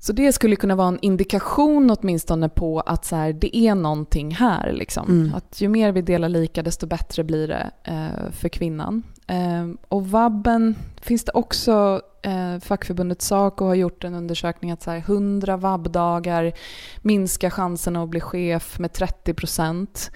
Så 0.04 0.14
det 0.14 0.34
skulle 0.34 0.56
kunna 0.56 0.76
vara 0.76 0.88
en 0.88 0.99
indikation 1.01 1.91
åtminstone 1.91 2.49
på 2.49 2.80
att 2.80 3.06
så 3.06 3.16
här, 3.16 3.34
det 3.34 3.58
är 3.58 3.76
någonting 3.76 4.36
här. 4.36 4.72
Liksom. 4.72 5.08
Mm. 5.08 5.36
Att 5.36 5.62
ju 5.62 5.68
mer 5.68 5.91
vi 5.91 6.01
delar 6.01 6.30
lika 6.30 6.64
desto 6.64 6.88
bättre 6.88 7.24
blir 7.24 7.47
det 7.47 7.72
eh, 7.84 8.32
för 8.32 8.49
kvinnan. 8.49 9.04
Eh, 9.28 9.68
och 9.88 10.08
vabben 10.08 10.76
finns 11.01 11.24
det 11.24 11.32
också 11.32 12.01
eh, 12.22 12.60
fackförbundet 12.60 13.22
Saco 13.22 13.66
har 13.66 13.76
gjort 13.76 14.04
en 14.04 14.16
undersökning 14.16 14.72
att 14.72 14.82
så 14.82 14.91
här, 14.91 14.97
100 14.97 15.58
vabbdagar 15.58 16.54
minskar 17.01 17.49
chanserna 17.49 18.04
att 18.04 18.10
bli 18.10 18.22
chef 18.22 18.80
med 18.80 18.93
30 18.93 19.34
procent. 19.34 20.12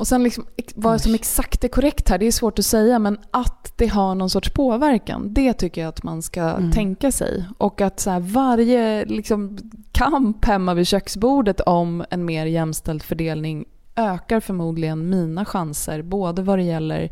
Och 0.00 0.08
sen 0.08 0.22
liksom, 0.22 0.46
vad 0.74 1.00
som 1.00 1.14
exakt 1.14 1.64
är 1.64 1.68
korrekt 1.68 2.08
här, 2.08 2.18
det 2.18 2.26
är 2.26 2.32
svårt 2.32 2.58
att 2.58 2.64
säga, 2.64 2.98
men 2.98 3.18
att 3.30 3.72
det 3.76 3.86
har 3.86 4.14
någon 4.14 4.30
sorts 4.30 4.50
påverkan, 4.50 5.34
det 5.34 5.52
tycker 5.52 5.80
jag 5.80 5.88
att 5.88 6.02
man 6.02 6.22
ska 6.22 6.42
mm. 6.42 6.72
tänka 6.72 7.12
sig. 7.12 7.44
Och 7.58 7.80
att 7.80 8.00
så 8.00 8.10
här, 8.10 8.20
varje 8.20 9.04
liksom, 9.04 9.58
kamp 9.92 10.44
hemma 10.44 10.74
vid 10.74 10.86
köksbordet 10.86 11.60
om 11.60 12.04
en 12.10 12.24
mer 12.24 12.46
jämställd 12.46 13.02
fördelning 13.02 13.64
ökar 13.96 14.40
förmodligen 14.40 15.10
mina 15.10 15.44
chanser, 15.44 16.02
både 16.02 16.42
vad 16.42 16.58
det 16.58 16.64
gäller 16.64 17.10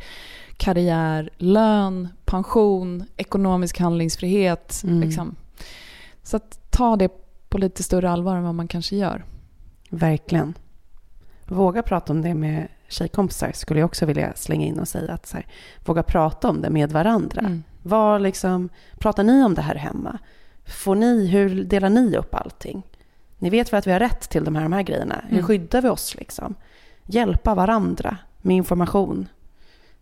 karriär, 0.56 1.30
lön, 1.36 2.08
pension, 2.24 3.04
ekonomisk 3.16 3.78
handlingsfrihet. 3.78 4.80
Mm. 4.84 5.00
Liksom. 5.00 5.36
Så 6.22 6.36
att 6.36 6.70
ta 6.70 6.96
det 6.96 7.08
på 7.48 7.58
lite 7.58 7.82
större 7.82 8.10
allvar 8.10 8.36
än 8.36 8.44
vad 8.44 8.54
man 8.54 8.68
kanske 8.68 8.96
gör. 8.96 9.24
Verkligen. 9.90 10.54
Våga 11.46 11.82
prata 11.82 12.12
om 12.12 12.22
det 12.22 12.34
med 12.34 12.68
tjejkompisar 12.88 13.52
skulle 13.52 13.80
jag 13.80 13.86
också 13.86 14.06
vilja 14.06 14.32
slänga 14.34 14.66
in 14.66 14.78
och 14.78 14.88
säga 14.88 15.12
att 15.12 15.26
så 15.26 15.36
här, 15.36 15.46
våga 15.84 16.02
prata 16.02 16.48
om 16.48 16.62
det 16.62 16.70
med 16.70 16.92
varandra. 16.92 17.40
Mm. 17.40 17.62
Var 17.82 18.18
liksom, 18.18 18.68
pratar 18.98 19.24
ni 19.24 19.44
om 19.44 19.54
det 19.54 19.62
här 19.62 19.74
hemma? 19.74 20.18
Får 20.66 20.94
ni, 20.94 21.26
hur 21.26 21.64
delar 21.64 21.90
ni 21.90 22.16
upp 22.16 22.34
allting? 22.34 22.82
Ni 23.38 23.50
vet 23.50 23.72
väl 23.72 23.78
att 23.78 23.86
vi 23.86 23.92
har 23.92 24.00
rätt 24.00 24.30
till 24.30 24.44
de 24.44 24.56
här, 24.56 24.62
de 24.62 24.72
här 24.72 24.82
grejerna? 24.82 25.24
Hur 25.26 25.32
mm. 25.32 25.46
skyddar 25.46 25.82
vi 25.82 25.88
oss 25.88 26.14
liksom? 26.14 26.54
Hjälpa 27.04 27.54
varandra 27.54 28.16
med 28.38 28.56
information. 28.56 29.28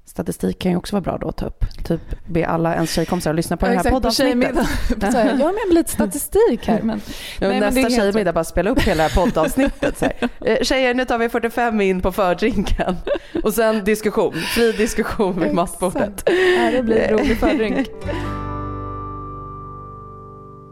Statistik 0.07 0.59
kan 0.59 0.71
ju 0.71 0.79
också 0.79 0.97
vara 0.97 1.03
bra 1.03 1.19
då 1.19 1.29
att 1.29 1.37
ta 1.37 1.47
upp. 1.47 1.65
Typ 1.85 2.01
be 2.27 2.47
alla 2.47 2.75
ens 2.75 2.91
tjejkompisar 2.93 3.31
att 3.31 3.37
lyssna 3.37 3.57
på 3.57 3.67
ja, 3.67 3.71
det 3.71 3.77
här 3.77 3.91
poddavsnittet. 3.91 4.55
jag 5.01 5.23
har 5.23 5.37
med 5.37 5.55
mig 5.55 5.75
lite 5.75 5.91
statistik 5.91 6.67
här. 6.67 6.83
Men, 6.83 7.01
ja, 7.41 7.49
nej, 7.49 7.61
nästa 7.61 7.91
tjejmiddag 7.91 8.33
bara 8.33 8.45
spela 8.45 8.71
upp 8.71 8.81
hela 8.81 9.03
det 9.03 9.09
här 9.09 9.25
poddavsnittet. 9.25 9.99
Så 9.99 10.05
här. 10.05 10.15
Eh, 10.47 10.63
tjejer, 10.63 10.95
nu 10.95 11.05
tar 11.05 11.19
vi 11.19 11.29
45 11.29 11.81
in 11.81 12.01
på 12.01 12.13
fördrinken. 12.13 12.97
Och 13.45 13.55
sen 13.55 13.85
diskussion. 13.85 14.33
Fri 14.33 14.73
diskussion 14.73 15.41
vid 15.41 15.55
matbordet. 15.55 16.23
Ja, 16.27 16.71
det 16.71 16.83
blir 16.83 16.97
en 16.97 17.19
rolig 17.19 17.39
fördrink. 17.39 17.89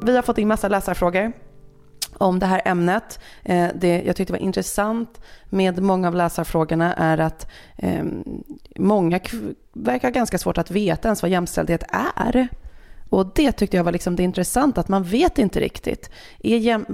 Vi 0.03 0.17
har 0.17 0.23
fått 0.23 0.39
in 0.39 0.49
massa 0.49 0.69
läsarfrågor 0.69 1.33
om 2.19 2.39
det 2.39 2.47
här 2.47 2.63
ämnet. 2.65 3.19
Eh, 3.43 3.69
det 3.75 4.03
jag 4.07 4.17
tyckte 4.17 4.33
var 4.33 4.41
intressant 4.41 5.21
med 5.45 5.83
många 5.83 6.09
av 6.09 6.15
läsarfrågorna 6.15 6.95
är 6.95 7.19
att 7.19 7.51
eh, 7.77 8.05
många 8.77 9.21
verkar 9.73 10.11
ganska 10.11 10.39
svårt 10.39 10.59
att 10.59 10.71
veta 10.71 11.09
ens 11.09 11.23
vad 11.23 11.31
jämställdhet 11.31 11.85
är. 11.89 12.49
Och 13.15 13.33
det 13.35 13.53
tyckte 13.53 13.77
jag 13.77 13.85
var 13.85 13.93
liksom 13.93 14.17
det 14.17 14.23
intressanta, 14.23 14.81
att 14.81 14.89
man 14.89 15.03
vet 15.03 15.39
inte 15.39 15.61
riktigt. 15.61 16.11
Är 16.43 16.85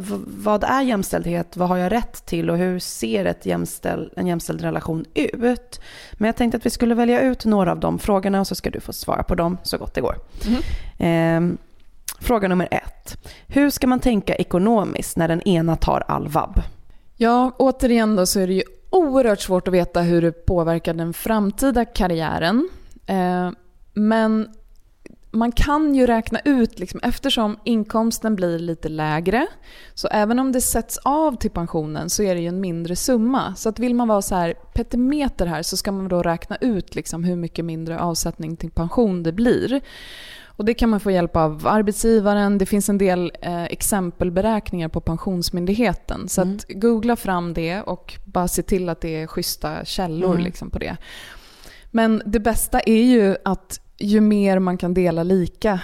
vad 0.42 0.64
är 0.64 0.82
jämställdhet? 0.82 1.56
Vad 1.56 1.68
har 1.68 1.76
jag 1.76 1.92
rätt 1.92 2.26
till? 2.26 2.50
Och 2.50 2.58
hur 2.58 2.78
ser 2.78 3.24
ett 3.24 3.46
jämställd, 3.46 4.12
en 4.16 4.26
jämställd 4.26 4.60
relation 4.60 5.04
ut? 5.14 5.80
Men 6.12 6.26
jag 6.26 6.36
tänkte 6.36 6.56
att 6.56 6.66
vi 6.66 6.70
skulle 6.70 6.94
välja 6.94 7.20
ut 7.20 7.44
några 7.44 7.72
av 7.72 7.80
de 7.80 7.98
frågorna 7.98 8.40
och 8.40 8.46
så 8.46 8.54
ska 8.54 8.70
du 8.70 8.80
få 8.80 8.92
svara 8.92 9.22
på 9.22 9.34
dem 9.34 9.58
så 9.62 9.78
gott 9.78 9.94
det 9.94 10.00
går. 10.00 10.16
Mm. 10.46 11.52
Eh, 11.52 11.58
Fråga 12.20 12.48
nummer 12.48 12.68
ett. 12.70 13.16
Hur 13.46 13.70
ska 13.70 13.86
man 13.86 14.00
tänka 14.00 14.34
ekonomiskt 14.34 15.16
när 15.16 15.28
den 15.28 15.48
ena 15.48 15.76
tar 15.76 16.04
all 16.08 16.28
vab? 16.28 16.60
Ja, 17.16 17.52
återigen 17.58 18.16
då 18.16 18.26
så 18.26 18.40
är 18.40 18.46
det 18.46 18.54
ju 18.54 18.62
oerhört 18.90 19.40
svårt 19.40 19.68
att 19.68 19.74
veta 19.74 20.00
hur 20.00 20.22
det 20.22 20.32
påverkar 20.32 20.94
den 20.94 21.12
framtida 21.12 21.84
karriären. 21.84 22.68
Eh, 23.06 23.50
men 23.92 24.48
man 25.30 25.52
kan 25.52 25.94
ju 25.94 26.06
räkna 26.06 26.40
ut, 26.44 26.78
liksom, 26.78 27.00
eftersom 27.02 27.58
inkomsten 27.64 28.36
blir 28.36 28.58
lite 28.58 28.88
lägre, 28.88 29.46
så 29.94 30.08
även 30.08 30.38
om 30.38 30.52
det 30.52 30.60
sätts 30.60 30.98
av 30.98 31.36
till 31.36 31.50
pensionen 31.50 32.10
så 32.10 32.22
är 32.22 32.34
det 32.34 32.40
ju 32.40 32.48
en 32.48 32.60
mindre 32.60 32.96
summa. 32.96 33.54
Så 33.54 33.68
att 33.68 33.78
vill 33.78 33.94
man 33.94 34.08
vara 34.08 34.22
så 34.22 34.34
här 34.34 34.54
petimeter 34.74 35.46
här 35.46 35.62
så 35.62 35.76
ska 35.76 35.92
man 35.92 36.08
då 36.08 36.22
räkna 36.22 36.56
ut 36.56 36.94
liksom 36.94 37.24
hur 37.24 37.36
mycket 37.36 37.64
mindre 37.64 38.00
avsättning 38.00 38.56
till 38.56 38.70
pension 38.70 39.22
det 39.22 39.32
blir. 39.32 39.80
Och 40.60 40.66
det 40.66 40.74
kan 40.74 40.88
man 40.88 41.00
få 41.00 41.10
hjälp 41.10 41.36
av 41.36 41.66
arbetsgivaren. 41.66 42.58
Det 42.58 42.66
finns 42.66 42.88
en 42.88 42.98
del 42.98 43.32
eh, 43.42 43.64
exempelberäkningar 43.64 44.88
på 44.88 45.00
Pensionsmyndigheten. 45.00 46.28
Så 46.28 46.42
mm. 46.42 46.56
att 46.56 46.64
googla 46.68 47.16
fram 47.16 47.54
det 47.54 47.80
och 47.80 48.18
bara 48.24 48.48
se 48.48 48.62
till 48.62 48.88
att 48.88 49.00
det 49.00 49.22
är 49.22 49.26
schyssta 49.26 49.84
källor 49.84 50.30
mm. 50.30 50.44
liksom, 50.44 50.70
på 50.70 50.78
det. 50.78 50.96
Men 51.90 52.22
det 52.26 52.40
bästa 52.40 52.80
är 52.80 53.02
ju 53.02 53.36
att 53.44 53.80
ju 53.98 54.20
mer 54.20 54.58
man 54.58 54.78
kan 54.78 54.94
dela 54.94 55.22
lika 55.22 55.80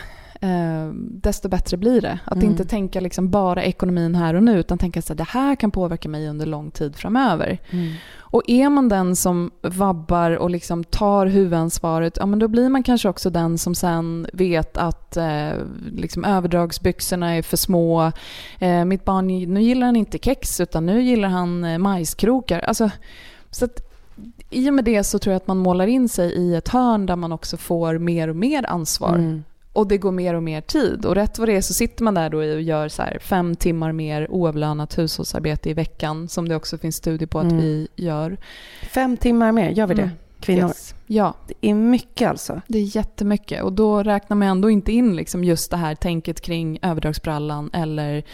eh, 0.47 0.93
desto 0.95 1.49
bättre 1.49 1.77
blir 1.77 2.01
det. 2.01 2.19
Att 2.25 2.37
mm. 2.37 2.51
inte 2.51 2.65
tänka 2.65 3.01
liksom 3.01 3.31
bara 3.31 3.63
ekonomin 3.63 4.15
här 4.15 4.35
och 4.35 4.43
nu 4.43 4.59
utan 4.59 4.79
tänka 4.79 5.01
att 5.01 5.19
det 5.19 5.29
här 5.29 5.57
kan 5.57 5.71
påverka 5.71 6.09
mig 6.09 6.29
under 6.29 6.47
lång 6.47 6.71
tid 6.71 6.97
framöver. 6.97 7.59
Mm. 7.71 7.93
Och 8.37 8.43
är 8.47 8.71
man 8.71 8.89
den 8.89 9.17
som 9.17 9.51
vabbar 9.63 10.31
och 10.31 10.51
liksom 10.51 10.85
tar 10.85 11.27
huvudansvaret, 11.27 12.17
ja, 12.17 12.27
men 12.27 12.39
då 12.39 12.49
blir 12.49 12.69
man 12.69 12.83
kanske 12.83 13.09
också 13.09 13.31
den 13.31 13.59
som 13.59 13.75
sen 13.75 14.27
vet 14.33 14.77
att 14.77 15.17
eh, 15.17 15.53
liksom 15.93 16.25
överdragsbyxorna 16.25 17.37
är 17.37 17.43
för 17.43 17.57
små. 17.57 18.13
Eh, 18.59 18.85
mitt 18.85 19.05
barn, 19.05 19.27
nu 19.27 19.63
gillar 19.63 19.87
han 19.87 19.97
inte 19.97 20.19
kex 20.19 20.61
utan 20.61 20.87
nu 20.87 21.03
gillar 21.03 21.29
han 21.29 21.65
eh, 21.65 21.79
majskrokar. 21.79 22.59
Alltså, 22.59 22.91
så 23.51 23.65
att, 23.65 23.81
i 24.51 24.71
och 24.71 24.75
med 24.75 24.85
det 24.85 25.05
så 25.05 25.19
tror 25.19 25.33
jag 25.33 25.37
att 25.37 25.47
man 25.47 25.59
målar 25.59 25.87
in 25.87 26.09
sig 26.09 26.33
i 26.33 26.55
ett 26.55 26.69
hörn 26.69 27.07
där 27.07 27.17
man 27.17 27.33
också 27.33 27.57
får 27.57 27.99
mer 27.99 28.29
och 28.29 28.37
mer 28.37 28.67
ansvar. 28.67 29.15
Mm. 29.15 29.45
Och 29.77 29.87
det 29.87 29.99
går 29.99 30.13
mer 30.13 30.35
och 30.35 30.43
mer 30.43 30.61
tid. 30.61 31.05
Och 31.05 31.15
rätt 31.15 31.39
vad 31.39 31.49
det 31.49 31.57
är 31.57 31.61
så 31.61 31.75
sitter 31.75 32.05
man 32.05 32.15
där 32.15 32.31
då 32.31 32.39
och 32.39 32.63
gör 32.63 32.89
så 32.89 33.03
fem 33.21 33.57
timmar 33.57 33.93
mer 33.93 34.31
oavlönat 34.31 34.99
hushållsarbete 34.99 35.71
i 35.71 35.75
veckan, 35.75 36.29
som 36.29 36.49
det 36.49 36.57
också 36.57 36.79
finns 36.79 36.97
studier 36.97 37.27
på 37.27 37.39
att 37.39 37.45
mm. 37.45 37.57
vi 37.57 37.89
gör. 37.97 38.37
Fem 38.83 39.17
timmar 39.17 39.53
mer, 39.53 39.71
gör 39.71 39.87
vi 39.87 39.95
det? 39.95 40.03
Mm. 40.03 40.15
Kvinnor? 40.41 40.69
Yes. 40.69 40.95
Ja. 41.07 41.35
Det 41.47 41.55
är 41.61 41.75
mycket 41.75 42.29
alltså? 42.29 42.61
Det 42.67 42.79
är 42.79 42.97
jättemycket. 42.97 43.63
Och 43.63 43.73
då 43.73 44.03
räknar 44.03 44.37
man 44.37 44.49
ändå 44.49 44.71
inte 44.71 44.93
in 44.93 45.17
liksom 45.17 45.45
just 45.45 45.71
det 45.71 45.77
här 45.77 45.95
tänket 45.95 46.41
kring 46.41 46.79
överdragsbrallan 46.83 47.71
eller 47.73 48.25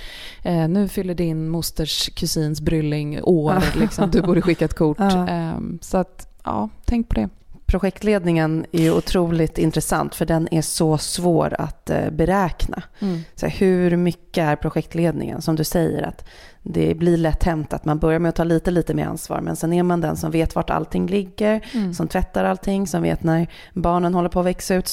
eh, 0.43 0.69
nu 0.69 0.89
fyller 0.89 1.15
din 1.15 1.49
mosters 1.49 2.09
kusins 2.09 2.61
brylling 2.61 3.23
år, 3.23 3.79
liksom, 3.79 4.11
du 4.11 4.23
borde 4.23 4.43
skicka 4.43 4.65
ett 4.65 4.75
kort. 4.75 4.99
Eh, 5.33 5.59
så 5.81 5.99
att, 5.99 6.29
ja, 6.45 6.69
tänk 6.85 7.09
på 7.09 7.15
det. 7.15 7.29
Projektledningen 7.73 8.67
är 8.73 8.83
ju 8.83 8.93
otroligt 8.93 9.59
intressant 9.59 10.15
för 10.15 10.27
den 10.27 10.49
är 10.55 10.63
så 10.63 10.99
svår 10.99 11.55
att 11.59 11.91
eh, 11.91 12.11
beräkna. 12.11 12.83
Mm. 13.01 13.21
Så 13.35 13.47
hur 13.47 13.97
mycket 13.97 14.45
är 14.45 14.57
projektledningen? 14.57 15.43
Som 15.43 15.57
du 15.57 15.65
säger 15.65 16.03
att 16.03 16.25
det 16.63 16.95
blir 16.95 17.17
lätt 17.17 17.43
hänt 17.43 17.73
att 17.73 17.85
man 17.85 17.99
börjar 17.99 18.19
med 18.19 18.29
att 18.29 18.35
ta 18.35 18.45
lite, 18.45 18.71
lite 18.71 18.95
mer 18.95 19.07
ansvar 19.07 19.41
men 19.41 19.57
sen 19.57 19.73
är 19.73 19.83
man 19.83 20.01
den 20.01 20.17
som 20.17 20.31
vet 20.31 20.55
vart 20.55 20.71
allting 20.71 21.07
ligger, 21.07 21.61
mm. 21.75 21.95
som 21.95 22.09
tvättar 22.09 22.45
allting, 22.45 22.87
som 22.87 23.03
vet 23.03 23.23
när 23.23 23.47
barnen 23.73 24.15
håller 24.15 24.29
på 24.29 24.41
att 24.41 24.47
växa 24.47 24.75
ut 24.75 24.89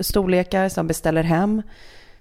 storlekar, 0.00 0.68
som 0.68 0.86
beställer 0.86 1.22
hem. 1.22 1.62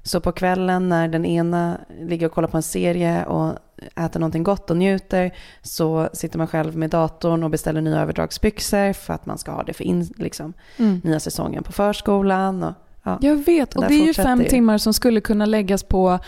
Så 0.06 0.20
på 0.20 0.32
kvällen 0.32 0.90
när 0.90 1.08
den 1.08 1.26
ena 1.26 1.78
ligger 2.02 2.26
och 2.26 2.32
kollar 2.32 2.48
på 2.48 2.58
en 2.58 2.64
serie 2.64 3.26
och 3.26 3.54
äter 3.96 4.20
någonting 4.20 4.44
gott 4.44 4.72
och 4.72 4.78
njuter 4.78 5.32
så 5.62 6.10
sitter 6.14 6.38
man 6.38 6.48
själv 6.48 6.78
med 6.78 6.90
datorn 6.90 7.44
och 7.44 7.50
beställer 7.50 7.82
nya 7.82 8.02
överdragsbyxor 8.02 8.94
för 8.94 9.14
att 9.14 9.26
man 9.26 9.38
ska 9.38 9.52
ha 9.52 9.64
det 9.64 9.74
för 9.74 9.84
in, 9.84 10.14
liksom, 10.18 10.54
mm. 10.78 11.02
nya 11.04 11.20
säsongen 11.20 11.64
på 11.64 11.72
förskolan. 11.72 12.64
Och, 12.64 12.74
ja, 13.04 13.18
Jag 13.22 13.36
vet, 13.36 13.76
och 13.76 13.88
det 13.88 13.94
är 13.94 14.06
ju 14.06 14.14
fem 14.14 14.42
ju. 14.42 14.50
timmar 14.50 14.78
som 14.78 14.94
skulle 14.94 15.22
kunna 15.22 15.46
läggas 15.46 15.84
på 15.84 16.20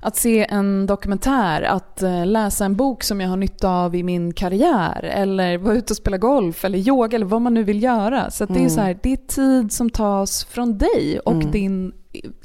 att 0.00 0.16
se 0.16 0.46
en 0.50 0.86
dokumentär, 0.86 1.62
att 1.62 2.02
eh, 2.02 2.26
läsa 2.26 2.64
en 2.64 2.76
bok 2.76 3.02
som 3.02 3.20
jag 3.20 3.28
har 3.28 3.36
nytta 3.36 3.70
av 3.70 3.94
i 3.94 4.02
min 4.02 4.32
karriär 4.32 5.02
eller 5.02 5.58
vara 5.58 5.74
ute 5.74 5.92
och 5.92 5.96
spela 5.96 6.18
golf 6.18 6.64
eller 6.64 6.78
yoga 6.78 7.16
eller 7.16 7.26
vad 7.26 7.42
man 7.42 7.54
nu 7.54 7.62
vill 7.62 7.82
göra. 7.82 8.30
Så 8.30 8.44
det, 8.44 8.54
är 8.54 8.56
mm. 8.56 8.70
så 8.70 8.80
här, 8.80 8.98
det 9.02 9.12
är 9.12 9.16
tid 9.16 9.72
som 9.72 9.90
tas 9.90 10.44
från 10.44 10.78
dig 10.78 11.20
och 11.24 11.32
mm. 11.32 11.50
din 11.50 11.92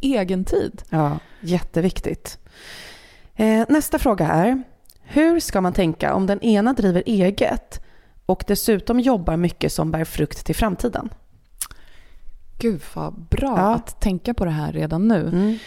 egen 0.02 0.46
tid. 0.46 0.82
Ja, 0.90 1.20
jätteviktigt. 1.40 2.40
Eh, 3.36 3.66
nästa 3.70 4.00
fråga 4.00 4.28
är, 4.28 4.64
hur 5.02 5.40
ska 5.40 5.62
man 5.62 5.74
tänka 5.74 6.14
om 6.14 6.28
den 6.28 6.42
ena 6.42 6.74
driver 6.74 7.04
eget 7.06 7.86
och 8.26 8.44
dessutom 8.48 9.00
jobbar 9.00 9.38
mycket 9.38 9.74
som 9.74 9.92
bär 9.92 10.06
frukt 10.06 10.46
till 10.46 10.56
framtiden? 10.56 11.10
Gud 12.60 12.82
vad 12.94 13.14
bra 13.14 13.58
ja. 13.58 13.76
att 13.76 14.02
tänka 14.02 14.34
på 14.34 14.46
det 14.46 14.52
här 14.52 14.74
redan 14.74 15.08
nu. 15.08 15.28
Mm. 15.28 15.58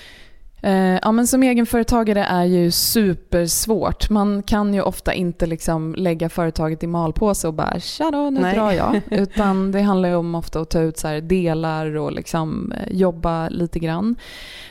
Eh, 0.63 0.99
ja, 1.03 1.13
men 1.13 1.27
som 1.27 1.43
egenföretagare 1.43 2.25
är 2.25 2.45
ju 2.45 2.71
supersvårt. 2.71 4.11
Man 4.11 4.43
kan 4.43 4.75
ju 4.75 4.83
ofta 4.83 5.15
inte 5.15 5.47
liksom 5.47 5.95
lägga 5.95 6.29
företaget 6.29 6.83
i 6.83 6.87
malpåse 6.87 7.49
och 7.49 7.55
bara 7.55 7.81
“tja 7.81 8.11
då, 8.11 8.31
nu 8.31 8.41
Nej. 8.41 8.55
drar 8.55 8.73
jag”. 8.73 9.01
Utan 9.11 9.73
det 9.73 9.81
handlar 9.83 10.09
ju 10.09 10.15
om 10.15 10.35
ofta 10.35 10.61
att 10.61 10.71
ta 10.71 10.81
ut 10.81 10.99
så 10.99 11.21
delar 11.21 11.97
och 11.97 12.13
liksom 12.13 12.73
eh, 12.73 12.97
jobba 12.97 13.49
lite 13.49 13.79
grann. 13.79 14.17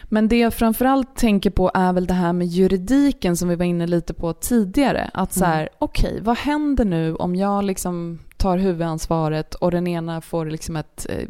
Men 0.04 0.28
det 0.28 0.38
jag 0.38 0.54
framförallt 0.54 1.16
tänker 1.16 1.50
på 1.50 1.72
är 1.74 1.94
väl 1.94 2.08
det 2.08 2.14
här 2.14 2.34
med 2.34 2.48
juridiken 2.48 3.38
som 3.38 3.50
vi 3.50 3.56
var 3.56 3.66
inne 3.66 3.88
lite 3.88 4.14
på 4.14 4.34
tidigare. 4.34 5.10
Att 5.14 5.34
så 5.34 5.46
här, 5.46 5.60
mm. 5.60 5.70
okej, 5.80 6.10
okay, 6.10 6.22
vad 6.22 6.38
händer 6.38 6.86
nu 6.86 7.16
om 7.16 7.36
jag 7.36 7.64
liksom 7.64 8.20
tar 8.38 8.58
huvudansvaret 8.58 9.56
och 9.56 9.72
den 9.72 9.88
ena 9.88 10.22
får 10.22 10.46
liksom 10.46 10.76
ett 10.76 11.06
eh, 11.10 11.28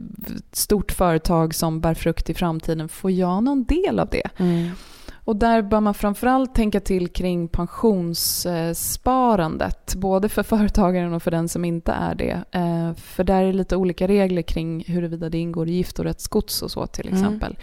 stort 0.52 0.92
företag 0.92 1.56
som 1.56 1.82
bär 1.82 1.94
frukt 1.94 2.30
i 2.30 2.34
framtiden. 2.34 2.90
Får 2.90 3.12
jag 3.12 3.44
någon 3.44 3.64
del 3.64 4.00
av 4.00 4.10
det? 4.10 4.30
Mm. 4.38 4.70
Och 5.14 5.36
där 5.36 5.62
bör 5.62 5.80
man 5.80 5.94
framförallt 5.94 6.56
tänka 6.56 6.80
till 6.80 7.08
kring 7.08 7.48
pensionssparandet. 7.48 9.96
Både 9.96 10.30
för 10.30 10.44
företagaren 10.44 11.14
och 11.14 11.24
för 11.24 11.32
den 11.32 11.50
som 11.50 11.66
inte 11.66 11.92
är 11.92 12.16
det. 12.16 12.44
Eh, 12.52 12.94
för 12.96 13.24
där 13.24 13.42
är 13.42 13.46
det 13.48 13.54
lite 13.54 13.76
olika 13.76 14.08
regler 14.08 14.42
kring 14.42 14.84
huruvida 14.88 15.30
det 15.30 15.38
ingår 15.38 15.68
i 15.68 15.72
giftorättsgods 15.72 16.62
och 16.62 16.72
så 16.72 16.88
till 16.88 17.08
Mm. 17.08 17.20
exempel. 17.20 17.58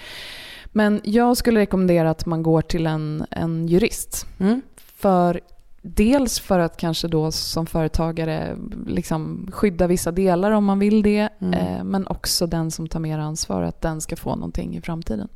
Men 0.73 1.01
jag 1.05 1.37
skulle 1.37 1.61
rekommendera 1.61 2.11
att 2.11 2.27
man 2.27 2.43
går 2.43 2.63
till 2.63 2.87
en, 2.87 3.25
en 3.31 3.67
jurist. 3.69 4.27
Mm. 4.41 4.63
För 4.77 5.41
Dels 5.87 6.41
för 6.41 6.59
att 6.59 6.77
kanske 6.77 7.09
då 7.09 7.33
som 7.33 7.67
företagare 7.67 8.57
liksom 8.87 9.49
skydda 9.53 9.87
vissa 9.87 10.13
delar 10.13 10.51
om 10.51 10.65
man 10.65 10.79
vill 10.79 11.03
det. 11.03 11.29
Mm. 11.41 11.55
Eh, 11.55 11.85
men 11.85 12.07
också 12.07 12.47
den 12.47 12.71
som 12.71 12.89
tar 12.89 13.01
mer 13.01 13.19
ansvar 13.19 13.63
att 13.63 13.81
den 13.81 14.01
ska 14.01 14.17
få 14.17 14.35
någonting 14.37 14.77
i 14.77 14.81
framtiden. 14.81 15.29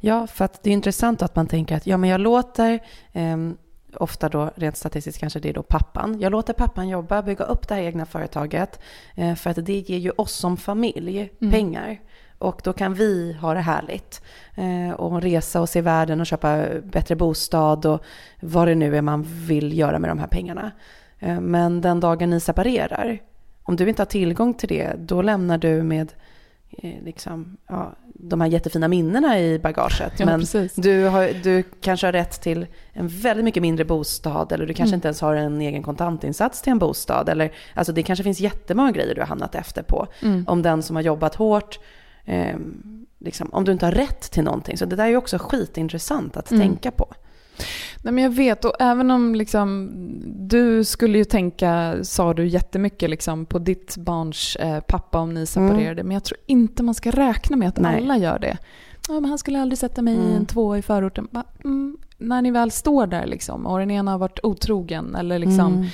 Ja, 0.00 0.26
för 0.26 0.44
att 0.44 0.62
det 0.62 0.70
är 0.70 0.74
intressant 0.74 1.22
att 1.22 1.36
man 1.36 1.46
tänker 1.46 1.76
att 1.76 1.86
ja, 1.86 1.96
men 1.96 2.10
jag 2.10 2.20
låter, 2.20 2.80
ehm, 3.12 3.56
ofta 3.96 4.28
då 4.28 4.50
rent 4.56 4.76
statistiskt 4.76 5.20
kanske 5.20 5.40
det 5.40 5.48
är 5.48 5.52
då 5.54 5.62
pappan, 5.62 6.20
jag 6.20 6.32
låter 6.32 6.52
pappan 6.52 6.88
jobba, 6.88 7.22
bygga 7.22 7.44
upp 7.44 7.68
det 7.68 7.74
här 7.74 7.82
egna 7.82 8.06
företaget, 8.06 8.80
eh, 9.14 9.34
för 9.34 9.50
att 9.50 9.66
det 9.66 9.90
ger 9.90 9.98
ju 9.98 10.10
oss 10.10 10.32
som 10.32 10.56
familj 10.56 11.30
Mm. 11.40 11.52
pengar. 11.52 12.00
Och 12.38 12.60
då 12.64 12.72
kan 12.72 12.94
vi 12.94 13.36
ha 13.40 13.54
det 13.54 13.60
härligt. 13.60 14.22
Eh, 14.54 14.94
och 14.94 15.22
resa 15.22 15.60
och 15.60 15.68
se 15.68 15.80
världen 15.80 16.20
och 16.20 16.26
köpa 16.26 16.64
bättre 16.82 17.16
bostad 17.16 17.86
och 17.86 18.04
vad 18.40 18.68
det 18.68 18.74
nu 18.74 18.96
är 18.96 19.02
man 19.02 19.22
vill 19.26 19.78
göra 19.78 19.98
med 19.98 20.10
de 20.10 20.18
här 20.18 20.26
pengarna. 20.26 20.70
Eh, 21.18 21.40
men 21.40 21.80
den 21.80 22.00
dagen 22.00 22.30
ni 22.30 22.40
separerar, 22.40 23.18
om 23.62 23.76
du 23.76 23.88
inte 23.88 24.02
har 24.02 24.06
tillgång 24.06 24.54
till 24.54 24.68
det, 24.68 24.92
då 24.98 25.22
lämnar 25.22 25.58
du 25.58 25.82
med 25.82 26.12
eh, 26.70 27.04
liksom, 27.04 27.56
ja, 27.68 27.92
de 28.14 28.40
här 28.40 28.48
jättefina 28.48 28.88
minnena 28.88 29.40
i 29.40 29.58
bagaget. 29.58 30.12
Ja, 30.16 30.26
men 30.26 30.40
precis. 30.40 30.74
du, 30.74 31.04
har, 31.04 31.42
du 31.42 31.62
kanske 31.80 32.06
har 32.06 32.12
rätt 32.12 32.40
till 32.40 32.66
en 32.92 33.08
väldigt 33.08 33.44
mycket 33.44 33.62
mindre 33.62 33.84
bostad 33.84 34.52
eller 34.52 34.66
du 34.66 34.74
kanske 34.74 34.90
Mm. 34.90 34.98
inte 34.98 35.08
ens 35.08 35.20
har 35.20 35.34
en 35.34 35.60
egen 35.60 35.82
kontantinsats 35.82 36.62
till 36.62 36.70
en 36.70 36.78
bostad. 36.78 37.28
Eller, 37.28 37.52
alltså 37.74 37.92
det 37.92 38.02
kanske 38.02 38.22
finns 38.22 38.40
jättemånga 38.40 38.90
grejer 38.90 39.14
du 39.14 39.20
har 39.20 39.28
hamnat 39.28 39.54
efter 39.54 39.82
på. 39.82 40.06
Mm. 40.22 40.44
Om 40.48 40.62
den 40.62 40.82
som 40.82 40.96
har 40.96 41.02
jobbat 41.02 41.34
hårt, 41.34 41.78
eh, 42.26 42.56
liksom, 43.18 43.48
om 43.52 43.64
du 43.64 43.72
inte 43.72 43.86
har 43.86 43.92
rätt 43.92 44.20
till 44.30 44.44
någonting. 44.44 44.78
Så 44.78 44.84
det 44.84 44.96
där 44.96 45.04
är 45.04 45.08
ju 45.08 45.16
också 45.16 45.38
skitintressant 45.38 46.36
att 46.36 46.50
Mm. 46.50 46.60
tänka 46.68 46.90
på. 46.90 47.14
Nej, 48.02 48.12
men 48.12 48.24
jag 48.24 48.30
vet, 48.30 48.64
och 48.64 48.74
även 48.80 49.10
om 49.10 49.34
liksom, 49.34 49.90
du 50.48 50.84
skulle 50.84 51.18
ju 51.18 51.24
tänka, 51.24 51.96
sa 52.02 52.34
du 52.34 52.46
jättemycket 52.46 53.10
liksom, 53.10 53.46
på 53.46 53.58
ditt 53.58 53.96
barns 53.96 54.56
eh, 54.56 54.80
pappa 54.80 55.18
om 55.18 55.34
ni 55.34 55.46
separerade, 55.46 56.02
men 56.02 56.14
jag 56.14 56.24
tror 56.24 56.38
inte 56.46 56.82
man 56.82 56.94
ska 56.94 57.10
räkna 57.10 57.56
med 57.56 57.68
att 57.68 57.78
Nej. 57.80 57.96
alla 58.02 58.16
gör 58.16 58.38
det. 58.38 58.58
Ja, 59.08 59.14
men 59.20 59.24
han 59.24 59.38
skulle 59.38 59.60
aldrig 59.60 59.78
sätta 59.78 60.02
mig 60.02 60.14
i 60.14 60.18
Mm. 60.18 60.32
en 60.36 60.46
tvåa 60.46 60.78
i 60.78 60.82
förorten. 60.82 61.28
Bara, 61.30 61.44
mm, 61.64 61.96
när 62.18 62.42
ni 62.42 62.50
väl 62.50 62.70
står 62.70 63.06
där 63.06 63.26
liksom, 63.26 63.66
och 63.66 63.78
den 63.78 63.90
ena 63.90 64.10
har 64.10 64.18
varit 64.18 64.38
otrogen, 64.42 65.14
eller 65.14 65.38
liksom, 65.38 65.74
Mm. 65.74 65.86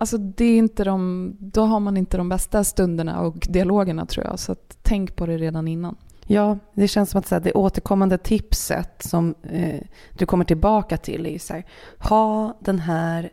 Alltså, 0.00 0.18
det 0.18 0.44
är 0.44 0.58
inte 0.58 0.84
de, 0.84 1.32
då 1.38 1.62
har 1.62 1.80
man 1.80 1.96
inte 1.96 2.16
de 2.16 2.28
bästa 2.28 2.64
stunderna 2.64 3.20
och 3.20 3.46
dialogerna 3.48 4.06
tror 4.06 4.26
jag. 4.26 4.38
Så 4.38 4.56
tänk 4.82 5.16
på 5.16 5.26
det 5.26 5.36
redan 5.38 5.68
innan. 5.68 5.96
Ja, 6.26 6.58
det 6.74 6.88
känns 6.88 7.10
som 7.10 7.18
att 7.18 7.26
så 7.26 7.34
här, 7.34 7.42
det 7.42 7.52
återkommande 7.52 8.18
tipset 8.18 9.02
som 9.02 9.34
eh, 9.42 9.80
du 10.18 10.26
kommer 10.26 10.44
tillbaka 10.44 10.96
till 10.96 11.26
är 11.26 11.38
så 11.38 11.52
här, 11.52 11.64
ha 11.98 12.58
den 12.60 12.78
här 12.78 13.30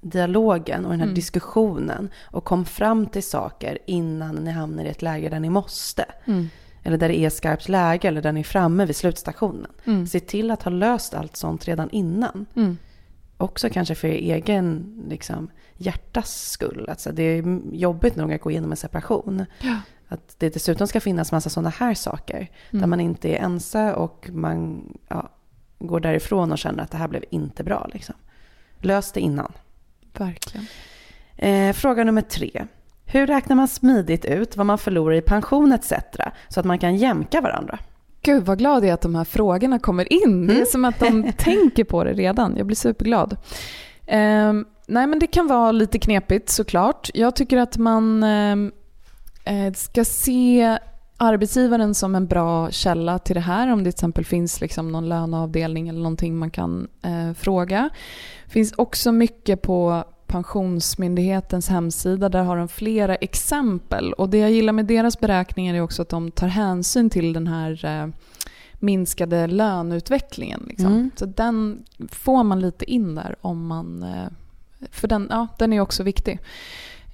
dialogen 0.00 0.84
och 0.84 0.90
den 0.90 1.00
här 1.00 1.06
Mm. 1.06 1.14
diskussionen 1.14 2.10
och 2.30 2.44
kom 2.44 2.64
fram 2.64 3.06
till 3.06 3.22
saker 3.22 3.78
innan 3.86 4.34
ni 4.34 4.50
hamnar 4.50 4.84
i 4.84 4.88
ett 4.88 5.02
läge 5.02 5.28
där 5.28 5.40
ni 5.40 5.50
måste. 5.50 6.04
Eller 6.82 6.98
där 6.98 7.08
det 7.08 7.18
är 7.18 7.30
skarpt 7.30 7.68
läge 7.68 8.08
eller 8.08 8.22
där 8.22 8.32
ni 8.32 8.40
är 8.40 8.44
framme 8.44 8.84
vid 8.84 8.96
slutstationen. 8.96 9.70
Mm. 9.84 10.06
Se 10.06 10.20
till 10.20 10.50
att 10.50 10.62
ha 10.62 10.70
löst 10.70 11.14
allt 11.14 11.36
sånt 11.36 11.68
redan 11.68 11.90
innan. 11.90 12.46
Mm. 12.56 12.78
Också 13.38 13.68
kanske 13.70 13.94
för 13.94 14.08
er 14.08 14.34
egen 14.34 14.94
liksom, 15.08 15.50
hjärtas 15.76 16.50
skull. 16.50 16.86
Alltså, 16.88 17.12
det 17.12 17.22
är 17.22 17.60
jobbigt 17.72 18.16
nog 18.16 18.32
att 18.32 18.40
gå 18.40 18.50
igenom 18.50 18.70
en 18.70 18.76
separation. 18.76 19.44
Ja. 19.60 19.76
Att 20.08 20.34
det 20.38 20.54
dessutom 20.54 20.86
ska 20.86 21.00
finnas 21.00 21.32
massa 21.32 21.50
sådana 21.50 21.70
här 21.70 21.94
saker. 21.94 22.50
Där 22.70 22.78
Mm. 22.78 22.90
man 22.90 23.00
inte 23.00 23.28
är 23.28 23.42
ense 23.44 23.94
och 23.94 24.30
man 24.32 24.82
ja, 25.08 25.28
går 25.78 26.00
därifrån 26.00 26.52
och 26.52 26.58
känner 26.58 26.82
att 26.82 26.90
det 26.90 26.98
här 26.98 27.08
blev 27.08 27.24
inte 27.30 27.64
bra. 27.64 27.88
Liksom. 27.92 28.14
Lös 28.78 29.12
det 29.12 29.20
innan. 29.20 29.52
Verkligen. 30.12 30.66
Eh, 31.36 31.72
fråga 31.72 32.04
nummer 32.04 32.22
tre. 32.22 32.66
Hur 33.04 33.26
räknar 33.26 33.56
man 33.56 33.68
smidigt 33.68 34.24
ut 34.24 34.56
vad 34.56 34.66
man 34.66 34.78
förlorar 34.78 35.14
i 35.14 35.20
pension 35.20 35.72
etc. 35.72 35.92
Så 36.48 36.60
att 36.60 36.66
man 36.66 36.78
kan 36.78 36.96
jämka 36.96 37.40
varandra? 37.40 37.78
Gud 38.28 38.44
vad 38.46 38.58
glad 38.58 38.82
jag 38.84 38.88
är 38.90 38.94
att 38.94 39.00
de 39.00 39.14
här 39.14 39.24
frågorna 39.24 39.78
kommer 39.78 40.12
in. 40.12 40.46
Det 40.46 40.52
är 40.52 40.56
Mm. 40.56 40.66
som 40.66 40.84
att 40.84 41.00
de 41.00 41.32
tänker 41.38 41.84
på 41.84 42.04
det 42.04 42.12
redan. 42.12 42.56
Jag 42.56 42.66
blir 42.66 42.76
superglad. 42.76 43.36
Ehm, 44.06 44.64
nej 44.86 45.06
men 45.06 45.18
det 45.18 45.26
kan 45.26 45.46
vara 45.46 45.72
lite 45.72 45.98
knepigt 45.98 46.48
såklart. 46.50 47.10
Jag 47.14 47.36
tycker 47.36 47.56
att 47.56 47.76
man 47.78 48.22
ehm, 48.22 48.72
eh, 49.44 49.72
ska 49.72 50.04
se 50.04 50.78
arbetsgivaren 51.16 51.94
som 51.94 52.14
en 52.14 52.26
bra 52.26 52.70
källa 52.70 53.18
till 53.18 53.34
det 53.34 53.40
här. 53.40 53.72
Om 53.72 53.78
det 53.78 53.84
till 53.84 53.96
exempel 53.96 54.24
finns 54.24 54.60
liksom 54.60 54.92
någon 54.92 55.08
löneavdelning 55.08 55.88
eller 55.88 56.00
någonting 56.00 56.36
man 56.36 56.50
kan 56.50 56.88
eh, 57.02 57.34
fråga. 57.34 57.90
Det 58.44 58.50
finns 58.52 58.72
också 58.72 59.12
mycket 59.12 59.62
på 59.62 60.04
Pensionsmyndighetens 60.28 61.68
hemsida. 61.68 62.28
Där 62.28 62.42
har 62.42 62.56
de 62.56 62.68
flera 62.68 63.14
exempel. 63.14 64.12
Och 64.12 64.28
Det 64.28 64.38
jag 64.38 64.50
gillar 64.50 64.72
med 64.72 64.86
deras 64.86 65.20
beräkningar 65.20 65.74
är 65.74 65.80
också 65.80 66.02
att 66.02 66.08
de 66.08 66.30
tar 66.30 66.48
hänsyn 66.48 67.10
till 67.10 67.32
den 67.32 67.46
här 67.46 67.84
eh, 67.84 68.06
minskade 68.74 69.46
löneutvecklingen. 69.46 70.64
Liksom. 70.68 70.86
Mm. 70.86 71.10
Så 71.16 71.26
den 71.26 71.84
får 72.12 72.44
man 72.44 72.60
lite 72.60 72.90
in 72.90 73.14
där 73.14 73.36
om 73.40 73.66
man... 73.66 74.02
eh, 74.02 74.28
För 74.90 75.08
den, 75.08 75.26
ja, 75.30 75.46
den 75.58 75.72
är 75.72 75.80
också 75.80 76.02
viktig. 76.02 76.38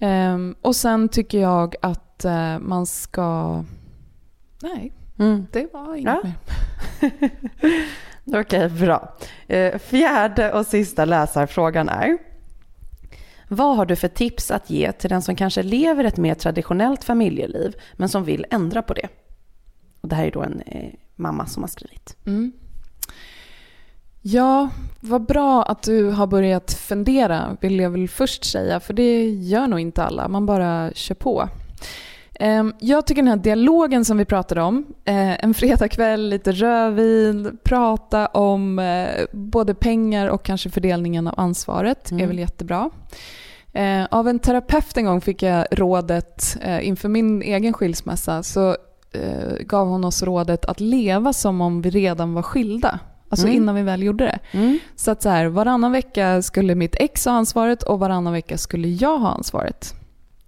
Ehm, 0.00 0.54
och 0.62 0.76
sen 0.76 1.08
tycker 1.08 1.40
jag 1.40 1.74
att 1.82 2.24
eh, 2.24 2.58
man 2.58 2.86
ska... 2.86 3.64
Nej, 4.62 4.92
Mm. 5.18 5.46
det 5.52 5.72
var 5.72 5.94
inget 5.94 6.14
Ja. 6.14 6.22
mer. 7.10 7.30
Okej, 8.40 8.68
bra. 8.68 9.14
Eh, 9.48 9.78
fjärde 9.78 10.52
och 10.52 10.66
sista 10.66 11.04
läsarfrågan 11.04 11.88
är. 11.88 12.18
Vad 13.54 13.76
har 13.76 13.86
du 13.86 13.96
för 13.96 14.08
tips 14.08 14.50
att 14.50 14.70
ge 14.70 14.92
till 14.92 15.10
den 15.10 15.22
som 15.22 15.36
kanske 15.36 15.62
lever 15.62 16.04
ett 16.04 16.16
mer 16.16 16.34
traditionellt 16.34 17.04
familjeliv 17.04 17.76
men 17.92 18.08
som 18.08 18.24
vill 18.24 18.46
ändra 18.50 18.82
på 18.82 18.94
det? 18.94 19.08
Och 20.00 20.08
det 20.08 20.16
här 20.16 20.26
är 20.26 20.30
då 20.30 20.42
en 20.42 20.60
eh, 20.60 20.90
mamma 21.16 21.46
som 21.46 21.62
har 21.62 21.68
skrivit. 21.68 22.16
Mm. 22.26 22.52
Ja, 24.22 24.68
vad 25.00 25.26
bra 25.26 25.62
att 25.62 25.82
du 25.82 26.10
har 26.10 26.26
börjat 26.26 26.72
fundera, 26.72 27.56
vill 27.60 27.80
jag 27.80 27.90
väl 27.90 28.08
först 28.08 28.44
säga. 28.44 28.80
För 28.80 28.94
det 28.94 29.30
gör 29.30 29.66
nog 29.66 29.80
inte 29.80 30.04
alla, 30.04 30.28
man 30.28 30.46
bara 30.46 30.92
kör 30.94 31.14
på. 31.14 31.48
Ehm, 32.40 32.72
Jag 32.80 33.06
tycker 33.06 33.22
den 33.22 33.28
här 33.28 33.36
dialogen 33.36 34.04
som 34.04 34.18
vi 34.18 34.24
pratade 34.24 34.62
om, 34.62 34.84
eh, 35.04 35.44
en 35.44 35.54
fredagkväll, 35.54 36.28
lite 36.28 36.52
rödvin, 36.52 37.58
prata 37.64 38.26
om 38.26 38.78
eh, 38.78 39.24
både 39.32 39.74
pengar 39.74 40.28
och 40.28 40.42
kanske 40.42 40.70
fördelningen 40.70 41.26
av 41.26 41.34
ansvaret 41.40 42.10
är 42.10 42.14
Mm. 42.14 42.28
väl 42.28 42.38
jättebra. 42.38 42.90
Eh, 43.72 44.04
Av 44.10 44.28
en 44.28 44.38
terapeut 44.38 44.96
en 44.96 45.04
gång 45.04 45.20
fick 45.20 45.42
jag 45.42 45.66
rådet 45.70 46.56
inför 46.82 47.08
min 47.08 47.42
egen 47.42 47.72
skilsmässa 47.72 48.42
så 48.42 48.76
gav 49.60 49.88
hon 49.88 50.04
oss 50.04 50.22
rådet 50.22 50.64
att 50.64 50.80
leva 50.80 51.32
som 51.32 51.60
om 51.60 51.82
vi 51.82 51.90
redan 51.90 52.34
var 52.34 52.42
skilda. 52.42 52.98
Alltså 53.28 53.46
Mm. 53.46 53.56
innan 53.62 53.74
vi 53.74 53.82
väl 53.82 54.02
gjorde 54.02 54.24
det. 54.24 54.38
Mm. 54.58 54.78
Så 54.96 55.10
att 55.10 55.22
så 55.22 55.28
här, 55.28 55.46
varannan 55.46 55.92
vecka 55.92 56.42
skulle 56.42 56.74
mitt 56.74 56.96
ex 57.00 57.24
ha 57.24 57.32
ansvaret 57.32 57.82
och 57.82 57.98
varannan 57.98 58.32
vecka 58.32 58.58
skulle 58.58 58.88
jag 58.88 59.18
ha 59.18 59.28
ansvaret. 59.34 59.94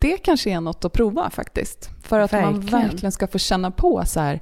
Det 0.06 0.16
kanske 0.16 0.50
är 0.50 0.60
något 0.60 0.84
att 0.84 0.92
prova 0.92 1.30
faktiskt. 1.30 1.90
För 2.02 2.20
att 2.20 2.32
man 2.32 2.60
Verkligen. 2.60 2.82
verkligen 2.82 3.12
ska 3.12 3.26
få 3.26 3.38
känna 3.38 3.70
på 3.70 4.02
så 4.06 4.20
här, 4.20 4.40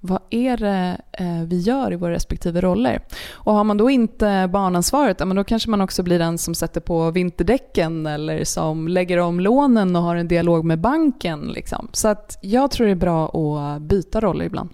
vad 0.00 0.22
är 0.30 0.56
det 0.56 1.00
eh, 1.12 1.42
vi 1.46 1.60
gör 1.60 1.92
i 1.92 1.96
våra 1.96 2.12
respektive 2.12 2.60
roller? 2.60 3.02
Och 3.32 3.54
har 3.54 3.64
man 3.64 3.76
då 3.76 3.90
inte 3.90 4.48
barnansvaret, 4.52 5.26
men 5.26 5.36
då 5.36 5.44
kanske 5.44 5.70
man 5.70 5.80
också 5.80 6.02
blir 6.02 6.18
den 6.18 6.38
som 6.38 6.54
sätter 6.54 6.80
på 6.80 7.10
vinterdäcken 7.10 8.06
eller 8.06 8.44
som 8.44 8.88
lägger 8.88 9.18
om 9.18 9.40
lånen 9.40 9.96
och 9.96 10.02
har 10.02 10.16
en 10.16 10.28
dialog 10.28 10.64
med 10.64 10.80
banken. 10.80 11.40
Liksom. 11.40 11.88
Så 11.92 12.08
att 12.08 12.38
jag 12.42 12.70
tror 12.70 12.86
det 12.86 12.92
är 12.92 12.96
bra 12.96 13.28
att 13.28 13.82
byta 13.82 14.20
roller 14.20 14.44
ibland. 14.44 14.70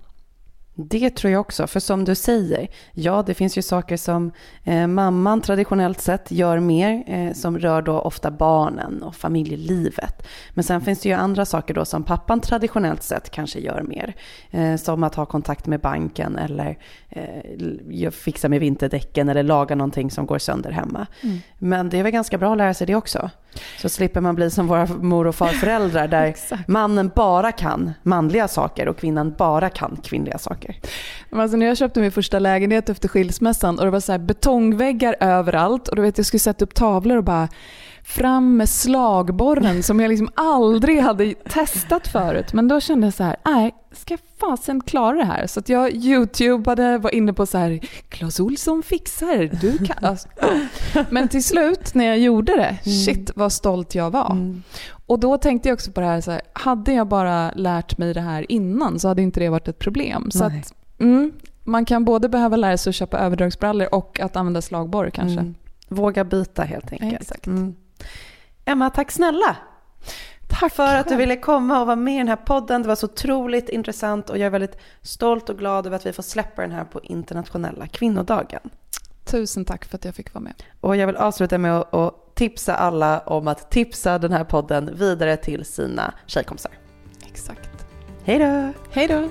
Det 0.89 1.11
tror 1.11 1.33
jag 1.33 1.41
också, 1.41 1.67
för 1.67 1.81
som 1.81 2.05
du 2.05 2.15
säger, 2.15 2.69
ja 2.93 3.23
det 3.27 3.35
finns 3.35 3.59
ju 3.59 3.63
saker 3.63 3.97
som 3.97 4.33
eh, 4.65 4.87
mamman 4.87 5.41
traditionellt 5.41 6.01
sett 6.01 6.31
gör 6.31 6.61
mer, 6.61 7.05
eh, 7.07 7.33
som 7.33 7.59
rör 7.59 7.83
då 7.83 7.99
ofta 7.99 8.31
barnen 8.31 9.03
och 9.03 9.15
familjelivet. 9.15 10.27
Men 10.51 10.65
sen 10.65 10.81
finns 10.81 11.01
det 11.01 11.09
ju 11.09 11.15
andra 11.15 11.45
saker 11.45 11.75
då 11.75 11.85
som 11.85 12.03
pappan 12.03 12.41
traditionellt 12.41 13.03
sett 13.03 13.31
kanske 13.31 13.61
gör 13.61 13.83
mer. 13.83 14.15
Eh, 14.51 14.77
som 14.77 15.05
att 15.05 15.15
ha 15.15 15.27
kontakt 15.27 15.67
med 15.67 15.81
banken 15.81 16.37
eller 16.37 16.79
eh, 17.09 18.11
fixa 18.11 18.49
med 18.49 18.61
vinterdäcken 18.61 19.29
eller 19.29 19.43
laga 19.43 19.75
någonting 19.75 20.11
som 20.11 20.27
går 20.27 20.39
sönder 20.39 20.71
hemma. 20.71 21.07
Men 21.59 21.89
det 21.89 21.99
är 21.99 22.03
väl 22.03 22.13
ganska 22.13 22.39
bra 22.39 22.53
att 22.53 22.59
lära 22.59 22.75
sig 22.75 22.87
det 22.87 22.95
också. 22.95 23.31
Så 23.79 23.89
slipper 23.89 24.21
man 24.21 24.35
bli 24.35 24.51
som 24.51 24.67
våra 24.67 24.87
mor 24.87 25.27
och 25.27 25.35
farföräldrar 25.35 26.09
där 26.09 26.35
mannen 26.67 27.11
bara 27.17 27.53
kan 27.53 27.93
manliga 28.03 28.49
saker 28.49 28.89
och 28.89 28.99
kvinnan 28.99 29.35
bara 29.39 29.71
kan 29.71 29.97
kvinnliga 29.97 30.39
saker. 30.39 30.77
Alltså 31.31 31.57
när 31.57 31.67
jag 31.67 31.77
köpte 31.77 32.01
min 32.01 32.13
första 32.13 32.39
lägenhet 32.39 32.89
efter 32.89 33.09
skilsmässan 33.09 33.79
och 33.79 33.85
det 33.85 33.91
var 33.91 34.01
så 34.01 34.13
här 34.13 34.19
betongväggar 34.19 35.17
överallt 35.21 35.89
och 35.89 35.97
du 35.97 36.03
vet 36.03 36.19
jag 36.19 36.27
skulle 36.27 36.41
sätta 36.41 36.65
upp 36.65 36.75
tavlor 36.75 37.17
och 37.17 37.25
bara 37.25 37.49
fram 38.11 38.57
med 38.57 38.69
slagborren 38.69 39.83
som 39.83 40.01
jag 40.01 40.09
liksom 40.09 40.29
aldrig 40.35 41.01
hade 41.01 41.35
testat 41.35 42.09
förut. 42.09 42.53
Men 42.53 42.69
då 42.69 42.81
kände 42.81 43.07
jag 43.07 43.15
så 43.15 43.23
här, 43.25 43.37
nej, 43.45 43.75
ska 43.93 44.15
jag 44.15 44.21
fasen 44.41 44.81
klara 44.81 45.17
det 45.17 45.25
här? 45.25 45.47
Så 45.47 45.63
jag 45.67 45.93
youtubade, 45.95 46.99
var 46.99 47.15
inne 47.15 47.33
på 47.33 47.47
så 47.47 47.59
här, 47.59 47.79
Clas 48.09 48.41
Olsson 48.41 48.83
fixar, 48.83 49.61
du 49.61 49.79
kan. 49.87 50.05
Alltså. 50.05 50.29
Men 51.11 51.29
till 51.29 51.45
slut 51.45 51.95
när 51.95 52.05
jag 52.05 52.19
gjorde 52.19 52.57
det, 52.57 52.91
shit 52.91 53.31
vad 53.35 53.53
stolt 53.53 53.95
jag 53.95 54.11
var. 54.11 54.33
Mm. 54.33 54.63
Och 55.07 55.21
då 55.21 55.39
tänkte 55.39 55.69
jag 55.69 55.75
också 55.75 55.93
på 55.93 56.01
det 56.01 56.07
här, 56.07 56.21
så 56.21 56.31
här, 56.31 56.41
hade 56.53 56.93
jag 56.93 57.09
bara 57.09 57.53
lärt 57.53 57.99
mig 57.99 58.15
det 58.15 58.21
här 58.21 58.53
innan 58.53 58.99
så 58.99 59.09
hade 59.09 59.23
inte 59.23 59.41
det 59.41 59.49
varit 59.49 59.69
ett 59.69 59.79
problem. 59.79 60.31
Så 60.31 60.45
att, 60.45 60.75
mm, 60.99 61.33
man 61.65 61.85
kan 61.85 62.05
både 62.05 62.29
behöva 62.29 62.57
lära 62.57 62.77
sig 62.77 62.91
att 62.91 62.97
köpa 62.97 63.19
överdragsbrallor 63.19 63.95
och 63.95 64.21
att 64.21 64.37
använda 64.37 64.63
slagborr 64.63 65.11
kanske. 65.11 65.41
Mm. 65.41 65.55
Våga 65.89 66.25
byta 66.25 66.63
helt 66.63 66.93
enkelt. 66.93 67.21
Exakt. 67.21 67.47
Mm. 68.01 68.13
Emma, 68.65 68.91
tack 68.91 69.11
snälla 69.11 69.57
Tack 70.51 70.75
för 70.75 70.97
att 70.97 71.09
du 71.09 71.17
ville 71.17 71.37
komma 71.37 71.81
och 71.81 71.87
vara 71.87 71.97
med 71.97 72.15
i 72.15 72.19
den 72.19 72.29
här 72.29 72.37
podden. 72.37 72.83
Det 72.83 72.89
var 72.89 72.95
så 72.95 73.07
otroligt 73.07 73.69
intressant 73.69 74.31
och 74.31 74.39
jag 74.39 74.47
är 74.47 74.51
väldigt 74.51 74.77
stolt 75.03 75.49
och 75.49 75.59
glad 75.59 75.87
över 75.87 75.97
att 75.97 76.07
vi 76.07 76.13
får 76.13 76.23
släppa 76.23 76.63
den 76.63 76.73
här 76.73 76.85
på 76.85 77.01
internationella 77.03 77.87
kvinnodagen. 77.87 78.61
Tusen 79.25 79.65
tack 79.65 79.85
för 79.85 79.97
att 79.97 80.05
jag 80.05 80.15
fick 80.15 80.35
vara 80.35 80.45
med. 80.45 80.55
Och 80.81 80.97
jag 80.97 81.07
vill 81.07 81.17
avsluta 81.17 81.59
med 81.59 81.79
att, 81.79 81.95
att 81.95 82.35
tipsa 82.35 82.75
alla 82.75 83.21
om 83.21 83.49
att 83.49 83.71
tipsa 83.71 84.19
den 84.19 84.33
här 84.33 84.45
podden 84.45 84.91
vidare 84.95 85.37
till 85.37 85.65
sina 85.65 86.15
tjejkompisar. 86.27 86.73
Exakt. 87.31 87.87
Hej 88.25 88.39
då! 88.39 88.73
Hej 88.91 89.07
då! 89.07 89.29